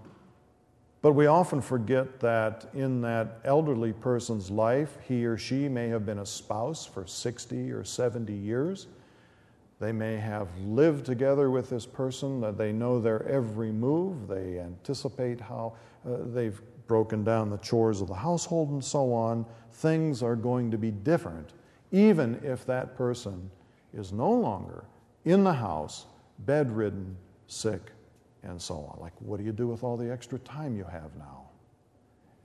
but 1.03 1.13
we 1.13 1.27
often 1.27 1.63
forget 1.63 2.21
that 2.21 2.67
in 2.75 3.01
that 3.01 3.41
elderly 3.45 3.93
person's 3.93 4.51
life, 4.51 4.99
he 5.09 5.25
or 5.25 5.39
she 5.39 5.69
may 5.69 5.89
have 5.89 6.05
been 6.05 6.19
a 6.19 6.27
spouse 6.27 6.85
for 6.85 7.07
60 7.07 7.73
or 7.73 7.85
70 7.85 8.33
years. 8.35 8.87
They 9.81 9.93
may 9.93 10.17
have 10.17 10.49
lived 10.59 11.07
together 11.07 11.51
with 11.51 11.71
this 11.71 11.87
person, 11.87 12.41
that 12.43 12.59
they 12.59 12.71
know 12.71 13.01
their 13.01 13.27
every 13.27 13.73
move, 13.73 14.29
they 14.29 14.59
anticipate 14.59 15.41
how 15.41 15.73
uh, 16.07 16.19
they've 16.27 16.61
broken 16.87 17.25
down 17.25 17.49
the 17.49 17.59
chores 17.59 18.03
of 18.03 18.09
the 18.09 18.15
household 18.15 18.69
and 18.71 18.85
so 18.85 19.13
on. 19.13 19.47
Things 19.73 20.23
are 20.23 20.37
going 20.37 20.71
to 20.71 20.77
be 20.77 20.91
different, 20.91 21.55
even 21.93 22.39
if 22.45 22.67
that 22.67 22.95
person 22.95 23.51
is 23.93 24.13
no 24.13 24.31
longer 24.31 24.85
in 25.25 25.45
the 25.45 25.53
house, 25.53 26.07
bedridden, 26.41 27.17
sick, 27.47 27.93
and 28.43 28.61
so 28.61 28.77
on. 28.77 28.99
Like, 29.01 29.13
what 29.21 29.39
do 29.39 29.45
you 29.45 29.53
do 29.53 29.67
with 29.67 29.85
all 29.85 29.97
the 29.97 30.11
extra 30.11 30.39
time 30.39 30.77
you 30.77 30.85
have 30.85 31.15
now? 31.17 31.49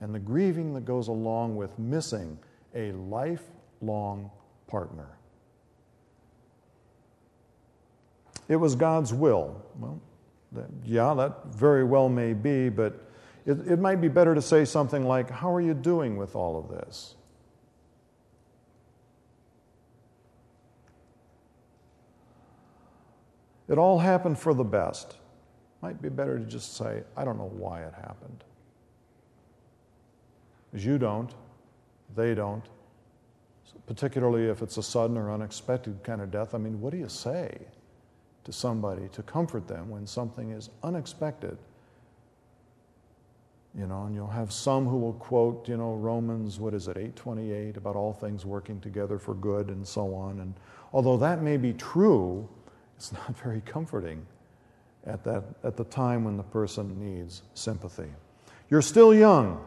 And 0.00 0.14
the 0.14 0.18
grieving 0.18 0.74
that 0.74 0.84
goes 0.84 1.08
along 1.08 1.56
with 1.56 1.78
missing 1.78 2.38
a 2.74 2.92
lifelong 2.92 4.30
partner. 4.66 5.08
It 8.48 8.56
was 8.56 8.74
God's 8.74 9.12
will. 9.14 9.62
Well, 9.78 10.00
that, 10.52 10.66
yeah, 10.84 11.14
that 11.14 11.46
very 11.46 11.84
well 11.84 12.08
may 12.08 12.32
be, 12.32 12.68
but 12.68 13.08
it, 13.46 13.58
it 13.66 13.78
might 13.78 14.00
be 14.00 14.08
better 14.08 14.34
to 14.34 14.42
say 14.42 14.64
something 14.64 15.04
like, 15.04 15.30
How 15.30 15.52
are 15.52 15.60
you 15.60 15.74
doing 15.74 16.16
with 16.16 16.36
all 16.36 16.58
of 16.58 16.68
this? 16.68 17.14
It 23.68 23.78
all 23.78 23.98
happened 23.98 24.38
for 24.38 24.54
the 24.54 24.64
best. 24.64 25.16
Might 25.82 26.00
be 26.00 26.08
better 26.08 26.38
to 26.38 26.44
just 26.44 26.76
say, 26.76 27.02
I 27.16 27.24
don't 27.24 27.38
know 27.38 27.50
why 27.56 27.82
it 27.82 27.94
happened. 27.94 28.44
Because 30.70 30.86
you 30.86 30.98
don't, 30.98 31.34
they 32.14 32.34
don't. 32.34 32.64
Particularly 33.86 34.46
if 34.46 34.62
it's 34.62 34.76
a 34.76 34.82
sudden 34.82 35.16
or 35.16 35.32
unexpected 35.32 36.02
kind 36.02 36.20
of 36.20 36.30
death. 36.30 36.54
I 36.54 36.58
mean, 36.58 36.80
what 36.80 36.92
do 36.92 36.98
you 36.98 37.08
say 37.08 37.56
to 38.44 38.52
somebody 38.52 39.08
to 39.12 39.22
comfort 39.22 39.68
them 39.68 39.90
when 39.90 40.06
something 40.06 40.50
is 40.50 40.70
unexpected? 40.82 41.58
You 43.76 43.86
know, 43.86 44.04
and 44.04 44.14
you'll 44.14 44.26
have 44.28 44.52
some 44.52 44.86
who 44.86 44.96
will 44.96 45.12
quote, 45.14 45.68
you 45.68 45.76
know, 45.76 45.94
Romans, 45.94 46.58
what 46.58 46.72
is 46.72 46.88
it, 46.88 46.96
828, 46.96 47.76
about 47.76 47.94
all 47.94 48.12
things 48.12 48.46
working 48.46 48.80
together 48.80 49.18
for 49.18 49.34
good 49.34 49.68
and 49.68 49.86
so 49.86 50.14
on. 50.14 50.40
And 50.40 50.54
although 50.92 51.18
that 51.18 51.42
may 51.42 51.58
be 51.58 51.74
true, 51.74 52.48
it's 52.96 53.12
not 53.12 53.36
very 53.42 53.60
comforting 53.62 54.26
at, 55.06 55.22
that, 55.24 55.44
at 55.62 55.76
the 55.76 55.84
time 55.84 56.24
when 56.24 56.36
the 56.36 56.42
person 56.42 56.98
needs 56.98 57.42
sympathy. 57.54 58.10
You're 58.68 58.82
still 58.82 59.14
young, 59.14 59.64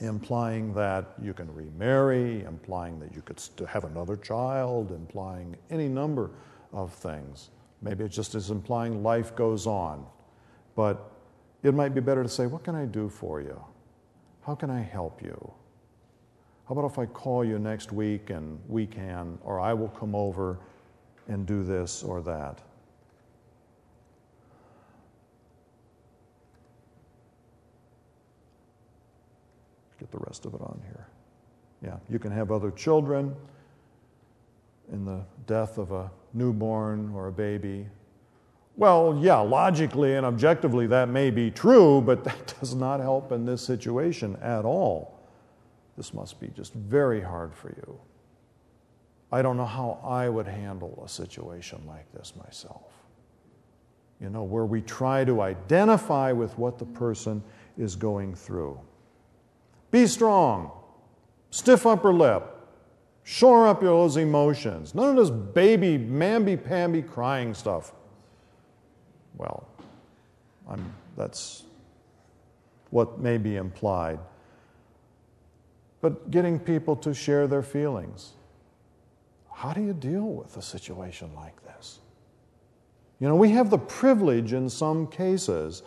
implying 0.00 0.74
that 0.74 1.14
you 1.22 1.32
can 1.32 1.52
remarry, 1.54 2.44
implying 2.44 3.00
that 3.00 3.14
you 3.14 3.22
could 3.22 3.40
have 3.66 3.84
another 3.84 4.16
child, 4.16 4.90
implying 4.90 5.56
any 5.70 5.88
number 5.88 6.30
of 6.72 6.92
things. 6.92 7.50
Maybe 7.80 8.04
it 8.04 8.10
just 8.10 8.34
is 8.34 8.50
implying 8.50 9.02
life 9.02 9.34
goes 9.34 9.66
on. 9.66 10.04
But 10.74 11.10
it 11.62 11.72
might 11.72 11.94
be 11.94 12.00
better 12.00 12.22
to 12.22 12.28
say, 12.28 12.46
What 12.46 12.64
can 12.64 12.74
I 12.74 12.84
do 12.84 13.08
for 13.08 13.40
you? 13.40 13.58
How 14.42 14.54
can 14.54 14.70
I 14.70 14.80
help 14.80 15.22
you? 15.22 15.52
How 16.68 16.74
about 16.74 16.90
if 16.90 16.98
I 16.98 17.06
call 17.06 17.44
you 17.44 17.58
next 17.58 17.92
week 17.92 18.30
and 18.30 18.58
we 18.68 18.86
can, 18.86 19.38
or 19.42 19.60
I 19.60 19.72
will 19.72 19.88
come 19.88 20.14
over 20.14 20.58
and 21.28 21.46
do 21.46 21.62
this 21.62 22.02
or 22.02 22.22
that. 22.22 22.60
Get 29.98 30.10
the 30.10 30.18
rest 30.18 30.44
of 30.44 30.54
it 30.54 30.60
on 30.60 30.80
here. 30.86 31.06
Yeah, 31.82 31.96
you 32.08 32.18
can 32.18 32.30
have 32.30 32.50
other 32.50 32.70
children 32.70 33.34
in 34.92 35.04
the 35.04 35.20
death 35.46 35.78
of 35.78 35.92
a 35.92 36.10
newborn 36.32 37.12
or 37.14 37.28
a 37.28 37.32
baby. 37.32 37.86
Well, 38.76 39.18
yeah, 39.20 39.38
logically 39.38 40.14
and 40.14 40.26
objectively 40.26 40.86
that 40.88 41.08
may 41.08 41.30
be 41.30 41.50
true, 41.50 42.00
but 42.00 42.24
that 42.24 42.54
does 42.60 42.74
not 42.74 43.00
help 43.00 43.32
in 43.32 43.46
this 43.46 43.62
situation 43.62 44.36
at 44.36 44.64
all. 44.64 45.18
This 45.96 46.12
must 46.12 46.40
be 46.40 46.48
just 46.48 46.74
very 46.74 47.22
hard 47.22 47.54
for 47.54 47.70
you. 47.70 47.98
I 49.32 49.42
don't 49.42 49.56
know 49.56 49.66
how 49.66 49.98
I 50.04 50.28
would 50.28 50.46
handle 50.46 51.02
a 51.04 51.08
situation 51.08 51.82
like 51.86 52.10
this 52.12 52.34
myself. 52.36 52.92
You 54.20 54.30
know, 54.30 54.44
where 54.44 54.64
we 54.64 54.80
try 54.80 55.24
to 55.24 55.42
identify 55.42 56.32
with 56.32 56.56
what 56.56 56.78
the 56.78 56.86
person 56.86 57.42
is 57.76 57.96
going 57.96 58.34
through. 58.34 58.80
Be 59.90 60.06
strong, 60.06 60.70
stiff 61.50 61.86
upper 61.86 62.12
lip, 62.12 62.56
shore 63.24 63.66
up 63.66 63.80
those 63.80 64.16
emotions. 64.16 64.94
None 64.94 65.10
of 65.10 65.16
this 65.16 65.30
baby, 65.30 65.98
mamby 65.98 66.62
pamby 66.62 67.02
crying 67.02 67.52
stuff. 67.52 67.92
Well, 69.36 69.66
I'm, 70.68 70.94
that's 71.16 71.64
what 72.90 73.18
may 73.18 73.36
be 73.36 73.56
implied. 73.56 74.18
But 76.00 76.30
getting 76.30 76.58
people 76.58 76.96
to 76.96 77.12
share 77.12 77.46
their 77.46 77.62
feelings. 77.62 78.32
How 79.56 79.72
do 79.72 79.80
you 79.80 79.94
deal 79.94 80.26
with 80.26 80.54
a 80.58 80.62
situation 80.62 81.30
like 81.34 81.64
this? 81.64 82.00
You 83.20 83.26
know, 83.26 83.36
we 83.36 83.52
have 83.52 83.70
the 83.70 83.78
privilege 83.78 84.52
in 84.52 84.68
some 84.68 85.06
cases 85.06 85.82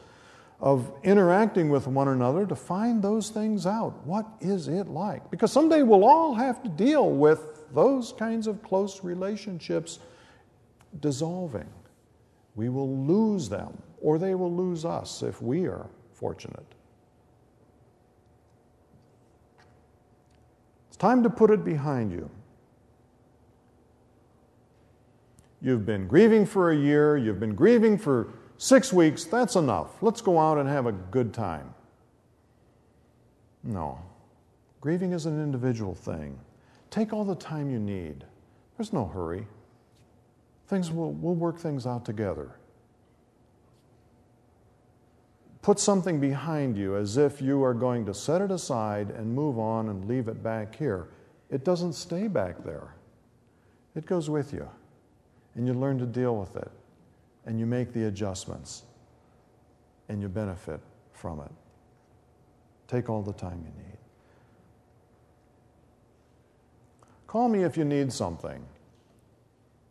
of 0.59 0.91
interacting 1.03 1.69
with 1.69 1.85
one 1.85 2.07
another 2.07 2.47
to 2.47 2.55
find 2.55 2.99
those 2.99 3.29
things 3.29 3.67
out. 3.67 4.03
What 4.07 4.25
is 4.41 4.67
it 4.67 4.87
like? 4.87 5.29
Because 5.29 5.51
someday 5.51 5.83
we'll 5.83 6.03
all 6.03 6.33
have 6.33 6.63
to 6.63 6.69
deal 6.69 7.11
with 7.11 7.71
those 7.71 8.11
kinds 8.11 8.47
of 8.47 8.63
close 8.63 9.03
relationships 9.03 9.99
dissolving. 10.99 11.69
We 12.55 12.69
will 12.69 12.97
lose 13.05 13.49
them, 13.49 13.79
or 14.01 14.17
they 14.17 14.33
will 14.33 14.51
lose 14.51 14.83
us 14.83 15.21
if 15.21 15.43
we 15.43 15.67
are 15.67 15.85
fortunate. 16.11 16.65
It's 20.87 20.97
time 20.97 21.21
to 21.21 21.29
put 21.29 21.51
it 21.51 21.63
behind 21.63 22.11
you. 22.11 22.31
You've 25.61 25.85
been 25.85 26.07
grieving 26.07 26.45
for 26.45 26.71
a 26.71 26.75
year, 26.75 27.17
you've 27.17 27.39
been 27.39 27.55
grieving 27.55 27.97
for 27.97 28.33
six 28.57 28.93
weeks, 28.93 29.25
that's 29.25 29.55
enough. 29.55 30.01
Let's 30.01 30.21
go 30.21 30.39
out 30.39 30.57
and 30.57 30.69
have 30.69 30.85
a 30.85 30.91
good 30.91 31.33
time. 31.33 31.73
No. 33.63 33.99
Grieving 34.79 35.11
is 35.11 35.25
an 35.25 35.41
individual 35.41 35.93
thing. 35.93 36.39
Take 36.89 37.11
all 37.11 37.25
the 37.25 37.35
time 37.35 37.69
you 37.69 37.79
need. 37.79 38.23
There's 38.77 38.93
no 38.93 39.05
hurry. 39.05 39.47
Things 40.67 40.91
will, 40.91 41.11
we'll 41.11 41.35
work 41.35 41.59
things 41.59 41.85
out 41.85 42.05
together. 42.05 42.51
Put 45.61 45.79
something 45.79 46.21
behind 46.21 46.77
you 46.77 46.95
as 46.95 47.17
if 47.17 47.41
you 47.41 47.61
are 47.63 47.73
going 47.73 48.05
to 48.05 48.13
set 48.13 48.41
it 48.41 48.49
aside 48.49 49.09
and 49.09 49.33
move 49.33 49.59
on 49.59 49.89
and 49.89 50.07
leave 50.07 50.29
it 50.29 50.41
back 50.41 50.73
here. 50.75 51.09
It 51.49 51.65
doesn't 51.65 51.93
stay 51.93 52.27
back 52.27 52.63
there, 52.63 52.93
it 53.95 54.05
goes 54.05 54.29
with 54.29 54.53
you. 54.53 54.69
And 55.59 55.67
you 55.67 55.73
learn 55.73 55.99
to 55.99 56.05
deal 56.05 56.37
with 56.37 56.55
it. 56.55 56.71
And 57.45 57.59
you 57.59 57.65
make 57.65 57.91
the 57.91 58.05
adjustments. 58.05 58.83
And 60.07 60.21
you 60.21 60.29
benefit 60.29 60.79
from 61.11 61.41
it. 61.41 61.51
Take 62.87 63.09
all 63.09 63.21
the 63.21 63.33
time 63.33 63.65
you 63.65 63.83
need. 63.83 63.97
Call 67.27 67.49
me 67.49 67.63
if 67.63 67.75
you 67.75 67.83
need 67.83 68.13
something. 68.13 68.63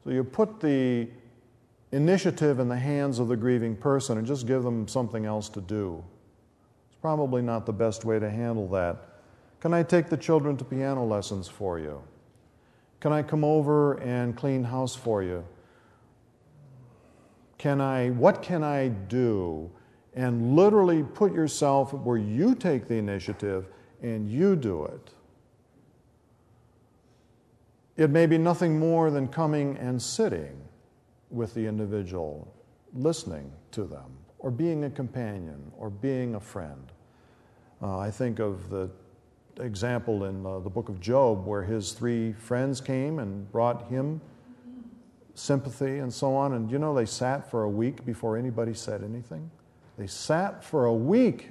So 0.03 0.09
you 0.09 0.25
put 0.25 0.59
the 0.59 1.07
initiative 1.93 2.61
in 2.61 2.69
the 2.71 2.79
hands 2.79 3.19
of 3.19 3.29
the 3.29 3.37
grieving 3.37 3.77
person 3.77 4.16
and 4.16 4.27
just 4.27 4.47
give 4.47 4.62
them 4.62 4.89
something 4.89 5.27
else 5.27 5.51
to 5.51 5.61
do. 5.61 6.03
It's 6.89 6.99
probably 7.03 7.43
not 7.43 7.66
the 7.66 7.75
best 7.75 8.07
way 8.07 8.19
to 8.19 8.31
handle 8.31 8.69
that. 8.69 8.97
Can 9.61 9.75
I 9.75 9.83
take 9.83 10.09
the 10.09 10.16
children 10.16 10.57
to 10.57 10.64
piano 10.64 11.05
lessons 11.05 11.47
for 11.47 11.79
you? 11.79 12.03
Can 13.01 13.12
I 13.12 13.23
come 13.23 13.45
over 13.45 14.01
and 14.01 14.35
clean 14.35 14.64
house 14.64 14.97
for 14.97 15.23
you? 15.23 15.45
Can 17.59 17.81
I, 17.81 18.11
what 18.11 18.43
can 18.43 18.63
I 18.63 18.89
do? 18.89 19.71
And 20.15 20.57
literally 20.57 21.03
put 21.03 21.33
yourself 21.33 21.93
where 21.93 22.17
you 22.17 22.55
take 22.55 22.89
the 22.89 22.95
initiative 22.95 23.67
and 24.01 24.31
you 24.31 24.57
do 24.57 24.85
it. 24.85 25.11
It 27.97 28.11
may 28.11 28.27
be 28.27 28.39
nothing 28.39 28.79
more 28.79 29.11
than 29.11 29.27
coming 29.27 29.77
and 29.77 30.01
sitting 30.01 30.57
with 31.31 31.53
the 31.55 31.67
individual, 31.67 32.53
listening 32.95 33.53
to 33.73 33.85
them, 33.85 34.17
or 34.39 34.53
being 34.53 34.85
a 34.85 34.91
companion, 34.91 35.73
or 35.77 35.91
being 35.91 36.37
a 36.37 36.41
friend. 36.41 36.93
Uh, 37.83 37.99
I 37.99 38.11
think 38.11 38.39
of 38.39 38.71
the 38.71 38.89
example 39.61 40.25
in 40.25 40.47
uh, 40.47 40.61
the 40.61 40.71
book 40.71 40.89
of 40.89 41.01
Job 41.01 41.45
where 41.45 41.65
his 41.65 41.93
three 41.93 42.33
friends 42.33 42.81
came 42.81 43.19
and 43.19 43.51
brought 43.51 43.89
him 43.89 44.21
sympathy 45.39 45.99
and 45.99 46.12
so 46.12 46.34
on. 46.34 46.55
And 46.55 46.70
you 46.70 46.78
know, 46.78 46.95
they 46.95 47.07
sat 47.07 47.51
for 47.51 47.62
a 47.62 47.68
week 47.68 48.05
before 48.05 48.36
anybody 48.36 48.74
said 48.74 49.03
anything. 49.03 49.51
They 49.97 50.07
sat 50.07 50.62
for 50.62 50.86
a 50.86 50.95
week 50.95 51.51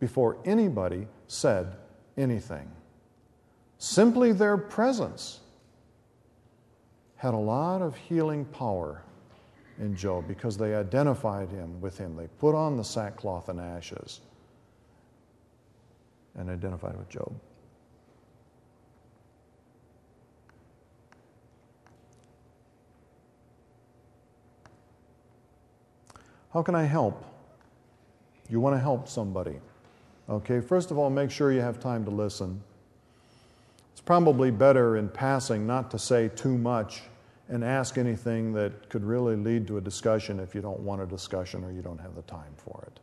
before 0.00 0.38
anybody 0.44 1.06
said 1.26 1.76
anything. 2.16 2.70
Simply 3.78 4.32
their 4.32 4.56
presence 4.56 5.40
had 7.16 7.34
a 7.34 7.38
lot 7.38 7.82
of 7.82 7.96
healing 7.96 8.44
power 8.44 9.02
in 9.78 9.96
Job 9.96 10.26
because 10.26 10.56
they 10.56 10.74
identified 10.74 11.48
him 11.48 11.80
with 11.80 11.98
him. 11.98 12.16
They 12.16 12.28
put 12.38 12.54
on 12.54 12.76
the 12.76 12.84
sackcloth 12.84 13.48
and 13.48 13.60
ashes 13.60 14.20
and 16.36 16.50
identified 16.50 16.96
with 16.96 17.08
Job. 17.08 17.32
How 26.58 26.62
can 26.62 26.74
I 26.74 26.86
help? 26.86 27.24
You 28.50 28.58
want 28.58 28.74
to 28.74 28.80
help 28.80 29.06
somebody. 29.06 29.60
Okay, 30.28 30.60
first 30.60 30.90
of 30.90 30.98
all, 30.98 31.08
make 31.08 31.30
sure 31.30 31.52
you 31.52 31.60
have 31.60 31.78
time 31.78 32.04
to 32.04 32.10
listen 32.10 32.60
It's 33.92 34.00
probably 34.00 34.50
better 34.50 34.96
in 34.96 35.08
passing 35.08 35.68
not 35.68 35.88
to 35.92 36.00
say 36.00 36.26
too 36.26 36.58
much 36.58 37.02
and 37.48 37.62
ask 37.62 37.96
anything 37.96 38.52
that 38.54 38.88
could 38.88 39.04
really 39.04 39.36
lead 39.36 39.68
to 39.68 39.76
a 39.76 39.80
discussion 39.80 40.40
if 40.40 40.52
you 40.52 40.60
don't 40.60 40.80
want 40.80 41.00
a 41.00 41.06
discussion 41.06 41.62
or 41.62 41.70
you 41.70 41.80
don't 41.80 42.00
have 42.00 42.16
the 42.16 42.22
time 42.22 42.54
for 42.56 42.82
it. 42.88 42.98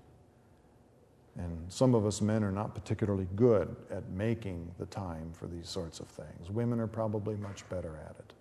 And 1.39 1.72
some 1.72 1.95
of 1.95 2.06
us 2.06 2.20
men 2.20 2.43
are 2.43 2.51
not 2.51 2.76
particularly 2.76 3.30
good 3.38 3.74
at 3.89 4.06
making 4.10 4.70
the 4.80 4.86
time 4.88 5.32
for 5.32 5.47
these 5.47 5.70
sorts 5.70 6.01
of 6.01 6.08
things. 6.08 6.49
Women 6.49 6.82
are 6.82 6.88
probably 6.88 7.38
much 7.38 7.64
better 7.70 7.97
at 8.06 8.18
it. 8.20 8.34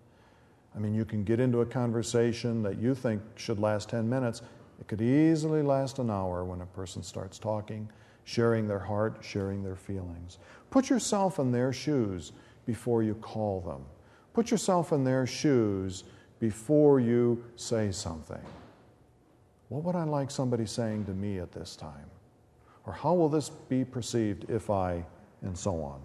I 0.75 0.79
mean, 0.79 0.93
you 0.93 1.05
can 1.05 1.23
get 1.23 1.39
into 1.39 1.61
a 1.61 1.65
conversation 1.65 2.61
that 2.63 2.79
you 2.79 2.93
think 2.93 3.21
should 3.37 3.59
last 3.59 3.87
10 3.87 4.09
minutes. 4.09 4.41
It 4.79 4.87
could 4.87 5.01
easily 5.01 5.61
last 5.61 5.99
an 5.99 6.09
hour 6.09 6.43
when 6.43 6.61
a 6.61 6.65
person 6.65 7.03
starts 7.03 7.39
talking, 7.39 7.89
sharing 8.23 8.67
their 8.67 8.79
heart, 8.79 9.17
sharing 9.21 9.63
their 9.63 9.75
feelings. 9.75 10.37
Put 10.69 10.89
yourself 10.89 11.39
in 11.39 11.51
their 11.51 11.71
shoes 11.71 12.33
before 12.65 13.03
you 13.03 13.15
call 13.15 13.61
them. 13.61 13.85
Put 14.33 14.51
yourself 14.51 14.91
in 14.91 15.03
their 15.03 15.25
shoes 15.25 16.03
before 16.39 16.99
you 16.99 17.43
say 17.55 17.91
something. 17.91 18.41
What 19.69 19.83
would 19.83 19.95
I 19.95 20.03
like 20.03 20.29
somebody 20.29 20.65
saying 20.65 21.05
to 21.05 21.11
me 21.11 21.39
at 21.39 21.51
this 21.51 21.75
time? 21.75 22.09
Or 22.85 22.93
how 22.93 23.13
will 23.13 23.29
this 23.29 23.49
be 23.49 23.83
perceived 23.83 24.49
if 24.49 24.69
I, 24.69 25.03
and 25.41 25.57
so 25.57 25.81
on. 25.81 26.01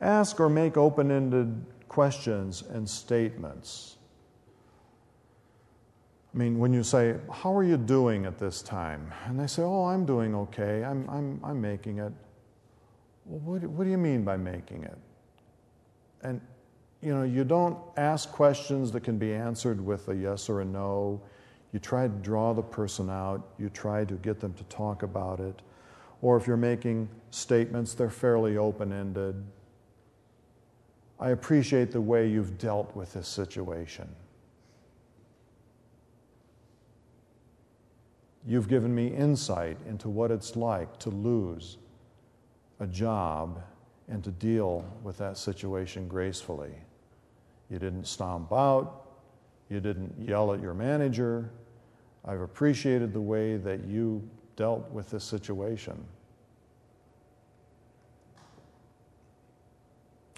Ask 0.00 0.40
or 0.40 0.48
make 0.48 0.76
open 0.76 1.10
ended 1.10 1.64
questions 1.88 2.62
and 2.62 2.88
statements. 2.88 3.96
I 6.32 6.36
mean, 6.36 6.58
when 6.58 6.72
you 6.72 6.82
say, 6.82 7.16
How 7.32 7.54
are 7.54 7.64
you 7.64 7.76
doing 7.76 8.26
at 8.26 8.38
this 8.38 8.62
time? 8.62 9.12
And 9.26 9.38
they 9.38 9.46
say, 9.46 9.62
Oh, 9.62 9.86
I'm 9.86 10.04
doing 10.04 10.34
okay, 10.34 10.84
I'm, 10.84 11.08
I'm, 11.10 11.40
I'm 11.42 11.60
making 11.60 11.98
it. 11.98 12.12
Well, 13.26 13.40
what, 13.40 13.62
what 13.70 13.84
do 13.84 13.90
you 13.90 13.98
mean 13.98 14.24
by 14.24 14.36
making 14.36 14.84
it? 14.84 14.98
And, 16.22 16.40
you 17.02 17.14
know, 17.14 17.22
you 17.22 17.44
don't 17.44 17.78
ask 17.96 18.30
questions 18.30 18.92
that 18.92 19.02
can 19.02 19.18
be 19.18 19.32
answered 19.32 19.84
with 19.84 20.08
a 20.08 20.14
yes 20.14 20.48
or 20.48 20.60
a 20.60 20.64
no. 20.64 21.20
You 21.72 21.78
try 21.78 22.06
to 22.06 22.14
draw 22.14 22.52
the 22.52 22.62
person 22.62 23.08
out, 23.08 23.48
you 23.58 23.68
try 23.70 24.04
to 24.04 24.14
get 24.14 24.40
them 24.40 24.52
to 24.54 24.64
talk 24.64 25.02
about 25.02 25.40
it. 25.40 25.62
Or 26.22 26.36
if 26.36 26.46
you're 26.46 26.56
making 26.56 27.08
statements, 27.30 27.94
they're 27.94 28.10
fairly 28.10 28.56
open 28.56 28.92
ended. 28.92 29.42
I 31.18 31.30
appreciate 31.30 31.92
the 31.92 32.00
way 32.00 32.28
you've 32.28 32.58
dealt 32.58 32.94
with 32.94 33.14
this 33.14 33.28
situation. 33.28 34.08
You've 38.46 38.68
given 38.68 38.94
me 38.94 39.08
insight 39.08 39.76
into 39.86 40.08
what 40.08 40.30
it's 40.30 40.56
like 40.56 40.98
to 41.00 41.10
lose 41.10 41.76
a 42.78 42.86
job 42.86 43.62
and 44.08 44.24
to 44.24 44.30
deal 44.30 44.84
with 45.02 45.18
that 45.18 45.36
situation 45.36 46.08
gracefully. 46.08 46.72
You 47.68 47.78
didn't 47.78 48.06
stomp 48.06 48.52
out, 48.52 49.06
you 49.68 49.80
didn't 49.80 50.14
yell 50.18 50.52
at 50.52 50.60
your 50.60 50.74
manager. 50.74 51.50
I've 52.24 52.40
appreciated 52.40 53.12
the 53.12 53.20
way 53.20 53.56
that 53.58 53.84
you 53.84 54.28
dealt 54.56 54.90
with 54.90 55.10
this 55.10 55.24
situation. 55.24 56.04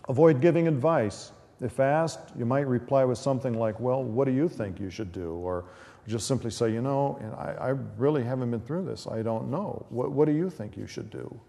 Avoid 0.09 0.41
giving 0.41 0.69
advice. 0.69 1.33
If 1.61 1.81
asked, 1.81 2.21
you 2.37 2.45
might 2.45 2.67
reply 2.67 3.05
with 3.05 3.19
something 3.19 3.55
like, 3.55 3.79
Well, 3.81 4.03
what 4.03 4.27
do 4.27 4.33
you 4.33 4.49
think 4.49 4.81
you 4.81 4.91
should 4.91 5.13
do? 5.13 5.33
Or 5.35 5.65
just 6.09 6.27
simply 6.27 6.51
say, 6.51 6.73
You 6.73 6.83
know, 6.83 7.19
I, 7.39 7.69
I 7.69 7.69
really 7.97 8.25
haven't 8.25 8.51
been 8.51 8.61
through 8.61 8.85
this. 8.85 9.07
I 9.07 9.23
don't 9.23 9.51
know. 9.51 9.87
What, 9.91 10.13
what 10.13 10.27
do 10.27 10.33
you 10.33 10.51
think 10.51 10.77
you 10.77 10.87
should 10.87 11.11
do? 11.11 11.41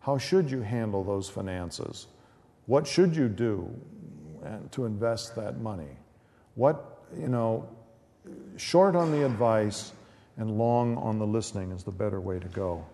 How 0.00 0.16
should 0.16 0.50
you 0.50 0.62
handle 0.62 1.04
those 1.04 1.28
finances? 1.28 2.06
What 2.66 2.86
should 2.86 3.14
you 3.14 3.28
do 3.28 3.68
to 4.70 4.84
invest 4.84 5.34
that 5.36 5.60
money? 5.60 5.96
What, 6.54 7.02
you 7.18 7.28
know, 7.28 7.68
short 8.56 8.96
on 8.96 9.10
the 9.10 9.24
advice 9.24 9.92
and 10.36 10.56
long 10.56 10.96
on 10.96 11.18
the 11.18 11.26
listening 11.26 11.70
is 11.72 11.84
the 11.84 11.90
better 11.90 12.20
way 12.20 12.38
to 12.38 12.48
go. 12.48 12.84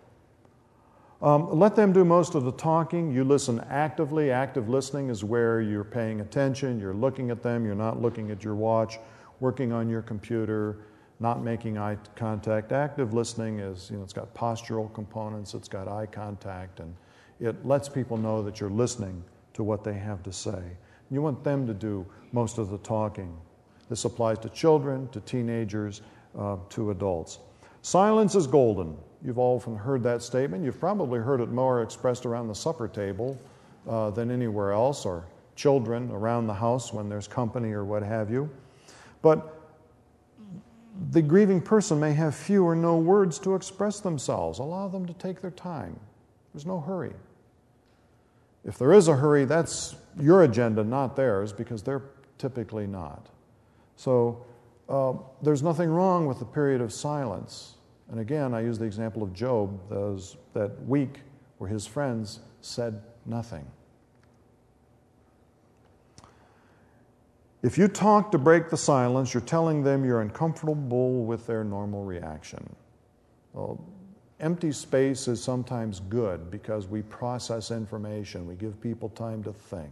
Um, 1.23 1.59
let 1.59 1.75
them 1.75 1.93
do 1.93 2.05
most 2.05 2.35
of 2.35 2.45
the 2.45 2.53
talking. 2.53 3.11
You 3.11 3.25
listen 3.25 3.65
actively. 3.71 4.31
Active 4.31 4.69
listening 4.69 5.09
is 5.09 5.25
where 5.25 5.61
you're 5.61 5.85
paying 5.85 6.21
attention, 6.21 6.79
you're 6.79 6.95
looking 6.95 7.31
at 7.31 7.43
them, 7.43 7.65
you're 7.65 7.75
not 7.75 8.03
looking 8.03 8.31
at 8.31 8.45
your 8.45 8.55
watch, 8.55 8.99
working 9.41 9.73
on 9.73 9.89
your 9.89 10.03
computer, 10.03 10.79
not 11.21 11.43
making 11.43 11.79
eye 11.79 11.97
contact. 12.15 12.73
Active 12.73 13.15
listening 13.15 13.61
is, 13.61 13.91
you 13.91 13.97
know, 13.97 14.03
it's 14.03 14.13
got 14.13 14.33
postural 14.35 14.93
components, 14.93 15.55
it's 15.55 15.69
got 15.69 15.89
eye 15.89 16.07
contact, 16.07 16.81
and 16.81 16.95
it 17.41 17.65
lets 17.67 17.89
people 17.89 18.17
know 18.17 18.43
that 18.43 18.61
you're 18.61 18.71
listening 18.71 19.23
to 19.55 19.63
what 19.63 19.85
they 19.85 19.95
have 19.95 20.23
to 20.23 20.33
say. 20.33 20.63
You 21.11 21.23
want 21.23 21.43
them 21.45 21.67
to 21.67 21.75
do 21.75 22.05
most 22.33 22.59
of 22.59 22.71
the 22.71 22.79
talking. 22.79 23.35
This 23.89 24.05
applies 24.05 24.39
to 24.41 24.49
children, 24.49 25.09
to 25.11 25.21
teenagers, 25.21 26.03
uh, 26.37 26.57
to 26.71 26.91
adults. 26.91 27.39
Silence 27.83 28.35
is 28.35 28.47
golden. 28.47 28.97
You've 29.25 29.39
often 29.39 29.77
heard 29.77 30.03
that 30.03 30.23
statement. 30.23 30.65
You've 30.65 30.81
probably 30.81 31.21
heard 31.21 31.41
it 31.41 31.51
more 31.51 31.83
expressed 31.83 32.27
around 32.27 32.49
the 32.49 32.55
supper 32.55 32.89
table 32.89 33.39
uh, 33.89 34.11
than 34.11 34.31
anywhere 34.31 34.73
else, 34.73 35.07
or 35.07 35.25
children 35.55 36.11
around 36.11 36.47
the 36.47 36.55
house 36.55 36.93
when 36.93 37.09
there's 37.09 37.29
company 37.29 37.73
or 37.73 37.85
what 37.85 38.03
have 38.03 38.31
you. 38.31 38.51
But 39.27 39.59
the 41.11 41.21
grieving 41.21 41.61
person 41.61 41.99
may 41.99 42.13
have 42.13 42.33
few 42.33 42.65
or 42.65 42.77
no 42.77 42.97
words 42.97 43.41
to 43.41 43.57
express 43.57 43.99
themselves. 43.99 44.61
Allow 44.61 44.87
them 44.87 45.05
to 45.05 45.13
take 45.15 45.41
their 45.41 45.51
time. 45.51 45.99
There's 46.55 46.65
no 46.65 46.81
hurry. 46.81 47.13
If 48.65 48.79
there 48.79 48.93
is 48.93 49.09
a 49.09 49.17
hurry, 49.17 49.45
that's 49.45 49.97
your 50.21 50.45
agenda, 50.45 50.85
not 50.85 51.17
theirs, 51.17 51.53
because 51.53 51.83
they're 51.83 52.05
typically 52.39 52.87
not. 52.87 53.27
So 53.97 54.47
uh, 54.89 55.15
there's 55.43 55.61
nothing 55.61 55.91
wrong 55.91 56.27
with 56.27 56.39
the 56.39 56.45
period 56.45 56.81
of 56.81 56.93
silence. 56.93 57.75
And 58.13 58.21
again, 58.21 58.55
I 58.55 58.61
use 58.61 58.79
the 58.79 58.85
example 58.85 59.25
of 59.25 59.33
Job, 59.33 59.91
those, 59.91 60.37
that 60.53 60.81
week 60.87 61.19
where 61.59 61.69
his 61.69 61.85
friends 61.85 62.39
said 62.61 63.03
nothing. 63.25 63.67
If 67.67 67.77
you 67.77 67.89
talk 67.89 68.31
to 68.31 68.39
break 68.39 68.71
the 68.71 68.77
silence, 68.77 69.35
you're 69.35 69.41
telling 69.41 69.83
them 69.83 70.05
you're 70.05 70.21
uncomfortable 70.21 71.25
with 71.25 71.49
their 71.49 71.65
normal 71.65 72.05
reaction. 72.05 72.65
Well, 73.55 73.85
empty 74.39 74.71
space 74.71 75.27
is 75.27 75.43
sometimes 75.43 75.99
good 75.99 76.49
because 76.49 76.87
we 76.87 77.03
process 77.03 77.73
information, 77.73 78.47
we 78.47 78.55
give 78.55 78.81
people 78.81 79.09
time 79.09 79.43
to 79.43 79.53
think. 79.53 79.91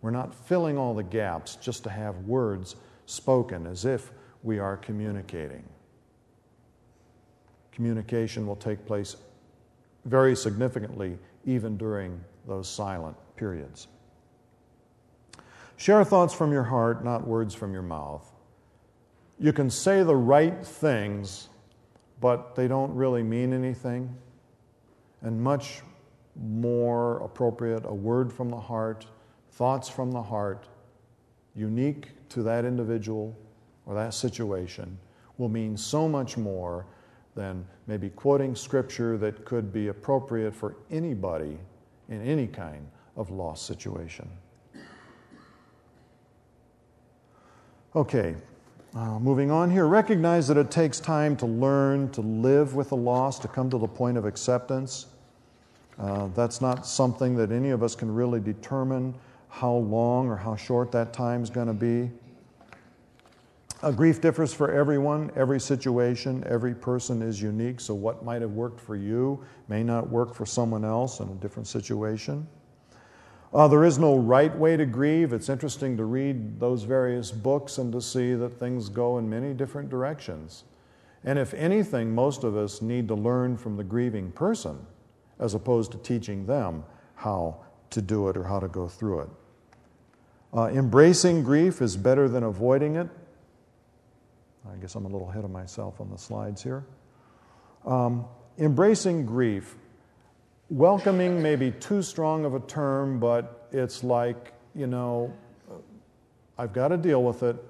We're 0.00 0.10
not 0.10 0.34
filling 0.34 0.76
all 0.76 0.94
the 0.94 1.04
gaps 1.04 1.54
just 1.54 1.84
to 1.84 1.90
have 1.90 2.16
words 2.26 2.74
spoken 3.06 3.68
as 3.68 3.84
if 3.84 4.10
we 4.42 4.58
are 4.58 4.76
communicating. 4.76 5.62
Communication 7.70 8.48
will 8.48 8.56
take 8.56 8.84
place 8.84 9.14
very 10.06 10.34
significantly 10.34 11.16
even 11.46 11.76
during 11.76 12.20
those 12.48 12.68
silent 12.68 13.16
periods. 13.36 13.86
Share 15.82 16.04
thoughts 16.04 16.32
from 16.32 16.52
your 16.52 16.62
heart, 16.62 17.04
not 17.04 17.26
words 17.26 17.56
from 17.56 17.72
your 17.72 17.82
mouth. 17.82 18.30
You 19.40 19.52
can 19.52 19.68
say 19.68 20.04
the 20.04 20.14
right 20.14 20.64
things, 20.64 21.48
but 22.20 22.54
they 22.54 22.68
don't 22.68 22.94
really 22.94 23.24
mean 23.24 23.52
anything. 23.52 24.14
And 25.22 25.42
much 25.42 25.82
more 26.40 27.16
appropriate, 27.18 27.84
a 27.84 27.92
word 27.92 28.32
from 28.32 28.48
the 28.48 28.60
heart, 28.60 29.08
thoughts 29.50 29.88
from 29.88 30.12
the 30.12 30.22
heart, 30.22 30.68
unique 31.56 32.10
to 32.28 32.44
that 32.44 32.64
individual 32.64 33.36
or 33.84 33.96
that 33.96 34.14
situation, 34.14 34.96
will 35.36 35.48
mean 35.48 35.76
so 35.76 36.08
much 36.08 36.36
more 36.36 36.86
than 37.34 37.66
maybe 37.88 38.08
quoting 38.10 38.54
scripture 38.54 39.18
that 39.18 39.44
could 39.44 39.72
be 39.72 39.88
appropriate 39.88 40.54
for 40.54 40.76
anybody 40.92 41.58
in 42.08 42.22
any 42.22 42.46
kind 42.46 42.86
of 43.16 43.32
lost 43.32 43.66
situation. 43.66 44.30
Okay, 47.94 48.34
uh, 48.94 49.18
moving 49.18 49.50
on 49.50 49.70
here. 49.70 49.86
Recognize 49.86 50.48
that 50.48 50.56
it 50.56 50.70
takes 50.70 50.98
time 50.98 51.36
to 51.36 51.44
learn 51.44 52.10
to 52.12 52.22
live 52.22 52.74
with 52.74 52.88
the 52.88 52.96
loss, 52.96 53.38
to 53.40 53.48
come 53.48 53.68
to 53.68 53.76
the 53.76 53.86
point 53.86 54.16
of 54.16 54.24
acceptance. 54.24 55.08
Uh, 55.98 56.28
that's 56.28 56.62
not 56.62 56.86
something 56.86 57.36
that 57.36 57.52
any 57.52 57.68
of 57.68 57.82
us 57.82 57.94
can 57.94 58.10
really 58.10 58.40
determine 58.40 59.14
how 59.50 59.74
long 59.74 60.28
or 60.28 60.36
how 60.36 60.56
short 60.56 60.90
that 60.92 61.12
time 61.12 61.42
is 61.42 61.50
going 61.50 61.66
to 61.66 61.74
be. 61.74 62.10
Uh, 63.82 63.90
grief 63.90 64.22
differs 64.22 64.54
for 64.54 64.72
everyone, 64.72 65.30
every 65.36 65.60
situation, 65.60 66.42
every 66.46 66.74
person 66.74 67.20
is 67.20 67.42
unique, 67.42 67.78
so 67.78 67.92
what 67.92 68.24
might 68.24 68.40
have 68.40 68.52
worked 68.52 68.80
for 68.80 68.96
you 68.96 69.44
may 69.68 69.82
not 69.82 70.08
work 70.08 70.34
for 70.34 70.46
someone 70.46 70.82
else 70.82 71.20
in 71.20 71.28
a 71.28 71.34
different 71.34 71.66
situation. 71.66 72.46
Uh, 73.54 73.68
there 73.68 73.84
is 73.84 73.98
no 73.98 74.16
right 74.16 74.56
way 74.56 74.76
to 74.76 74.86
grieve. 74.86 75.32
It's 75.32 75.50
interesting 75.50 75.96
to 75.98 76.04
read 76.04 76.58
those 76.58 76.84
various 76.84 77.30
books 77.30 77.76
and 77.76 77.92
to 77.92 78.00
see 78.00 78.34
that 78.34 78.58
things 78.58 78.88
go 78.88 79.18
in 79.18 79.28
many 79.28 79.52
different 79.52 79.90
directions. 79.90 80.64
And 81.24 81.38
if 81.38 81.52
anything, 81.54 82.14
most 82.14 82.44
of 82.44 82.56
us 82.56 82.80
need 82.80 83.08
to 83.08 83.14
learn 83.14 83.56
from 83.56 83.76
the 83.76 83.84
grieving 83.84 84.32
person 84.32 84.86
as 85.38 85.54
opposed 85.54 85.92
to 85.92 85.98
teaching 85.98 86.46
them 86.46 86.84
how 87.14 87.58
to 87.90 88.00
do 88.00 88.28
it 88.28 88.36
or 88.36 88.44
how 88.44 88.58
to 88.58 88.68
go 88.68 88.88
through 88.88 89.20
it. 89.20 89.28
Uh, 90.54 90.68
embracing 90.68 91.42
grief 91.42 91.82
is 91.82 91.96
better 91.96 92.28
than 92.28 92.42
avoiding 92.42 92.96
it. 92.96 93.08
I 94.70 94.76
guess 94.76 94.94
I'm 94.94 95.04
a 95.04 95.08
little 95.08 95.28
ahead 95.28 95.44
of 95.44 95.50
myself 95.50 96.00
on 96.00 96.10
the 96.10 96.16
slides 96.16 96.62
here. 96.62 96.84
Um, 97.84 98.26
embracing 98.58 99.26
grief. 99.26 99.76
Welcoming 100.72 101.42
may 101.42 101.54
be 101.54 101.70
too 101.70 102.00
strong 102.00 102.46
of 102.46 102.54
a 102.54 102.60
term, 102.60 103.20
but 103.20 103.68
it's 103.72 104.02
like, 104.02 104.54
you 104.74 104.86
know, 104.86 105.30
I've 106.56 106.72
got 106.72 106.88
to 106.88 106.96
deal 106.96 107.22
with 107.22 107.42
it, 107.42 107.62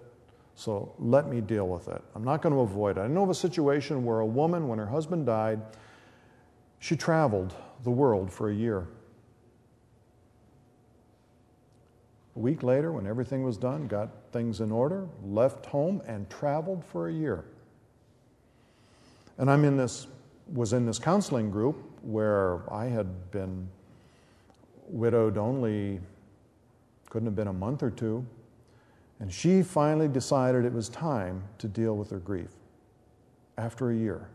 so 0.54 0.94
let 1.00 1.26
me 1.26 1.40
deal 1.40 1.66
with 1.66 1.88
it. 1.88 2.00
I'm 2.14 2.22
not 2.22 2.42
going 2.42 2.54
to 2.54 2.60
avoid 2.60 2.98
it. 2.98 3.00
I 3.00 3.08
know 3.08 3.24
of 3.24 3.30
a 3.30 3.34
situation 3.34 4.04
where 4.04 4.20
a 4.20 4.24
woman, 4.24 4.68
when 4.68 4.78
her 4.78 4.86
husband 4.86 5.26
died, 5.26 5.60
she 6.78 6.94
traveled 6.94 7.52
the 7.82 7.90
world 7.90 8.32
for 8.32 8.50
a 8.50 8.54
year. 8.54 8.86
A 12.36 12.38
week 12.38 12.62
later, 12.62 12.92
when 12.92 13.08
everything 13.08 13.42
was 13.42 13.56
done, 13.56 13.88
got 13.88 14.10
things 14.30 14.60
in 14.60 14.70
order, 14.70 15.08
left 15.24 15.66
home, 15.66 16.02
and 16.06 16.30
traveled 16.30 16.84
for 16.84 17.08
a 17.08 17.12
year. 17.12 17.46
And 19.38 19.50
I'm 19.50 19.64
in 19.64 19.76
this, 19.76 20.06
was 20.52 20.72
in 20.72 20.86
this 20.86 21.00
counseling 21.00 21.50
group 21.50 21.88
where 22.02 22.60
I 22.72 22.86
had 22.86 23.30
been 23.30 23.68
widowed 24.88 25.38
only, 25.38 26.00
couldn't 27.10 27.26
have 27.26 27.36
been 27.36 27.48
a 27.48 27.52
month 27.52 27.82
or 27.82 27.90
two. 27.90 28.24
And 29.20 29.32
she 29.32 29.62
finally 29.62 30.08
decided 30.08 30.64
it 30.64 30.72
was 30.72 30.88
time 30.88 31.42
to 31.58 31.68
deal 31.68 31.96
with 31.96 32.10
her 32.10 32.18
grief 32.18 32.50
after 33.56 33.90
a 33.90 33.94
year. 33.94 34.28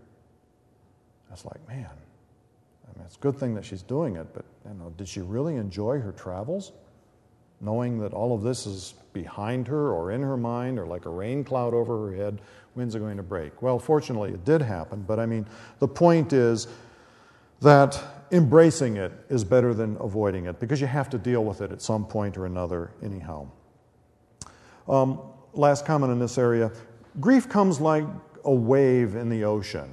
I 1.30 1.34
was 1.34 1.44
like, 1.44 1.68
man, 1.68 1.90
I 1.90 2.98
mean, 2.98 3.06
it's 3.06 3.18
a 3.18 3.20
good 3.20 3.38
thing 3.38 3.54
that 3.56 3.66
she's 3.66 3.82
doing 3.82 4.16
it, 4.16 4.28
but 4.34 4.46
you 4.66 4.74
know, 4.76 4.94
did 4.98 5.08
she 5.08 5.20
really 5.20 5.56
enjoy 5.56 6.00
her 6.00 6.14
travels? 6.14 6.72
knowing 7.60 7.98
that 8.00 8.14
all 8.14 8.36
of 8.36 8.44
this 8.44 8.68
is 8.68 8.94
behind 9.14 9.68
her 9.68 9.92
or 9.92 10.12
in 10.12 10.22
her 10.22 10.38
mind 10.38 10.78
or 10.78 10.86
like 10.86 11.06
a 11.06 11.10
rain 11.10 11.44
cloud 11.44 11.74
over 11.74 12.10
her 12.10 12.16
head, 12.16 12.40
when's 12.76 12.94
it 12.94 13.00
going 13.00 13.18
to 13.18 13.24
break. 13.24 13.62
Well, 13.62 13.80
fortunately, 13.80 14.32
it 14.32 14.46
did 14.46 14.62
happen, 14.62 15.04
but 15.08 15.20
I 15.20 15.26
mean, 15.26 15.46
the 15.80 15.88
point 15.88 16.34
is 16.34 16.68
that 17.62 18.02
embracing 18.32 18.98
it 18.98 19.12
is 19.30 19.44
better 19.44 19.74
than 19.74 19.98
avoiding 20.00 20.46
it 20.46 20.60
because 20.60 20.82
you 20.82 20.88
have 20.88 21.10
to 21.10 21.18
deal 21.18 21.44
with 21.44 21.62
it 21.62 21.72
at 21.72 21.82
some 21.82 22.06
point 22.06 22.38
or 22.38 22.46
another, 22.46 22.92
anyhow. 23.02 23.48
Um, 24.88 25.22
last 25.54 25.86
comment 25.86 26.12
in 26.12 26.20
this 26.20 26.38
area 26.38 26.72
grief 27.20 27.50
comes 27.50 27.80
like 27.80 28.06
a 28.46 28.54
wave 28.54 29.16
in 29.16 29.30
the 29.30 29.44
ocean. 29.44 29.90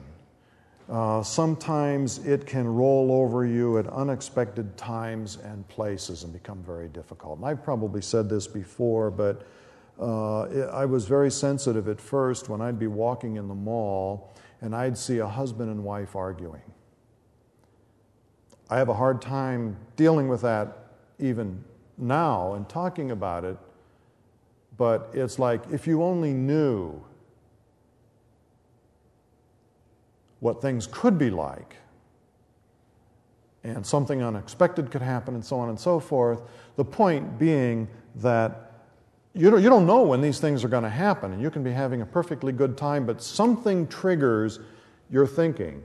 Uh, 0.88 1.22
sometimes 1.22 2.18
it 2.26 2.44
can 2.46 2.66
roll 2.66 3.10
over 3.10 3.46
you 3.46 3.78
at 3.78 3.86
unexpected 3.86 4.76
times 4.76 5.38
and 5.42 5.66
places 5.68 6.24
and 6.24 6.32
become 6.32 6.62
very 6.62 6.88
difficult. 6.88 7.38
And 7.38 7.46
I've 7.46 7.64
probably 7.64 8.02
said 8.02 8.28
this 8.28 8.46
before, 8.46 9.10
but 9.10 9.46
uh, 9.98 10.42
I 10.70 10.84
was 10.84 11.06
very 11.06 11.30
sensitive 11.30 11.88
at 11.88 11.98
first 11.98 12.50
when 12.50 12.60
I'd 12.60 12.78
be 12.78 12.86
walking 12.86 13.36
in 13.36 13.48
the 13.48 13.54
mall 13.54 14.34
and 14.60 14.76
I'd 14.76 14.98
see 14.98 15.18
a 15.18 15.26
husband 15.26 15.70
and 15.70 15.82
wife 15.82 16.14
arguing. 16.14 16.62
I 18.74 18.78
have 18.78 18.88
a 18.88 18.94
hard 18.94 19.22
time 19.22 19.76
dealing 19.94 20.26
with 20.26 20.40
that 20.40 20.78
even 21.20 21.62
now 21.96 22.54
and 22.54 22.68
talking 22.68 23.12
about 23.12 23.44
it, 23.44 23.56
but 24.76 25.10
it's 25.12 25.38
like 25.38 25.62
if 25.70 25.86
you 25.86 26.02
only 26.02 26.32
knew 26.32 27.00
what 30.40 30.60
things 30.60 30.88
could 30.90 31.18
be 31.18 31.30
like, 31.30 31.76
and 33.62 33.86
something 33.86 34.24
unexpected 34.24 34.90
could 34.90 35.02
happen, 35.02 35.36
and 35.36 35.44
so 35.44 35.56
on 35.56 35.68
and 35.68 35.78
so 35.78 36.00
forth. 36.00 36.42
The 36.74 36.84
point 36.84 37.38
being 37.38 37.86
that 38.16 38.72
you 39.34 39.50
don't, 39.50 39.62
you 39.62 39.70
don't 39.70 39.86
know 39.86 40.02
when 40.02 40.20
these 40.20 40.40
things 40.40 40.64
are 40.64 40.68
going 40.68 40.82
to 40.82 40.90
happen, 40.90 41.32
and 41.32 41.40
you 41.40 41.48
can 41.48 41.62
be 41.62 41.70
having 41.70 42.02
a 42.02 42.06
perfectly 42.06 42.52
good 42.52 42.76
time, 42.76 43.06
but 43.06 43.22
something 43.22 43.86
triggers 43.86 44.58
your 45.10 45.28
thinking, 45.28 45.80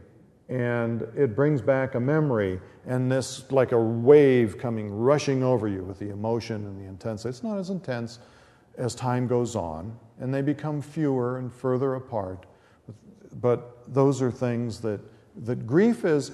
and 0.50 1.04
it 1.16 1.36
brings 1.36 1.62
back 1.62 1.96
a 1.96 2.00
memory, 2.00 2.60
and 2.86 3.12
this, 3.12 3.52
like 3.52 3.72
a 3.72 3.80
wave 3.80 4.58
coming 4.58 4.92
rushing 4.92 5.44
over 5.44 5.68
you 5.68 5.84
with 5.84 6.00
the 6.00 6.10
emotion 6.10 6.66
and 6.66 6.80
the 6.80 6.86
intensity. 6.86 7.30
It's 7.30 7.44
not 7.44 7.60
as 7.60 7.70
intense 7.70 8.20
as 8.78 8.96
time 8.96 9.28
goes 9.28 9.56
on, 9.56 9.98
and 10.20 10.34
they 10.34 10.42
become 10.42 10.82
fewer 10.82 11.38
and 11.38 11.54
further 11.54 11.96
apart 11.96 12.46
but 13.42 13.94
those 13.94 14.22
are 14.22 14.32
things 14.32 14.80
that, 14.82 15.00
that 15.46 15.68
grief 15.68 16.06
is, 16.06 16.32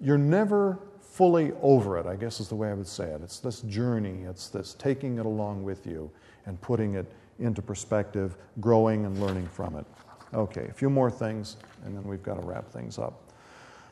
you're 0.00 0.18
never 0.18 0.78
fully 1.00 1.52
over 1.60 1.98
it, 1.98 2.06
I 2.06 2.16
guess 2.16 2.40
is 2.40 2.48
the 2.48 2.54
way 2.54 2.70
I 2.70 2.74
would 2.74 2.86
say 2.86 3.04
it. 3.04 3.20
It's 3.22 3.40
this 3.40 3.60
journey, 3.62 4.22
it's 4.28 4.48
this 4.48 4.74
taking 4.74 5.18
it 5.18 5.26
along 5.26 5.62
with 5.62 5.86
you 5.86 6.10
and 6.46 6.60
putting 6.60 6.94
it 6.94 7.10
into 7.38 7.62
perspective, 7.62 8.36
growing 8.60 9.04
and 9.06 9.20
learning 9.20 9.46
from 9.46 9.76
it. 9.76 9.86
Okay, 10.32 10.66
a 10.68 10.72
few 10.72 10.90
more 10.90 11.10
things, 11.10 11.56
and 11.84 11.96
then 11.96 12.04
we've 12.04 12.22
got 12.22 12.34
to 12.34 12.46
wrap 12.46 12.70
things 12.70 12.98
up. 12.98 13.20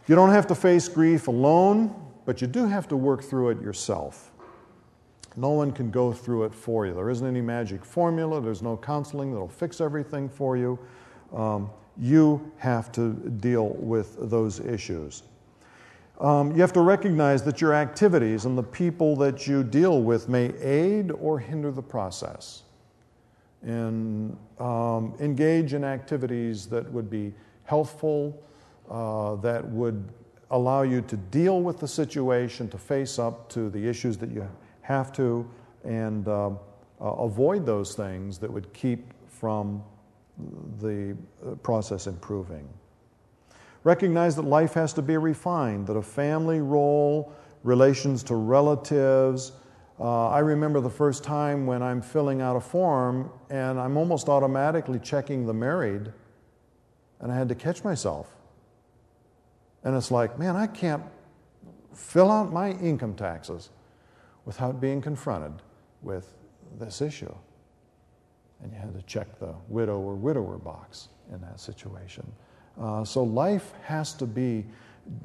You 0.06 0.14
don't 0.14 0.30
have 0.30 0.46
to 0.48 0.54
face 0.54 0.88
grief 0.88 1.28
alone, 1.28 1.94
but 2.24 2.40
you 2.40 2.46
do 2.46 2.66
have 2.66 2.88
to 2.88 2.96
work 2.96 3.22
through 3.22 3.50
it 3.50 3.60
yourself. 3.60 4.30
No 5.36 5.50
one 5.50 5.72
can 5.72 5.90
go 5.90 6.12
through 6.12 6.44
it 6.44 6.54
for 6.54 6.86
you. 6.86 6.94
There 6.94 7.10
isn't 7.10 7.26
any 7.26 7.40
magic 7.40 7.84
formula, 7.84 8.40
there's 8.40 8.62
no 8.62 8.76
counseling 8.76 9.32
that'll 9.32 9.48
fix 9.48 9.80
everything 9.80 10.28
for 10.28 10.56
you. 10.56 10.78
Um, 11.32 11.70
you 12.00 12.52
have 12.58 12.92
to 12.92 13.12
deal 13.12 13.70
with 13.70 14.16
those 14.30 14.60
issues. 14.60 15.24
Um, 16.20 16.52
you 16.52 16.60
have 16.62 16.72
to 16.72 16.80
recognize 16.80 17.42
that 17.44 17.60
your 17.60 17.74
activities 17.74 18.44
and 18.44 18.58
the 18.58 18.62
people 18.62 19.14
that 19.16 19.46
you 19.46 19.62
deal 19.62 20.02
with 20.02 20.28
may 20.28 20.52
aid 20.58 21.12
or 21.12 21.38
hinder 21.38 21.70
the 21.70 21.82
process. 21.82 22.62
And 23.62 24.36
um, 24.58 25.14
engage 25.20 25.74
in 25.74 25.84
activities 25.84 26.66
that 26.66 26.90
would 26.92 27.10
be 27.10 27.34
healthful, 27.64 28.42
uh, 28.90 29.36
that 29.36 29.66
would 29.68 30.08
allow 30.50 30.82
you 30.82 31.02
to 31.02 31.16
deal 31.16 31.60
with 31.60 31.78
the 31.78 31.88
situation, 31.88 32.68
to 32.68 32.78
face 32.78 33.18
up 33.18 33.48
to 33.50 33.68
the 33.68 33.86
issues 33.86 34.16
that 34.18 34.30
you 34.30 34.48
have 34.82 35.12
to, 35.12 35.48
and 35.84 36.26
uh, 36.28 36.48
uh, 36.48 36.54
avoid 37.00 37.66
those 37.66 37.94
things 37.94 38.38
that 38.38 38.50
would 38.50 38.72
keep 38.72 39.12
from 39.28 39.82
the 40.80 41.16
uh, 41.46 41.54
process 41.56 42.06
improving. 42.06 42.68
Recognize 43.84 44.34
that 44.36 44.42
life 44.42 44.74
has 44.74 44.92
to 44.94 45.02
be 45.02 45.16
refined, 45.16 45.86
that 45.86 45.96
a 45.96 46.02
family 46.02 46.60
role, 46.60 47.32
relations 47.62 48.22
to 48.24 48.34
relatives. 48.34 49.52
Uh, 50.00 50.28
I 50.28 50.38
remember 50.38 50.80
the 50.80 50.90
first 50.90 51.24
time 51.24 51.66
when 51.66 51.82
I'm 51.82 52.00
filling 52.00 52.40
out 52.40 52.56
a 52.56 52.60
form 52.60 53.30
and 53.50 53.80
I'm 53.80 53.96
almost 53.96 54.28
automatically 54.28 54.98
checking 54.98 55.44
the 55.44 55.54
married, 55.54 56.12
and 57.20 57.32
I 57.32 57.36
had 57.36 57.48
to 57.48 57.54
catch 57.54 57.82
myself. 57.82 58.28
And 59.82 59.96
it's 59.96 60.10
like, 60.10 60.38
man, 60.38 60.54
I 60.54 60.66
can't 60.66 61.02
fill 61.92 62.30
out 62.30 62.52
my 62.52 62.72
income 62.72 63.14
taxes 63.14 63.70
without 64.44 64.80
being 64.80 65.00
confronted 65.00 65.62
with 66.02 66.32
this 66.78 67.00
issue 67.02 67.34
and 68.62 68.72
you 68.72 68.78
had 68.78 68.94
to 68.94 69.02
check 69.02 69.38
the 69.38 69.54
widow 69.68 69.98
or 69.98 70.14
widower 70.14 70.58
box 70.58 71.08
in 71.32 71.40
that 71.40 71.60
situation. 71.60 72.26
Uh, 72.80 73.04
so 73.04 73.22
life 73.22 73.72
has 73.84 74.12
to 74.14 74.26
be 74.26 74.64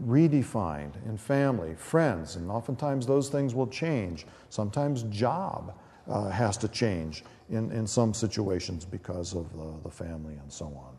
redefined 0.06 0.94
in 1.06 1.18
family, 1.18 1.76
friends, 1.76 2.36
and 2.36 2.50
oftentimes 2.50 3.06
those 3.06 3.30
things 3.30 3.54
will 3.54 3.68
change. 3.68 4.26
Sometimes 4.50 5.04
job 5.04 5.78
uh, 6.08 6.30
has 6.30 6.58
to 6.58 6.68
change 6.68 7.24
in, 7.50 7.72
in 7.72 7.88
some 7.88 8.14
situations 8.14 8.86
because 8.86 9.36
of 9.36 9.52
the, 9.54 9.74
the 9.84 9.90
family 9.90 10.36
and 10.36 10.52
so 10.52 10.66
on. 10.66 10.96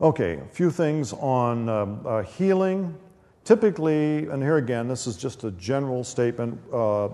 Okay, 0.00 0.38
a 0.38 0.54
few 0.54 0.70
things 0.70 1.12
on 1.12 1.68
um, 1.68 2.00
uh, 2.06 2.22
healing. 2.22 2.96
Typically, 3.44 4.26
and 4.28 4.42
here 4.42 4.56
again, 4.56 4.88
this 4.88 5.06
is 5.06 5.16
just 5.16 5.44
a 5.44 5.50
general 5.52 6.04
statement. 6.04 6.58
Uh, 6.72 7.08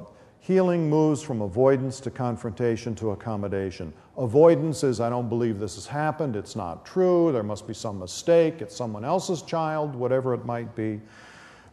Healing 0.47 0.89
moves 0.89 1.23
from 1.23 1.43
avoidance 1.43 1.99
to 1.99 2.09
confrontation 2.09 2.95
to 2.97 3.11
accommodation. 3.11 3.93
Avoidance 4.17 4.85
is, 4.85 5.01
I 5.01 5.11
don't 5.11 5.29
believe 5.29 5.59
this 5.59 5.75
has 5.75 5.89
happened, 5.89 6.37
it's 6.37 6.55
not 6.55 6.87
true, 6.87 7.33
there 7.33 7.43
must 7.43 7.67
be 7.67 7.75
some 7.75 7.99
mistake, 7.99 8.63
it's 8.63 8.77
someone 8.77 9.05
else's 9.05 9.43
child, 9.43 9.97
whatever 9.97 10.35
it 10.35 10.45
might 10.45 10.77
be. 10.77 11.01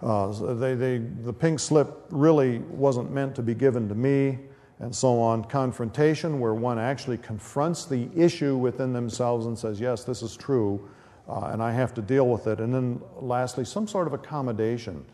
Uh, 0.01 0.55
they, 0.55 0.73
they, 0.73 0.97
the 0.97 1.31
pink 1.31 1.59
slip 1.59 2.07
really 2.09 2.61
wasn't 2.71 3.11
meant 3.11 3.35
to 3.35 3.43
be 3.43 3.53
given 3.53 3.87
to 3.89 3.93
me, 3.93 4.39
and 4.79 4.95
so 4.95 5.21
on. 5.21 5.43
Confrontation, 5.43 6.39
where 6.39 6.55
one 6.55 6.79
actually 6.79 7.19
confronts 7.19 7.85
the 7.85 8.09
issue 8.15 8.57
within 8.57 8.91
themselves 8.91 9.45
and 9.45 9.55
says, 9.55 9.79
Yes, 9.79 10.03
this 10.03 10.23
is 10.23 10.35
true, 10.35 10.89
uh, 11.29 11.51
and 11.51 11.61
I 11.61 11.71
have 11.71 11.93
to 11.93 12.01
deal 12.01 12.27
with 12.27 12.47
it. 12.47 12.59
And 12.59 12.73
then 12.73 12.99
lastly, 13.17 13.65
some 13.65 13.87
sort 13.87 14.07
of 14.07 14.13
accommodation 14.13 15.05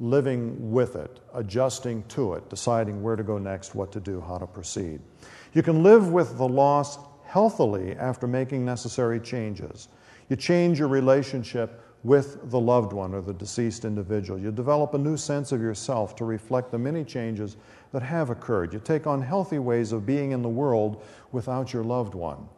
living 0.00 0.70
with 0.70 0.96
it, 0.96 1.20
adjusting 1.34 2.04
to 2.04 2.34
it, 2.34 2.48
deciding 2.48 3.02
where 3.02 3.16
to 3.16 3.22
go 3.22 3.38
next, 3.38 3.74
what 3.74 3.90
to 3.92 4.00
do, 4.00 4.20
how 4.20 4.38
to 4.38 4.46
proceed. 4.46 5.00
You 5.54 5.62
can 5.62 5.82
live 5.82 6.12
with 6.12 6.36
the 6.38 6.48
loss 6.48 6.98
healthily 7.24 7.94
after 7.96 8.26
making 8.26 8.64
necessary 8.64 9.20
changes. 9.20 9.88
You 10.28 10.36
change 10.36 10.78
your 10.78 10.88
relationship 10.88 11.82
with 12.04 12.50
the 12.50 12.60
loved 12.60 12.92
one 12.92 13.12
or 13.12 13.20
the 13.20 13.34
deceased 13.34 13.84
individual. 13.84 14.38
You 14.38 14.52
develop 14.52 14.94
a 14.94 14.98
new 14.98 15.16
sense 15.16 15.50
of 15.50 15.60
yourself 15.60 16.14
to 16.16 16.24
reflect 16.24 16.70
the 16.70 16.78
many 16.78 17.04
changes 17.04 17.56
that 17.92 18.02
have 18.02 18.30
occurred. 18.30 18.72
You 18.72 18.78
take 18.78 19.06
on 19.06 19.20
healthy 19.20 19.58
ways 19.58 19.92
of 19.92 20.06
being 20.06 20.30
in 20.30 20.42
the 20.42 20.48
world 20.48 21.02
without 21.32 21.72
your 21.72 21.82
loved 21.82 22.14
one. 22.14 22.48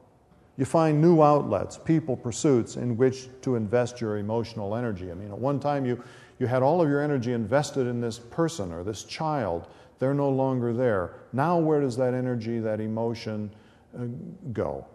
You 0.59 0.66
find 0.66 1.01
new 1.01 1.22
outlets, 1.22 1.78
people, 1.78 2.16
pursuits 2.16 2.76
in 2.76 2.99
which 2.99 3.28
to 3.41 3.57
invest 3.57 3.99
your 3.99 4.18
emotional 4.18 4.76
energy. 4.76 5.11
I 5.11 5.14
mean, 5.14 5.30
at 5.30 5.38
one 5.38 5.59
time 5.59 5.86
you, 5.86 6.03
you 6.41 6.47
had 6.47 6.62
all 6.62 6.80
of 6.80 6.88
your 6.88 7.03
energy 7.03 7.34
invested 7.34 7.86
in 7.86 8.01
this 8.01 8.18
person 8.18 8.72
or 8.72 8.82
this 8.82 9.05
child. 9.05 9.68
They're 9.99 10.14
no 10.14 10.30
longer 10.30 10.72
there. 10.72 11.12
Now, 11.34 11.59
where 11.59 11.82
does 11.82 11.99
that 11.99 12.14
energy, 12.14 12.59
that 12.61 12.80
emotion 12.80 13.51
uh, 13.95 14.07
go? 14.55 14.86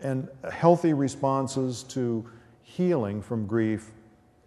And 0.00 0.28
healthy 0.50 0.92
responses 0.94 1.82
to 1.84 2.24
healing 2.62 3.20
from 3.20 3.46
grief, 3.46 3.90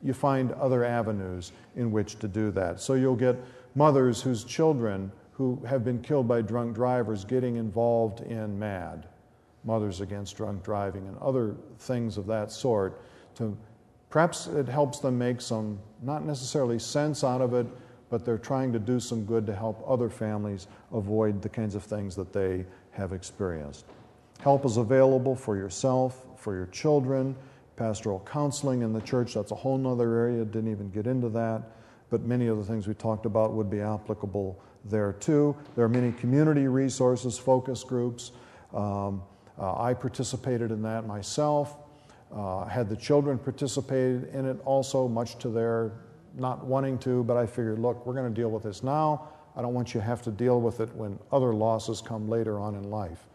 you 0.02 0.14
find 0.14 0.54
other 0.54 0.86
avenues 0.86 1.52
in 1.76 1.92
which 1.92 2.18
to 2.20 2.30
do 2.30 2.50
that. 2.52 2.80
So 2.80 2.94
you'll 2.94 3.16
get 3.18 3.36
mothers 3.76 4.22
whose 4.22 4.46
children 4.46 5.12
who 5.34 5.62
have 5.68 5.84
been 5.84 6.02
killed 6.02 6.30
by 6.30 6.42
drunk 6.42 6.76
drivers 6.76 7.26
getting 7.26 7.58
involved 7.58 8.22
in 8.22 8.58
MAD, 8.58 9.06
Mothers 9.66 10.00
Against 10.00 10.38
Drunk 10.38 10.64
Driving, 10.64 11.08
and 11.10 11.18
other 11.18 11.58
things 11.80 12.18
of 12.18 12.26
that 12.28 12.54
sort 12.54 13.02
to 13.36 13.58
Perhaps 14.10 14.48
it 14.48 14.68
helps 14.68 15.00
them 15.00 15.18
make 15.18 15.42
some, 15.42 15.80
not 16.02 16.26
necessarily 16.26 16.80
sense 16.80 17.24
out 17.24 17.42
of 17.42 17.54
it, 17.54 17.68
but 18.10 18.24
they're 18.24 18.38
trying 18.38 18.72
to 18.72 18.80
do 18.80 19.00
some 19.00 19.26
good 19.26 19.46
to 19.48 19.54
help 19.54 19.84
other 19.88 20.10
families 20.10 20.68
avoid 20.94 21.42
the 21.42 21.50
kinds 21.50 21.76
of 21.76 21.84
things 21.84 22.16
that 22.16 22.32
they 22.32 22.66
have 22.92 23.12
experienced. 23.12 23.86
Help 24.40 24.66
is 24.66 24.78
available 24.78 25.36
for 25.36 25.58
yourself, 25.58 26.26
for 26.38 26.56
your 26.56 26.68
children, 26.68 27.36
pastoral 27.76 28.26
counseling 28.32 28.84
in 28.84 28.94
the 28.94 29.02
church. 29.02 29.34
That's 29.34 29.52
a 29.52 29.56
whole 29.56 29.86
other 29.88 30.18
area, 30.18 30.46
didn't 30.46 30.72
even 30.72 30.90
get 30.92 31.08
into 31.08 31.30
that. 31.30 31.64
But 32.10 32.22
many 32.22 32.48
of 32.48 32.58
the 32.58 32.64
things 32.64 32.88
we 32.88 32.94
talked 32.94 33.26
about 33.26 33.54
would 33.54 33.70
be 33.70 33.82
applicable 33.82 34.62
there 34.86 35.14
too. 35.14 35.56
There 35.76 35.84
are 35.84 35.90
many 35.90 36.12
community 36.12 36.68
resources, 36.68 37.38
focus 37.38 37.84
groups. 37.84 38.32
Um, 38.74 39.24
uh, 39.60 39.82
I 39.82 39.94
participated 39.94 40.72
in 40.72 40.82
that 40.84 41.08
myself. 41.08 41.78
Uh, 42.34 42.66
had 42.66 42.90
the 42.90 42.96
children 42.96 43.38
participated 43.38 44.30
in 44.34 44.46
it 44.46 44.58
also, 44.66 45.08
much 45.08 45.38
to 45.38 45.50
their 45.50 45.94
not 46.38 46.66
wanting 46.66 46.98
to, 47.00 47.24
but 47.24 47.38
I 47.38 47.46
figured, 47.46 47.80
look, 47.80 48.06
we're 48.06 48.14
going 48.14 48.34
to 48.34 48.42
deal 48.42 48.50
with 48.50 48.64
this 48.64 48.84
now. 48.84 49.30
I 49.56 49.62
don't 49.62 49.74
want 49.74 49.94
you 49.94 50.02
to 50.02 50.06
have 50.06 50.22
to 50.24 50.32
deal 50.32 50.60
with 50.60 50.82
it 50.82 50.94
when 50.96 51.18
other 51.32 51.54
losses 51.54 52.02
come 52.02 52.28
later 52.28 52.60
on 52.60 52.76
in 52.76 52.90
life. 52.90 53.28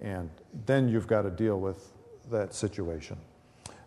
And 0.00 0.28
then 0.66 0.88
you've 0.88 1.06
got 1.06 1.22
to 1.22 1.30
deal 1.30 1.60
with 1.60 1.92
that 2.30 2.52
situation. 2.54 3.16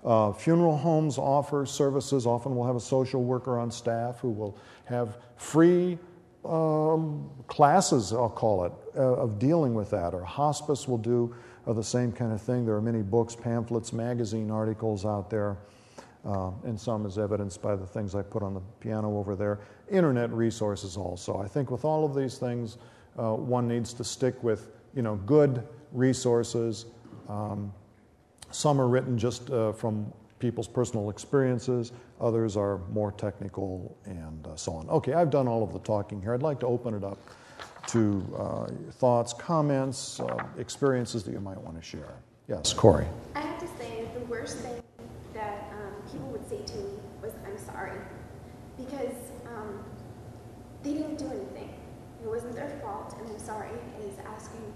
Uh, 0.04 0.32
funeral 0.32 0.78
homes 0.78 1.18
offer 1.18 1.66
services. 1.66 2.26
Often 2.26 2.56
we'll 2.56 2.66
have 2.66 2.76
a 2.76 2.80
social 2.80 3.24
worker 3.24 3.60
on 3.60 3.70
staff 3.70 4.20
who 4.20 4.30
will 4.30 4.58
have 4.86 5.18
free 5.36 6.00
um, 6.44 7.30
classes, 7.48 8.14
I'll 8.14 8.30
call 8.30 8.66
it, 8.66 8.72
uh, 8.96 9.02
of 9.02 9.38
dealing 9.38 9.74
with 9.74 9.92
that. 9.92 10.14
Or 10.14 10.24
hospice 10.24 10.88
will 10.88 10.98
do 10.98 11.36
uh, 11.68 11.74
the 11.74 11.84
same 11.84 12.12
kind 12.12 12.32
of 12.32 12.42
thing. 12.42 12.66
There 12.66 12.76
are 12.76 12.82
many 12.82 13.02
books, 13.02 13.36
pamphlets, 13.36 13.94
magazine 13.94 14.52
articles 14.52 15.06
out 15.06 15.30
there, 15.30 15.58
uh, 16.26 16.52
and 16.64 16.80
some 16.80 17.06
is 17.06 17.18
evidenced 17.18 17.62
by 17.62 17.76
the 17.76 17.86
things 17.86 18.16
I 18.16 18.22
put 18.22 18.44
on 18.44 18.54
the 18.54 18.62
piano 18.80 19.18
over 19.18 19.36
there. 19.36 19.60
Internet 19.90 20.32
resources 20.32 20.98
also. 20.98 21.42
I 21.42 21.48
think 21.48 21.72
with 21.72 21.86
all 21.86 22.06
of 22.06 22.16
these 22.16 22.38
things, 22.38 22.78
uh, 23.18 23.34
one 23.34 23.68
needs 23.68 23.94
to 23.94 24.04
stick 24.04 24.42
with 24.44 24.72
you 24.94 25.02
know 25.02 25.16
good 25.16 25.68
resources. 25.92 26.86
Um, 27.28 27.74
some 28.52 28.82
are 28.82 28.88
written 28.88 29.18
just 29.18 29.50
uh, 29.50 29.72
from 29.72 30.12
people's 30.40 30.68
personal 30.68 31.10
experiences, 31.10 31.92
others 32.20 32.58
are 32.58 32.80
more 32.90 33.12
technical, 33.12 33.96
and 34.06 34.48
uh, 34.48 34.56
so 34.56 34.74
on. 34.74 34.90
Okay, 34.90 35.14
I've 35.14 35.30
done 35.30 35.48
all 35.48 35.64
of 35.64 35.72
the 35.72 35.80
talking 35.80 36.20
here. 36.22 36.34
I'd 36.34 36.42
like 36.42 36.60
to 36.62 36.68
open 36.68 36.96
it 36.96 37.04
up 37.04 37.20
to 37.88 38.24
uh, 38.38 38.92
thoughts, 38.94 39.34
comments, 39.34 40.20
uh, 40.20 40.44
experiences 40.58 41.24
that 41.24 41.32
you 41.32 41.40
might 41.40 41.60
want 41.62 41.78
to 41.78 41.84
share. 41.84 42.14
Yes, 42.48 42.74
Corey. 42.74 43.06
I 43.36 43.42
have 43.42 43.60
to 43.60 43.68
say, 43.78 44.08
the 44.14 44.26
worst 44.26 44.58
thing 44.58 44.82
that 45.34 45.72
um, 45.74 46.12
people 46.12 46.28
would 46.30 46.48
say 46.50 46.62
to 46.62 46.78
me 46.78 46.92
was, 47.22 47.34
I'm 47.46 47.58
sorry. 47.58 47.98
Because 48.78 49.16
um, 49.48 49.84
they 50.84 50.94
didn't 50.94 51.18
do 51.18 51.26
anything. 51.28 51.74
It 52.24 52.28
wasn't 52.28 52.56
their 52.56 52.70
fault, 52.84 53.16
and 53.20 53.32
I'm 53.32 53.40
sorry 53.40 53.70
is 54.02 54.18
asking, 54.26 54.74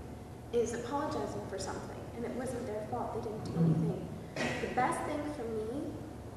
is 0.53 0.73
apologizing 0.73 1.41
for 1.49 1.59
something 1.59 1.95
and 2.15 2.25
it 2.25 2.31
wasn't 2.31 2.65
their 2.65 2.85
fault. 2.89 3.13
They 3.15 3.29
didn't 3.29 3.45
do 3.45 3.51
anything. 3.59 4.07
The 4.35 4.75
best 4.75 5.01
thing 5.03 5.19
for 5.35 5.43
me 5.43 5.83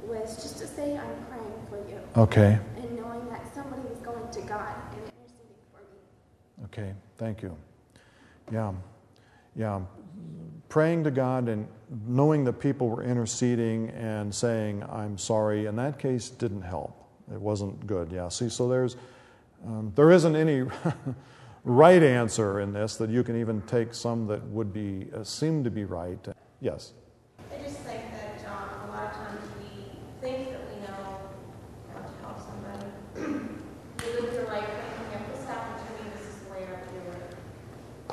was 0.04 0.36
just 0.36 0.58
to 0.58 0.66
say, 0.66 0.96
I'm 0.96 1.24
praying 1.26 1.66
for 1.68 1.78
you. 1.88 2.00
Okay. 2.16 2.58
And 2.76 2.96
knowing 2.96 3.28
that 3.28 3.42
somebody 3.54 3.82
was 3.82 3.98
going 3.98 4.28
to 4.30 4.40
God 4.42 4.74
and 4.92 5.00
interceding 5.00 5.00
for 5.00 5.06
me. 5.06 5.07
Okay, 6.64 6.92
thank 7.16 7.42
you. 7.42 7.56
Yeah, 8.52 8.72
yeah. 9.56 9.80
Praying 10.68 11.04
to 11.04 11.10
God 11.10 11.48
and 11.48 11.66
knowing 12.06 12.44
that 12.44 12.54
people 12.54 12.88
were 12.88 13.02
interceding 13.02 13.90
and 13.90 14.34
saying, 14.34 14.84
I'm 14.90 15.16
sorry, 15.16 15.66
in 15.66 15.76
that 15.76 15.98
case, 15.98 16.28
didn't 16.28 16.62
help. 16.62 17.08
It 17.32 17.40
wasn't 17.40 17.86
good. 17.86 18.12
Yeah, 18.12 18.28
see, 18.28 18.48
so 18.48 18.68
there's, 18.68 18.96
um, 19.66 19.92
there 19.94 20.10
isn't 20.10 20.36
any. 20.36 20.64
right 21.68 22.02
answer 22.02 22.60
in 22.60 22.72
this, 22.72 22.96
that 22.96 23.10
you 23.10 23.22
can 23.22 23.38
even 23.38 23.60
take 23.62 23.92
some 23.92 24.26
that 24.26 24.42
would 24.48 24.72
be 24.72 25.06
uh, 25.14 25.22
seem 25.22 25.62
to 25.64 25.70
be 25.70 25.84
right. 25.84 26.18
Yes. 26.60 26.92
I 27.52 27.62
just 27.62 27.80
think 27.80 28.10
that 28.12 28.40
um, 28.48 28.88
a 28.88 28.92
lot 28.92 29.04
of 29.06 29.12
times 29.12 29.42
we 29.60 30.00
think 30.20 30.50
that 30.50 30.60
we 30.72 30.80
know 30.80 31.20
how 31.92 32.00
to 32.00 32.12
help 32.24 32.38
somebody. 32.40 32.88
we 33.14 34.20
live 34.20 34.32
through 34.32 34.46
life 34.46 34.64
thinking, 34.64 35.12
if 35.12 35.36
this 35.36 35.44
happened 35.44 35.84
to 35.84 35.92
me, 35.92 36.10
this 36.16 36.26
is 36.28 36.36
the 36.40 36.52
way 36.52 36.64
I 36.64 36.70
would 36.72 36.88
do 36.88 37.00
it. 37.12 37.36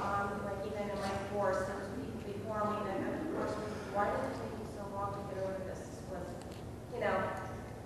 Um, 0.04 0.28
like 0.43 0.60
even 0.68 0.89
in 0.91 1.00
my 1.00 1.16
course, 1.32 1.64
there 1.64 1.80
was 1.80 1.89
people 1.96 2.28
before 2.28 2.60
me 2.72 2.78
that 2.91 3.00
had 3.08 3.24
the 3.24 3.39
course. 3.39 3.56
Why 3.96 4.12
did 4.12 4.20
it 4.20 4.36
take 4.36 4.52
you 4.60 4.68
so 4.76 4.84
long 4.91 5.16
to 5.16 5.22
get 5.32 5.43
over 5.48 5.64
this? 5.64 5.80
This 5.80 6.04
was, 6.12 6.28
you 6.91 7.00
know, 7.00 7.16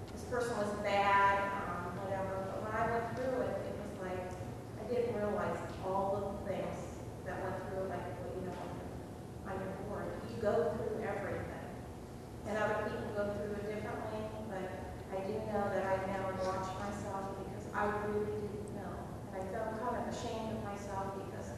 this 0.10 0.26
person 0.34 0.58
was 0.58 0.74
bad, 0.82 1.46
um, 1.62 1.94
whatever. 2.02 2.42
But 2.50 2.58
when 2.66 2.74
I 2.74 2.84
went 2.90 3.06
through 3.14 3.46
it, 3.46 3.54
it 3.70 3.76
was 3.78 3.94
like 4.02 4.26
I 4.82 4.84
didn't 4.90 5.14
realize 5.14 5.60
all 5.86 6.14
of 6.18 6.24
the 6.34 6.54
things 6.54 6.78
that 7.26 7.42
went 7.42 7.58
through, 7.70 7.90
like 7.90 8.06
what 8.22 8.30
you 8.38 8.42
know 8.46 8.58
on 9.50 9.54
your 9.58 9.74
board. 9.86 10.06
You 10.30 10.38
go 10.42 10.54
through 10.78 11.02
everything, 11.02 11.66
and 12.46 12.54
other 12.58 12.90
people 12.90 13.10
go 13.18 13.24
through 13.38 13.58
it 13.58 13.66
differently. 13.70 14.22
But 14.50 14.66
I 15.14 15.18
do 15.26 15.34
know 15.50 15.66
that 15.74 15.86
I 15.86 15.96
now 16.10 16.30
watch 16.46 16.70
myself 16.78 17.38
because 17.42 17.66
I 17.74 17.90
really 18.06 18.30
didn't 18.50 18.70
know, 18.78 18.94
and 19.34 19.34
I 19.34 19.42
felt 19.50 19.78
kind 19.82 19.98
of 19.98 20.06
ashamed 20.10 20.58
of 20.58 20.62
myself 20.66 21.18
because 21.22 21.54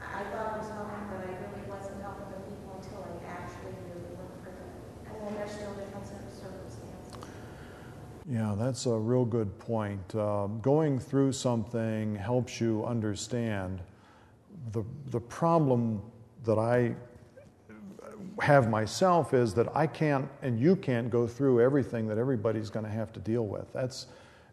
I 0.00 0.24
thought 0.32 0.56
I 0.56 0.64
was 0.64 0.68
helping, 0.72 1.04
but 1.12 1.20
I 1.24 1.32
really 1.36 1.64
wasn't 1.68 2.00
helping 2.00 2.28
the 2.32 2.40
people 2.48 2.80
until 2.80 3.04
I 3.04 3.12
actually 3.28 3.76
really 3.88 4.20
looked 4.20 4.40
for 4.40 4.52
them. 4.52 4.70
And 5.08 5.14
then 5.20 5.30
there's 5.36 5.52
still 5.52 5.72
different 5.76 6.06
circumstances. 6.08 6.80
Yeah, 8.24 8.56
that's 8.74 8.86
a 8.86 8.90
real 8.90 9.24
good 9.24 9.56
point. 9.60 10.16
Uh, 10.16 10.48
going 10.60 10.98
through 10.98 11.30
something 11.30 12.16
helps 12.16 12.60
you 12.60 12.84
understand 12.84 13.80
the, 14.72 14.82
the 15.12 15.20
problem 15.20 16.02
that 16.42 16.58
I 16.58 16.96
have 18.40 18.68
myself 18.68 19.32
is 19.32 19.54
that 19.54 19.68
I 19.76 19.86
can't 19.86 20.28
and 20.42 20.58
you 20.58 20.74
can't 20.74 21.08
go 21.08 21.24
through 21.24 21.60
everything 21.60 22.08
that 22.08 22.18
everybody's 22.18 22.68
going 22.68 22.84
to 22.84 22.90
have 22.90 23.12
to 23.12 23.20
deal 23.20 23.46
with. 23.46 23.72
That's, 23.72 24.08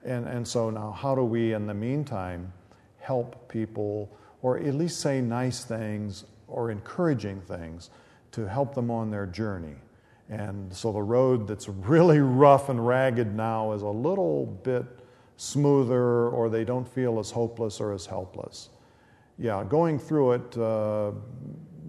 and, 0.05 0.28
and 0.28 0.47
so 0.47 0.69
now, 0.69 0.91
how 0.91 1.15
do 1.15 1.24
we, 1.24 1.53
in 1.53 1.65
the 1.65 1.74
meantime, 1.74 2.53
help 2.99 3.49
people 3.49 4.07
or 4.43 4.59
at 4.59 4.76
least 4.76 4.99
say 4.99 5.19
nice 5.19 5.63
things 5.63 6.26
or 6.47 6.69
encouraging 6.69 7.41
things 7.41 7.89
to 8.34 8.47
help 8.47 8.76
them 8.76 8.91
on 8.91 9.09
their 9.09 9.26
journey? 9.26 9.78
And 10.32 10.73
so 10.73 10.93
the 10.93 11.01
road 11.03 11.45
that's 11.45 11.67
really 11.67 12.19
rough 12.19 12.69
and 12.69 12.88
ragged 12.88 13.36
now 13.36 13.73
is 13.73 13.82
a 13.82 13.89
little 13.89 14.45
bit 14.45 14.86
smoother, 15.36 16.29
or 16.29 16.49
they 16.49 16.63
don't 16.63 16.88
feel 16.88 17.19
as 17.19 17.32
hopeless 17.32 17.82
or 17.82 17.91
as 17.91 18.05
helpless. 18.05 18.69
Yeah, 19.38 19.65
going 19.67 19.99
through 19.99 20.34
it 20.34 20.57
uh, 20.57 21.11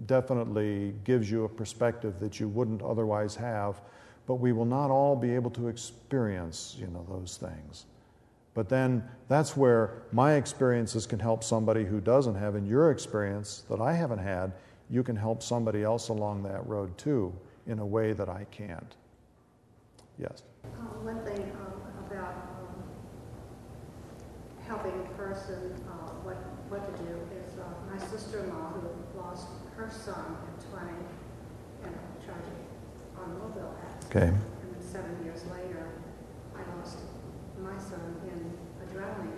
definitely 0.07 0.93
gives 1.05 1.31
you 1.31 1.45
a 1.45 1.49
perspective 1.49 2.19
that 2.19 2.39
you 2.39 2.49
wouldn't 2.49 2.81
otherwise 2.81 3.33
have, 3.35 3.79
but 4.25 4.35
we 4.35 4.51
will 4.51 4.65
not 4.65 4.91
all 4.91 5.15
be 5.15 5.33
able 5.33 5.51
to 5.51 5.69
experience, 5.69 6.75
you 6.77 6.87
know, 6.87 7.05
those 7.07 7.37
things. 7.37 7.85
But 8.55 8.67
then 8.67 9.07
that's 9.29 9.55
where 9.55 10.03
my 10.11 10.33
experiences 10.33 11.05
can 11.05 11.19
help 11.19 11.45
somebody 11.45 11.85
who 11.85 12.01
doesn't 12.01 12.35
have, 12.35 12.55
and 12.55 12.67
your 12.67 12.91
experience 12.91 13.63
that 13.69 13.79
I 13.79 13.93
haven't 13.93 14.19
had, 14.19 14.51
you 14.89 15.01
can 15.01 15.15
help 15.15 15.41
somebody 15.41 15.83
else 15.83 16.09
along 16.09 16.43
that 16.43 16.67
road 16.67 16.97
too 16.97 17.33
in 17.67 17.79
a 17.79 17.85
way 17.85 18.13
that 18.13 18.29
I 18.29 18.45
can't. 18.51 18.95
Yes? 20.19 20.43
Uh, 20.63 20.67
one 21.01 21.23
thing 21.25 21.51
um, 21.57 21.79
about 22.05 22.35
um, 22.59 22.83
helping 24.67 24.93
a 24.93 25.09
person, 25.17 25.73
uh, 25.87 26.11
what, 26.23 26.37
what 26.69 26.83
to 26.85 27.03
do 27.03 27.13
is 27.33 27.57
uh, 27.57 27.63
my 27.89 27.97
sister-in-law 27.97 28.73
who 28.77 29.19
lost 29.19 29.47
her 29.75 29.89
son 29.89 30.37
at 30.47 30.71
20 30.71 30.91
in 31.83 31.89
a 31.89 32.25
tragic 32.25 32.59
automobile 33.17 33.75
accident. 33.81 34.11
Okay. 34.11 34.27
And 34.27 34.75
then 34.75 34.81
seven 34.81 35.17
years 35.23 35.43
later, 35.51 35.87
I 36.55 36.61
lost 36.77 36.99
my 37.61 37.77
son 37.79 38.15
in 38.27 38.53
a 38.83 38.85
drowning. 38.91 39.33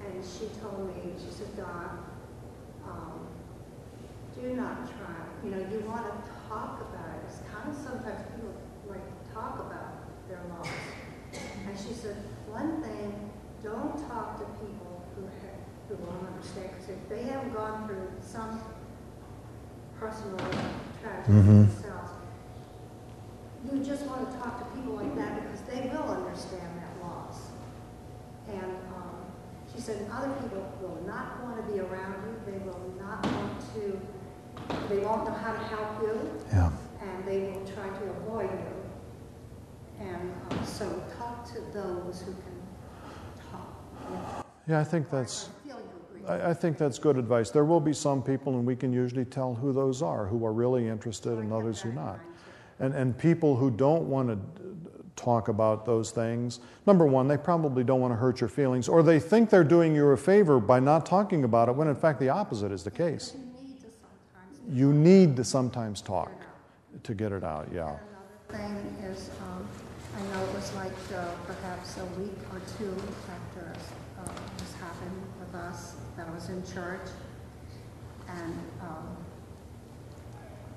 And 0.00 0.22
she 0.22 0.46
told 0.60 0.94
me, 0.94 1.12
she 1.18 1.32
said, 1.32 1.56
Don, 1.56 2.04
um, 2.86 3.26
do 4.40 4.54
not 4.54 4.86
try. 4.86 5.16
You 5.42 5.50
know, 5.50 5.58
you 5.70 5.80
want 5.88 6.06
to 6.06 6.30
talk 6.48 6.80
about 6.80 7.15
It's 7.36 7.44
kind 7.52 7.68
of 7.68 7.76
sometimes 7.76 8.24
people 8.32 8.54
like 8.88 9.04
talk 9.34 9.60
about 9.60 10.08
their 10.28 10.40
loss. 10.48 10.68
And 11.68 11.76
she 11.76 11.92
said, 11.92 12.16
one 12.48 12.80
thing, 12.82 13.12
don't 13.62 13.92
talk 14.08 14.38
to 14.40 14.44
people 14.64 15.04
who 15.16 15.26
have, 15.28 15.60
who 15.88 15.96
won't 16.06 16.24
understand. 16.32 16.70
Because 16.72 16.88
if 16.96 17.08
they 17.10 17.24
haven't 17.24 17.52
gone 17.52 17.86
through 17.86 18.08
some 18.22 18.60
personal 20.00 20.38
tragedy 21.02 21.32
Mhm. 21.32 21.68
themselves, 21.68 22.10
you 23.64 23.84
just 23.84 24.06
want 24.06 24.30
to 24.30 24.38
talk 24.38 24.58
to 24.60 24.64
people 24.76 24.94
like 24.94 25.14
that 25.16 25.42
because 25.42 25.60
they 25.68 25.90
will 25.92 26.08
understand 26.08 26.80
that 26.80 26.92
loss. 27.04 27.50
And 28.48 28.72
um, 28.96 29.20
she 29.74 29.80
said, 29.80 30.08
other 30.10 30.32
people 30.40 30.64
will 30.80 31.02
not 31.06 31.42
want 31.44 31.56
to 31.58 31.72
be 31.72 31.80
around 31.80 32.14
you. 32.24 32.32
They 32.46 32.58
will 32.64 32.80
not 32.98 33.26
want 33.26 33.60
to, 33.74 34.00
they 34.88 34.98
won't 35.04 35.24
know 35.26 35.34
how 35.34 35.52
to 35.52 35.58
help 35.58 36.00
you, 36.02 36.35
they 37.26 37.40
will 37.40 37.66
try 37.66 37.88
to 37.88 38.04
avoid 38.10 38.50
you. 38.50 40.06
And 40.06 40.32
um, 40.50 40.64
so 40.64 41.02
talk 41.18 41.44
to 41.52 41.60
those 41.72 42.22
who 42.22 42.32
can 42.32 43.50
talk. 43.50 44.46
Yeah, 44.68 44.80
I 44.80 44.84
think 44.84 45.10
that's. 45.10 45.48
I 45.48 45.68
feel 45.68 45.78
you 45.78 46.20
agree. 46.20 46.44
I 46.48 46.54
think 46.54 46.78
that's 46.78 46.98
good 46.98 47.16
advice. 47.16 47.50
There 47.50 47.64
will 47.64 47.80
be 47.80 47.92
some 47.92 48.22
people, 48.22 48.54
and 48.54 48.66
we 48.66 48.76
can 48.76 48.92
usually 48.92 49.24
tell 49.24 49.54
who 49.54 49.72
those 49.72 50.02
are, 50.02 50.26
who 50.26 50.44
are 50.46 50.52
really 50.52 50.88
interested, 50.88 51.38
and 51.38 51.52
others 51.52 51.80
who 51.80 51.92
not. 51.92 52.20
And, 52.78 52.94
and 52.94 53.16
people 53.16 53.56
who 53.56 53.70
don't 53.70 54.08
want 54.08 54.28
to 54.28 54.38
talk 55.16 55.48
about 55.48 55.86
those 55.86 56.10
things, 56.10 56.60
number 56.86 57.06
one, 57.06 57.26
they 57.26 57.38
probably 57.38 57.82
don't 57.82 58.02
want 58.02 58.12
to 58.12 58.16
hurt 58.16 58.38
your 58.38 58.50
feelings, 58.50 58.86
or 58.86 59.02
they 59.02 59.18
think 59.18 59.48
they're 59.48 59.64
doing 59.64 59.94
you 59.94 60.06
a 60.08 60.16
favor 60.16 60.60
by 60.60 60.78
not 60.78 61.06
talking 61.06 61.44
about 61.44 61.70
it, 61.70 61.74
when 61.74 61.88
in 61.88 61.96
fact 61.96 62.20
the 62.20 62.28
opposite 62.28 62.70
is 62.70 62.84
the 62.84 62.90
case. 62.90 63.34
You 63.34 63.62
need 63.62 63.80
to 63.80 63.86
sometimes. 63.90 64.78
You 64.78 64.92
need 64.92 65.36
to 65.36 65.44
sometimes 65.44 66.02
talk 66.02 66.45
to 67.02 67.14
get 67.14 67.32
it 67.32 67.44
out, 67.44 67.68
yeah. 67.72 67.96
Another 68.48 68.68
thing 68.68 68.96
is, 69.04 69.30
um, 69.42 69.68
I 70.16 70.20
know 70.32 70.44
it 70.44 70.54
was 70.54 70.74
like 70.74 70.92
uh, 71.14 71.28
perhaps 71.46 71.98
a 71.98 72.04
week 72.20 72.38
or 72.52 72.60
two 72.78 72.94
after 73.28 73.72
uh, 74.18 74.32
this 74.58 74.72
happened 74.74 75.22
with 75.40 75.54
us, 75.54 75.94
that 76.16 76.26
I 76.26 76.30
was 76.34 76.48
in 76.48 76.62
church, 76.64 77.08
and 78.28 78.54
um, 78.80 79.16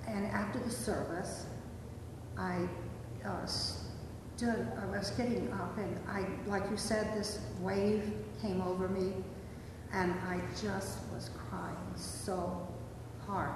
and 0.07 0.25
after 0.27 0.59
the 0.59 0.71
service, 0.71 1.45
I 2.37 2.67
uh, 3.25 3.45
stood, 3.45 4.67
I 4.81 4.85
was 4.87 5.11
getting 5.11 5.51
up, 5.53 5.77
and 5.77 5.97
I, 6.07 6.25
like 6.49 6.63
you 6.71 6.77
said, 6.77 7.13
this 7.15 7.39
wave 7.61 8.11
came 8.41 8.61
over 8.61 8.87
me, 8.87 9.13
and 9.93 10.13
I 10.27 10.41
just 10.61 10.99
was 11.13 11.29
crying 11.49 11.75
so 11.95 12.67
hard. 13.27 13.53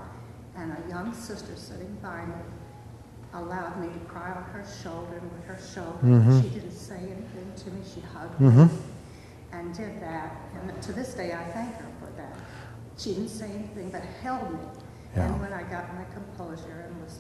And 0.56 0.72
a 0.72 0.90
young 0.90 1.14
sister 1.14 1.56
sitting 1.56 1.98
by 2.02 2.26
me 2.26 2.34
allowed 3.34 3.80
me 3.82 3.88
to 3.92 4.00
cry 4.06 4.32
on 4.32 4.44
her 4.44 4.64
shoulder 4.84 5.18
and 5.18 5.32
with 5.32 5.44
her 5.46 5.58
shoulder. 5.58 5.98
Mhm. 6.04 6.42
She 6.44 6.50
didn't 6.50 6.72
say 6.72 6.98
anything 6.98 7.52
to 7.56 7.72
me. 7.72 7.82
She 7.84 8.02
hugged 8.02 8.40
Mhm. 8.40 8.70
me 8.72 8.78
and 9.52 9.74
did 9.76 10.00
that. 10.02 10.36
And 10.62 10.82
to 10.84 10.94
this 10.94 11.14
day, 11.16 11.34
I 11.34 11.44
thank 11.52 11.76
her 11.78 11.88
for 12.00 12.12
that. 12.18 12.36
She 12.98 13.16
didn't 13.16 13.30
say 13.30 13.50
anything, 13.52 13.90
but 13.90 14.02
held 14.02 14.52
me. 14.54 14.60
Yeah. 15.16 15.26
And 15.26 15.42
when 15.42 15.52
I 15.54 15.64
got 15.64 15.94
my 15.96 16.06
composure 16.14 16.86
and 16.88 17.02
was 17.04 17.20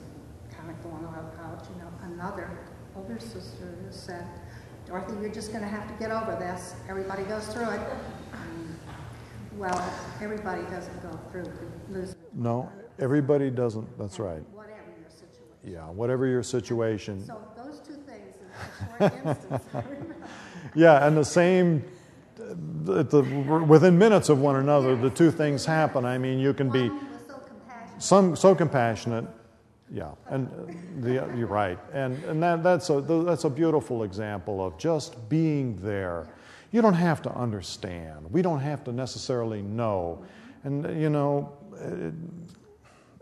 kind 0.55 0.69
of 0.69 0.83
going 0.83 1.05
out, 1.05 1.67
you 1.75 1.81
know, 1.81 1.89
another 2.13 2.49
older 2.95 3.19
sister 3.19 3.65
who 3.65 3.91
said, 3.91 4.25
Dorothy, 4.85 5.15
you're 5.21 5.31
just 5.31 5.51
going 5.51 5.63
to 5.63 5.69
have 5.69 5.87
to 5.87 5.93
get 5.95 6.11
over 6.11 6.35
this. 6.35 6.75
Everybody 6.89 7.23
goes 7.23 7.47
through 7.47 7.69
it. 7.69 7.79
And, 8.33 8.77
well, 9.57 9.81
everybody 10.21 10.61
doesn't 10.63 11.01
go 11.01 11.17
through 11.31 11.45
losing. 11.89 12.15
No, 12.33 12.69
everybody 12.99 13.49
doesn't. 13.49 13.97
That's 13.97 14.19
right. 14.19 14.43
Whatever 14.51 14.93
your 14.99 15.09
situation. 15.09 15.57
Yeah, 15.63 15.89
whatever 15.89 16.25
your 16.27 16.43
situation. 16.43 17.25
So 17.25 17.37
those 17.55 17.79
two 17.79 17.93
things 17.93 18.35
in 18.39 19.05
a 19.05 19.09
short 19.09 19.25
instance, 19.25 19.63
Yeah, 20.75 21.05
and 21.05 21.15
the 21.15 21.25
same, 21.25 21.83
the, 22.35 23.63
within 23.67 23.97
minutes 23.97 24.29
of 24.29 24.39
one 24.39 24.55
another, 24.55 24.95
the 24.95 25.09
two 25.09 25.31
things 25.31 25.65
happen. 25.65 26.05
I 26.05 26.17
mean, 26.17 26.39
you 26.39 26.53
can 26.53 26.69
be 26.69 26.87
so 27.27 27.35
compassionate. 27.35 28.01
some 28.01 28.35
so 28.35 28.55
compassionate. 28.55 29.25
Yeah, 29.91 30.11
and 30.29 30.49
the, 31.01 31.13
you're 31.37 31.47
right, 31.47 31.77
and 31.93 32.23
and 32.23 32.41
that 32.41 32.63
that's 32.63 32.89
a 32.89 33.01
that's 33.01 33.43
a 33.43 33.49
beautiful 33.49 34.03
example 34.03 34.65
of 34.65 34.77
just 34.79 35.29
being 35.29 35.77
there. 35.83 36.27
You 36.71 36.81
don't 36.81 36.95
have 36.95 37.21
to 37.23 37.31
understand. 37.35 38.25
We 38.31 38.41
don't 38.41 38.61
have 38.61 38.83
to 38.85 38.91
necessarily 38.91 39.61
know, 39.61 40.25
and 40.63 40.99
you 40.99 41.11
know, 41.11 41.53
it, 41.75 42.13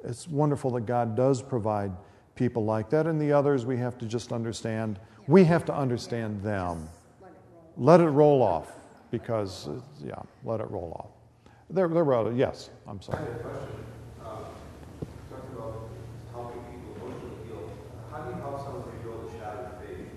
it's 0.04 0.28
wonderful 0.28 0.72
that 0.72 0.86
God 0.86 1.16
does 1.16 1.42
provide 1.42 1.92
people 2.36 2.64
like 2.66 2.90
that, 2.90 3.08
and 3.08 3.20
the 3.22 3.32
others 3.32 3.66
we 3.66 3.78
have 3.78 3.98
to 4.00 4.06
just 4.06 4.32
understand. 4.32 5.00
We 5.28 5.44
have 5.46 5.64
to 5.66 5.74
understand 5.76 6.42
them. 6.42 6.90
Let 7.78 8.02
it 8.02 8.10
roll 8.10 8.42
off, 8.42 8.72
because 9.12 9.68
uh, 9.68 9.80
yeah, 10.04 10.16
let 10.44 10.60
it 10.60 10.70
roll 10.70 10.92
off. 11.00 11.54
There, 11.70 11.88
there 11.88 12.04
were 12.04 12.16
other, 12.16 12.34
yes. 12.34 12.70
I'm 12.88 13.02
sorry. 13.02 13.20
I 13.20 13.22
have 13.22 13.36
a 13.36 13.40
question. 13.40 13.70
Um, 14.26 14.38
Talking 15.30 15.56
about 15.56 15.76
helping 16.34 16.62
people 16.64 17.08
emotionally 17.08 17.48
heal, 17.48 17.70
how 18.12 18.24
do 18.24 18.30
you 18.36 18.42
help 18.42 18.60
someone 18.66 18.84
rebuild 18.98 19.30
a 19.30 19.40
shattered 19.40 19.72
faith? 19.80 20.08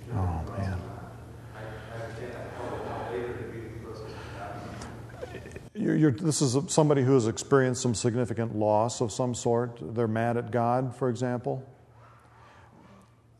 If 0.00 0.06
you're 0.08 0.18
Oh, 0.18 0.40
in 0.40 0.46
the 0.46 0.50
process 0.50 0.66
man. 0.66 0.72
of 0.74 0.80
that? 0.88 1.12
I, 1.54 1.60
I 1.60 2.02
understand 2.02 2.32
that 2.34 2.56
probably 2.56 2.78
not 2.88 3.12
later 3.12 3.26
in 3.26 3.36
the 3.36 3.42
grieving 3.52 3.78
process 3.84 4.10
of 4.10 4.26
that. 4.34 5.60
You're, 5.78 5.94
you're, 5.94 6.10
this 6.10 6.42
is 6.42 6.56
somebody 6.72 7.04
who 7.04 7.14
has 7.14 7.28
experienced 7.28 7.82
some 7.82 7.94
significant 7.94 8.56
loss 8.56 9.00
of 9.00 9.12
some 9.12 9.32
sort. 9.32 9.78
They're 9.94 10.08
mad 10.08 10.36
at 10.36 10.50
God, 10.50 10.96
for 10.96 11.08
example. 11.08 11.64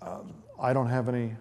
Um, 0.01 0.33
I 0.61 0.73
don't 0.73 0.89
have 0.89 1.09
any 1.09 1.35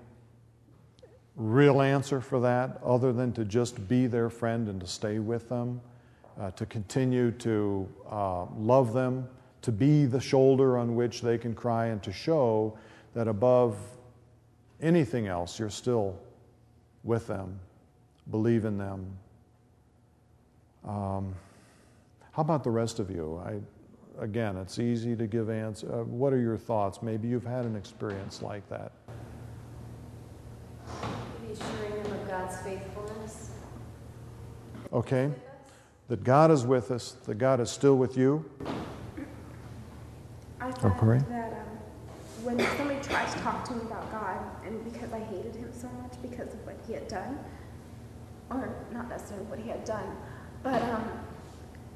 real 1.36 1.84
answer 1.84 2.20
for 2.20 2.40
that 2.40 2.80
other 2.84 3.14
than 3.14 3.32
to 3.34 3.46
just 3.46 3.88
be 3.88 4.08
their 4.08 4.32
friend 4.32 4.68
and 4.68 4.82
to 4.82 4.88
stay 4.88 5.20
with 5.20 5.48
them, 5.50 5.82
uh, 6.42 6.50
to 6.52 6.66
continue 6.66 7.30
to 7.30 7.88
uh, 8.10 8.46
love 8.56 8.94
them, 8.94 9.30
to 9.62 9.72
be 9.72 10.08
the 10.08 10.20
shoulder 10.20 10.80
on 10.80 10.96
which 10.96 11.22
they 11.22 11.38
can 11.38 11.54
cry, 11.54 11.88
and 11.88 12.02
to 12.02 12.12
show 12.12 12.76
that 13.14 13.28
above 13.28 13.78
anything 14.82 15.28
else, 15.28 15.60
you're 15.60 15.70
still 15.70 16.18
with 17.04 17.28
them, 17.28 17.60
believe 18.32 18.66
in 18.66 18.80
them, 18.80 19.16
um, 20.88 21.36
how 22.32 22.42
about 22.42 22.64
the 22.64 22.72
rest 22.72 23.00
of 23.00 23.10
you? 23.12 23.42
I, 23.46 23.60
again, 24.24 24.58
it's 24.58 24.80
easy 24.80 25.16
to 25.16 25.28
give 25.28 25.50
answers. 25.50 25.90
Uh, 25.92 26.04
what 26.04 26.34
are 26.34 26.40
your 26.40 26.58
thoughts? 26.58 27.02
Maybe 27.02 27.28
you've 27.28 27.46
had 27.46 27.66
an 27.66 27.76
experience 27.76 28.42
like 28.42 28.68
that. 28.70 28.92
Maybe 31.42 31.54
assuring 31.54 32.04
them 32.04 32.14
of 32.14 32.28
God's 32.30 32.58
faithfulness. 32.62 33.52
Okay? 34.94 35.32
That 36.08 36.24
God 36.24 36.52
is 36.52 36.66
with 36.66 36.92
us, 36.92 37.14
that 37.26 37.36
God 37.36 37.60
is 37.60 37.70
still 37.70 37.98
with 37.98 38.16
you. 38.18 38.46
I 40.62 40.70
Oh, 40.84 40.90
Corey? 40.98 41.20
found 41.20 41.32
that 41.32 41.52
um, 41.54 41.78
when 42.44 42.60
somebody 42.78 43.00
tries 43.02 43.34
to 43.34 43.40
talk 43.42 43.66
to 43.68 43.74
me 43.74 43.82
about 43.82 44.10
God, 44.12 44.38
and 44.66 44.84
because 44.92 45.12
I 45.12 45.20
hated 45.20 45.56
him 45.56 45.72
so 45.74 45.90
much 46.02 46.14
because 46.22 46.54
of 46.54 46.66
what 46.66 46.76
he 46.88 46.94
had 46.94 47.08
done, 47.08 47.40
or 48.50 48.74
not 48.94 49.10
necessarily 49.10 49.46
what 49.48 49.60
he 49.60 49.70
had 49.70 49.84
done, 49.84 50.16
but 50.68 50.82
um, 50.84 51.10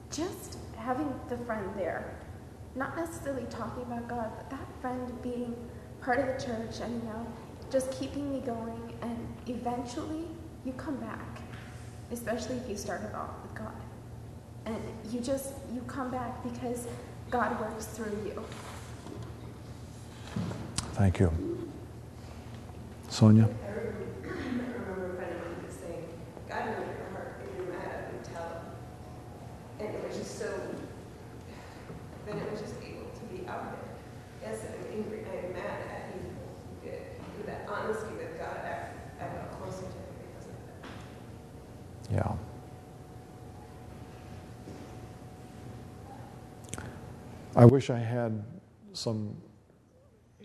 just 0.09 0.57
having 0.77 1.13
the 1.27 1.35
friend 1.39 1.69
there, 1.75 2.15
not 2.73 2.95
necessarily 2.95 3.45
talking 3.49 3.83
about 3.83 4.07
God, 4.07 4.31
but 4.37 4.49
that 4.49 4.65
friend 4.79 5.11
being 5.21 5.53
part 5.99 6.19
of 6.19 6.27
the 6.27 6.45
church 6.45 6.79
and, 6.81 7.03
you 7.03 7.09
know, 7.09 7.27
just 7.69 7.91
keeping 7.91 8.31
me 8.31 8.39
going, 8.39 8.93
and 9.01 9.27
eventually 9.47 10.23
you 10.63 10.71
come 10.73 10.95
back, 10.97 11.41
especially 12.11 12.55
if 12.55 12.69
you 12.69 12.77
started 12.77 13.13
off 13.13 13.31
with 13.43 13.55
God. 13.55 13.75
And 14.65 14.77
you 15.11 15.19
just, 15.19 15.53
you 15.73 15.81
come 15.81 16.09
back 16.09 16.41
because 16.41 16.87
God 17.29 17.59
works 17.59 17.87
through 17.87 18.17
you. 18.25 18.41
Thank 20.93 21.19
you. 21.19 21.29
Sonia? 23.09 23.49
I 23.65 23.71
remember 24.23 25.11
a 25.11 25.15
friend 25.17 25.31
of 25.35 25.45
mine 25.45 25.69
saying, 25.69 26.05
God 26.47 26.65
knows 26.67 26.87
your 26.97 27.09
heart, 27.11 27.41
if 27.43 27.57
you're 27.57 27.65
mad 27.73 27.85
at 27.85 28.11
him, 28.11 28.33
tell 28.33 28.43
him. 28.43 28.61
And 29.79 29.95
it 29.95 30.07
was 30.07 30.17
just 30.17 30.30
so, 30.41 30.49
then 32.25 32.37
it 32.37 32.51
was 32.51 32.59
just 32.61 32.73
able 32.81 33.05
to 33.13 33.21
be 33.31 33.47
out 33.47 33.63
there. 33.71 33.79
Yes, 34.41 34.65
I'm 34.65 34.97
angry, 34.97 35.23
I 35.31 35.45
am 35.45 35.53
mad 35.53 35.81
at 35.87 36.13
him, 36.13 36.35
good. 36.83 37.01
With 37.37 37.45
that 37.45 37.69
honesty 37.69 38.13
with 38.17 38.39
God, 38.39 38.57
I, 38.57 39.23
I 39.23 39.27
got 39.27 39.51
closer 39.61 39.81
to 39.81 39.85
him 39.85 39.91
because 40.25 40.45
of 40.47 40.53
that. 42.09 42.15
Yeah. 42.15 42.35
I 47.55 47.65
wish 47.65 47.91
I 47.91 47.99
had 47.99 48.43
some 48.93 49.35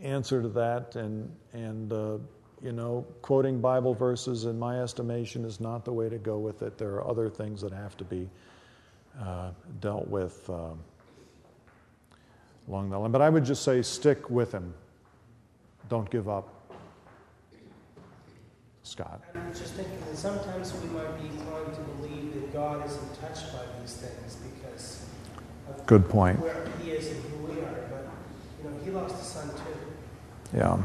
answer 0.03 0.43
to 0.43 0.49
that, 0.49 0.97
and 0.97 1.35
and 1.55 1.93
uh, 1.93 2.19
you 2.61 2.73
know, 2.73 3.07
quoting 3.23 3.61
Bible 3.61 3.95
verses, 3.95 4.45
in 4.45 4.59
my 4.59 4.83
estimation, 4.83 5.45
is 5.45 5.59
not 5.59 5.85
the 5.87 5.93
way 5.93 6.11
to 6.11 6.19
go 6.19 6.39
with 6.39 6.63
it. 6.63 6.77
There 6.77 6.91
are 6.97 7.09
other 7.09 7.31
things 7.31 7.63
that 7.63 7.73
have 7.73 7.97
to 7.99 8.05
be 8.05 8.29
uh, 9.21 9.51
dealt 9.81 10.09
with 10.09 10.49
uh, 10.51 10.71
along 12.69 12.91
that 12.91 12.99
line. 12.99 13.13
But 13.13 13.23
I 13.23 13.31
would 13.31 13.45
just 13.45 13.63
say, 13.63 13.83
stick 13.83 14.29
with 14.31 14.53
Him. 14.53 14.75
Don't 15.89 16.09
give 16.11 16.29
up. 16.29 16.49
Scott. 18.83 19.21
I'm 19.35 19.53
just 19.53 19.75
thinking 19.75 19.99
that 20.09 20.17
sometimes 20.17 20.73
we 20.75 20.89
might 20.91 21.21
be 21.21 21.27
inclined 21.27 21.75
to 21.75 21.81
believe 21.81 22.35
that 22.35 22.53
God 22.53 22.87
isn't 22.87 23.21
touched 23.21 23.53
by 23.53 23.59
these 23.81 23.95
things 23.95 24.37
because 24.37 25.05
of 25.69 25.85
Good 25.87 26.09
point. 26.09 26.39
where 26.41 26.65
He 26.81 26.93
is 26.93 27.09
and 27.09 27.23
who 27.25 27.47
we 27.53 27.61
are. 27.63 27.89
But 27.91 28.07
you 28.63 28.71
know, 28.71 28.85
He 28.85 28.91
lost 28.93 29.21
a 29.21 29.25
son 29.25 29.49
too, 29.51 30.57
Yeah. 30.57 30.75
and 30.75 30.85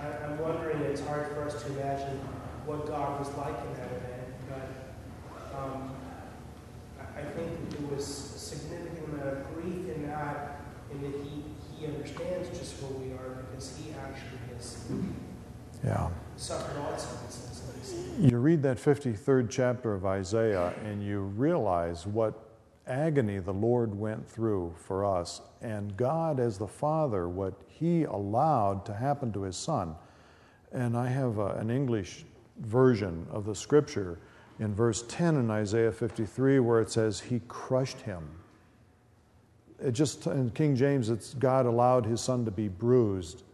I, 0.00 0.24
I'm 0.24 0.38
wondering. 0.38 0.80
It's 0.82 1.02
hard 1.02 1.26
for 1.28 1.42
us 1.44 1.62
to 1.64 1.72
imagine 1.72 2.18
what 2.64 2.86
God 2.86 3.18
was 3.18 3.28
like 3.36 3.60
in 3.66 3.74
that 3.74 3.90
event, 3.92 4.28
but 4.48 5.58
um, 5.58 5.90
I, 7.18 7.24
think 7.36 7.70
there 7.70 7.86
was 7.94 8.08
a 8.08 8.38
significant 8.38 9.08
amount 9.12 9.28
of 9.28 9.54
grief 9.54 9.88
in 9.94 10.06
that, 10.06 10.60
in 10.92 11.02
that 11.02 11.14
He 11.22 11.42
He 11.78 11.86
understands 11.86 12.56
just 12.58 12.80
who 12.80 12.94
we 12.94 13.12
are 13.12 13.44
because 13.50 13.76
He 13.76 13.92
actually 13.92 14.38
has 14.54 14.84
Yeah. 15.84 16.08
suffered 16.36 16.80
also 16.80 17.08
in 17.20 17.28
a 17.28 17.30
sense. 17.30 17.58
You 18.20 18.38
read 18.38 18.62
that 18.64 18.78
53rd 18.78 19.48
chapter 19.48 19.94
of 19.94 20.04
Isaiah 20.04 20.74
and 20.84 21.02
you 21.02 21.20
realize 21.20 22.04
what 22.06 22.34
agony 22.86 23.38
the 23.38 23.52
Lord 23.52 23.94
went 23.94 24.28
through 24.28 24.74
for 24.76 25.04
us, 25.04 25.40
and 25.62 25.96
God, 25.96 26.40
as 26.40 26.58
the 26.58 26.66
Father, 26.66 27.28
what 27.28 27.54
He 27.68 28.04
allowed 28.04 28.84
to 28.86 28.94
happen 28.94 29.32
to 29.34 29.42
His 29.42 29.56
Son. 29.56 29.94
And 30.72 30.96
I 30.96 31.06
have 31.08 31.38
a, 31.38 31.48
an 31.54 31.70
English 31.70 32.24
version 32.60 33.26
of 33.30 33.44
the 33.44 33.54
scripture 33.54 34.18
in 34.58 34.74
verse 34.74 35.04
10 35.08 35.36
in 35.36 35.50
Isaiah 35.50 35.92
53 35.92 36.58
where 36.60 36.80
it 36.80 36.90
says, 36.90 37.20
He 37.20 37.40
crushed 37.48 38.00
him. 38.00 38.28
It 39.80 39.92
just, 39.92 40.26
in 40.26 40.50
King 40.50 40.74
James, 40.74 41.08
it's 41.08 41.34
God 41.34 41.66
allowed 41.66 42.04
His 42.04 42.20
Son 42.20 42.44
to 42.44 42.50
be 42.50 42.68
bruised. 42.68 43.44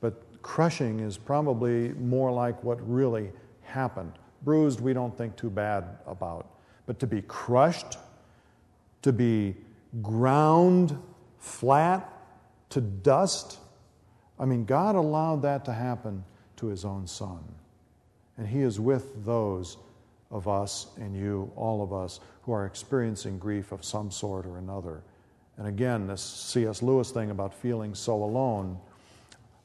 But 0.00 0.22
crushing 0.42 1.00
is 1.00 1.18
probably 1.18 1.90
more 1.94 2.32
like 2.32 2.62
what 2.64 2.78
really 2.88 3.30
happened. 3.62 4.12
Bruised, 4.42 4.80
we 4.80 4.94
don't 4.94 5.16
think 5.16 5.36
too 5.36 5.50
bad 5.50 5.84
about. 6.06 6.46
But 6.86 6.98
to 7.00 7.06
be 7.06 7.22
crushed, 7.22 7.98
to 9.02 9.12
be 9.12 9.54
ground 10.02 10.98
flat 11.38 12.10
to 12.70 12.80
dust. 12.80 13.58
I 14.38 14.46
mean, 14.46 14.64
God 14.64 14.94
allowed 14.94 15.42
that 15.42 15.64
to 15.66 15.72
happen 15.72 16.24
to 16.56 16.66
his 16.66 16.84
own 16.84 17.06
son. 17.06 17.40
And 18.38 18.46
he 18.46 18.60
is 18.60 18.80
with 18.80 19.24
those 19.24 19.76
of 20.30 20.48
us 20.48 20.88
and 20.96 21.16
you, 21.16 21.50
all 21.56 21.82
of 21.82 21.92
us, 21.92 22.20
who 22.42 22.52
are 22.52 22.66
experiencing 22.66 23.38
grief 23.38 23.72
of 23.72 23.84
some 23.84 24.10
sort 24.10 24.46
or 24.46 24.58
another. 24.58 25.02
And 25.58 25.66
again, 25.66 26.06
this 26.06 26.22
C.S. 26.22 26.82
Lewis 26.82 27.10
thing 27.10 27.30
about 27.30 27.54
feeling 27.54 27.94
so 27.94 28.22
alone, 28.22 28.78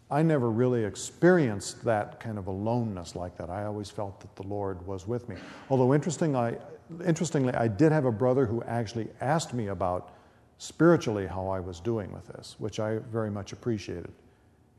I 0.09 0.21
never 0.21 0.49
really 0.49 0.83
experienced 0.83 1.83
that 1.85 2.19
kind 2.19 2.37
of 2.37 2.47
aloneness 2.47 3.15
like 3.15 3.37
that. 3.37 3.49
I 3.49 3.65
always 3.65 3.89
felt 3.89 4.19
that 4.19 4.35
the 4.35 4.43
Lord 4.43 4.85
was 4.85 5.07
with 5.07 5.29
me. 5.29 5.35
Although, 5.69 5.93
I, 5.93 6.57
interestingly, 7.05 7.53
I 7.53 7.67
did 7.67 7.91
have 7.91 8.05
a 8.05 8.11
brother 8.11 8.45
who 8.45 8.61
actually 8.63 9.07
asked 9.21 9.53
me 9.53 9.67
about 9.67 10.13
spiritually 10.57 11.27
how 11.27 11.47
I 11.47 11.59
was 11.59 11.79
doing 11.79 12.11
with 12.11 12.27
this, 12.27 12.55
which 12.59 12.79
I 12.79 12.97
very 13.11 13.31
much 13.31 13.53
appreciated. 13.53 14.11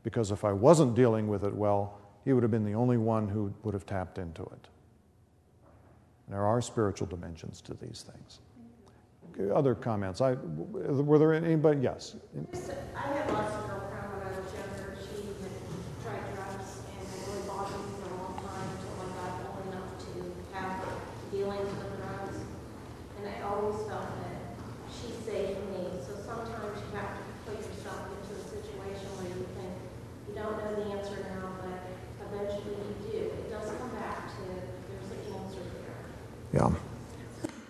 Because 0.03 0.31
if 0.31 0.43
I 0.43 0.51
wasn't 0.51 0.95
dealing 0.95 1.27
with 1.27 1.43
it 1.43 1.53
well, 1.53 1.99
he 2.23 2.33
would 2.33 2.43
have 2.43 2.51
been 2.51 2.65
the 2.65 2.75
only 2.75 2.97
one 2.97 3.27
who 3.27 3.53
would 3.63 3.73
have 3.73 3.85
tapped 3.85 4.17
into 4.17 4.43
it. 4.43 4.67
There 6.29 6.45
are 6.45 6.61
spiritual 6.61 7.07
dimensions 7.07 7.61
to 7.61 7.73
these 7.73 8.05
things. 8.07 8.39
Other 9.53 9.73
comments? 9.75 10.21
I, 10.21 10.33
were 10.33 11.17
there 11.17 11.33
anybody? 11.33 11.81
Yes. 11.81 12.15
I 12.35 13.09
lost 13.33 13.55
a 13.55 13.65
girlfriend 13.65 14.07
when 14.13 14.21
I 14.23 14.31
was 14.37 14.53
younger. 14.53 14.93
She 15.01 15.25
had 15.41 15.57
tried 16.05 16.25
drugs 16.37 16.85
and 16.85 17.01
it 17.01 17.17
really 17.25 17.41
bothered 17.49 17.81
me 17.81 17.97
for 17.97 18.13
a 18.13 18.17
long 18.21 18.37
time 18.45 18.69
until 18.77 18.93
I 19.01 19.09
got 19.09 19.33
old 19.49 19.65
enough 19.73 19.89
to 20.05 20.13
have 20.53 20.85
dealings 21.33 21.65
with 21.65 21.97
drugs. 21.97 22.37
And 23.17 23.23
I 23.25 23.41
always 23.41 23.81
felt 23.89 24.05
that 24.21 24.37
she 24.93 25.09
saved 25.25 25.65
me. 25.73 25.97
So 26.05 26.13
sometimes 26.21 26.77
you 26.77 26.89
have 26.93 27.17
to 27.17 27.23
put 27.49 27.57
yourself 27.57 28.05
into 28.13 28.37
a 28.37 28.45
situation 28.53 29.09
where 29.17 29.33
you 29.33 29.49
think 29.57 29.73
you 30.29 30.37
don't 30.37 30.55
know 30.61 30.71
the 30.77 30.93
answer 30.93 31.17
now, 31.33 31.57
but 31.57 31.89
eventually 32.29 32.77
you 32.85 32.93
do. 33.09 33.17
It 33.33 33.49
does 33.49 33.65
come 33.81 33.97
back 33.97 34.29
to 34.29 34.45
there's 34.45 35.09
an 35.09 35.41
answer 35.41 35.65
there. 35.73 36.05
Yeah. 36.53 36.69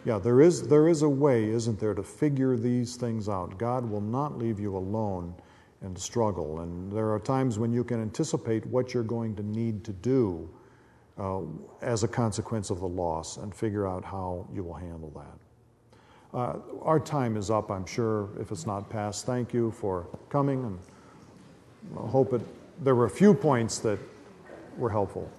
Yeah, 0.06 0.20
there 0.20 0.42
is, 0.42 0.68
there 0.68 0.90
is 0.90 1.02
a 1.02 1.10
way, 1.10 1.50
isn't 1.50 1.80
there, 1.80 1.94
to 1.94 2.04
figure 2.04 2.58
these 2.58 2.98
things 2.98 3.30
out. 3.30 3.58
God 3.58 3.90
will 3.90 4.02
not 4.02 4.38
leave 4.38 4.60
you 4.60 4.76
alone 4.76 5.34
and 5.82 5.98
struggle. 5.98 6.60
And 6.60 6.92
there 6.92 7.12
are 7.12 7.20
times 7.20 7.58
when 7.58 7.72
you 7.72 7.84
can 7.84 8.02
anticipate 8.02 8.66
what 8.66 8.94
you're 8.94 9.04
going 9.04 9.36
to 9.36 9.44
need 9.44 9.84
to 9.86 9.94
do 9.94 10.50
uh, 11.18 11.42
as 11.82 12.04
a 12.04 12.08
consequence 12.08 12.70
of 12.70 12.80
the 12.80 12.88
loss 12.88 13.38
and 13.38 13.56
figure 13.56 13.88
out 13.88 14.04
how 14.04 14.46
you 14.54 14.64
will 14.64 14.74
handle 14.74 15.12
that. 15.16 16.38
Uh, 16.38 16.56
our 16.82 17.00
time 17.00 17.38
is 17.38 17.52
up, 17.52 17.70
I'm 17.70 17.86
sure, 17.86 18.30
if 18.40 18.52
it's 18.52 18.66
not 18.66 18.90
past. 18.90 19.26
Thank 19.26 19.54
you 19.54 19.72
for 19.72 20.08
coming, 20.30 20.64
and 20.64 20.80
I 21.96 22.08
hope 22.08 22.34
it, 22.34 22.42
there 22.84 22.96
were 22.96 23.06
a 23.06 23.10
few 23.10 23.34
points 23.34 23.78
that 23.80 24.00
were 24.78 24.90
helpful. 24.90 25.32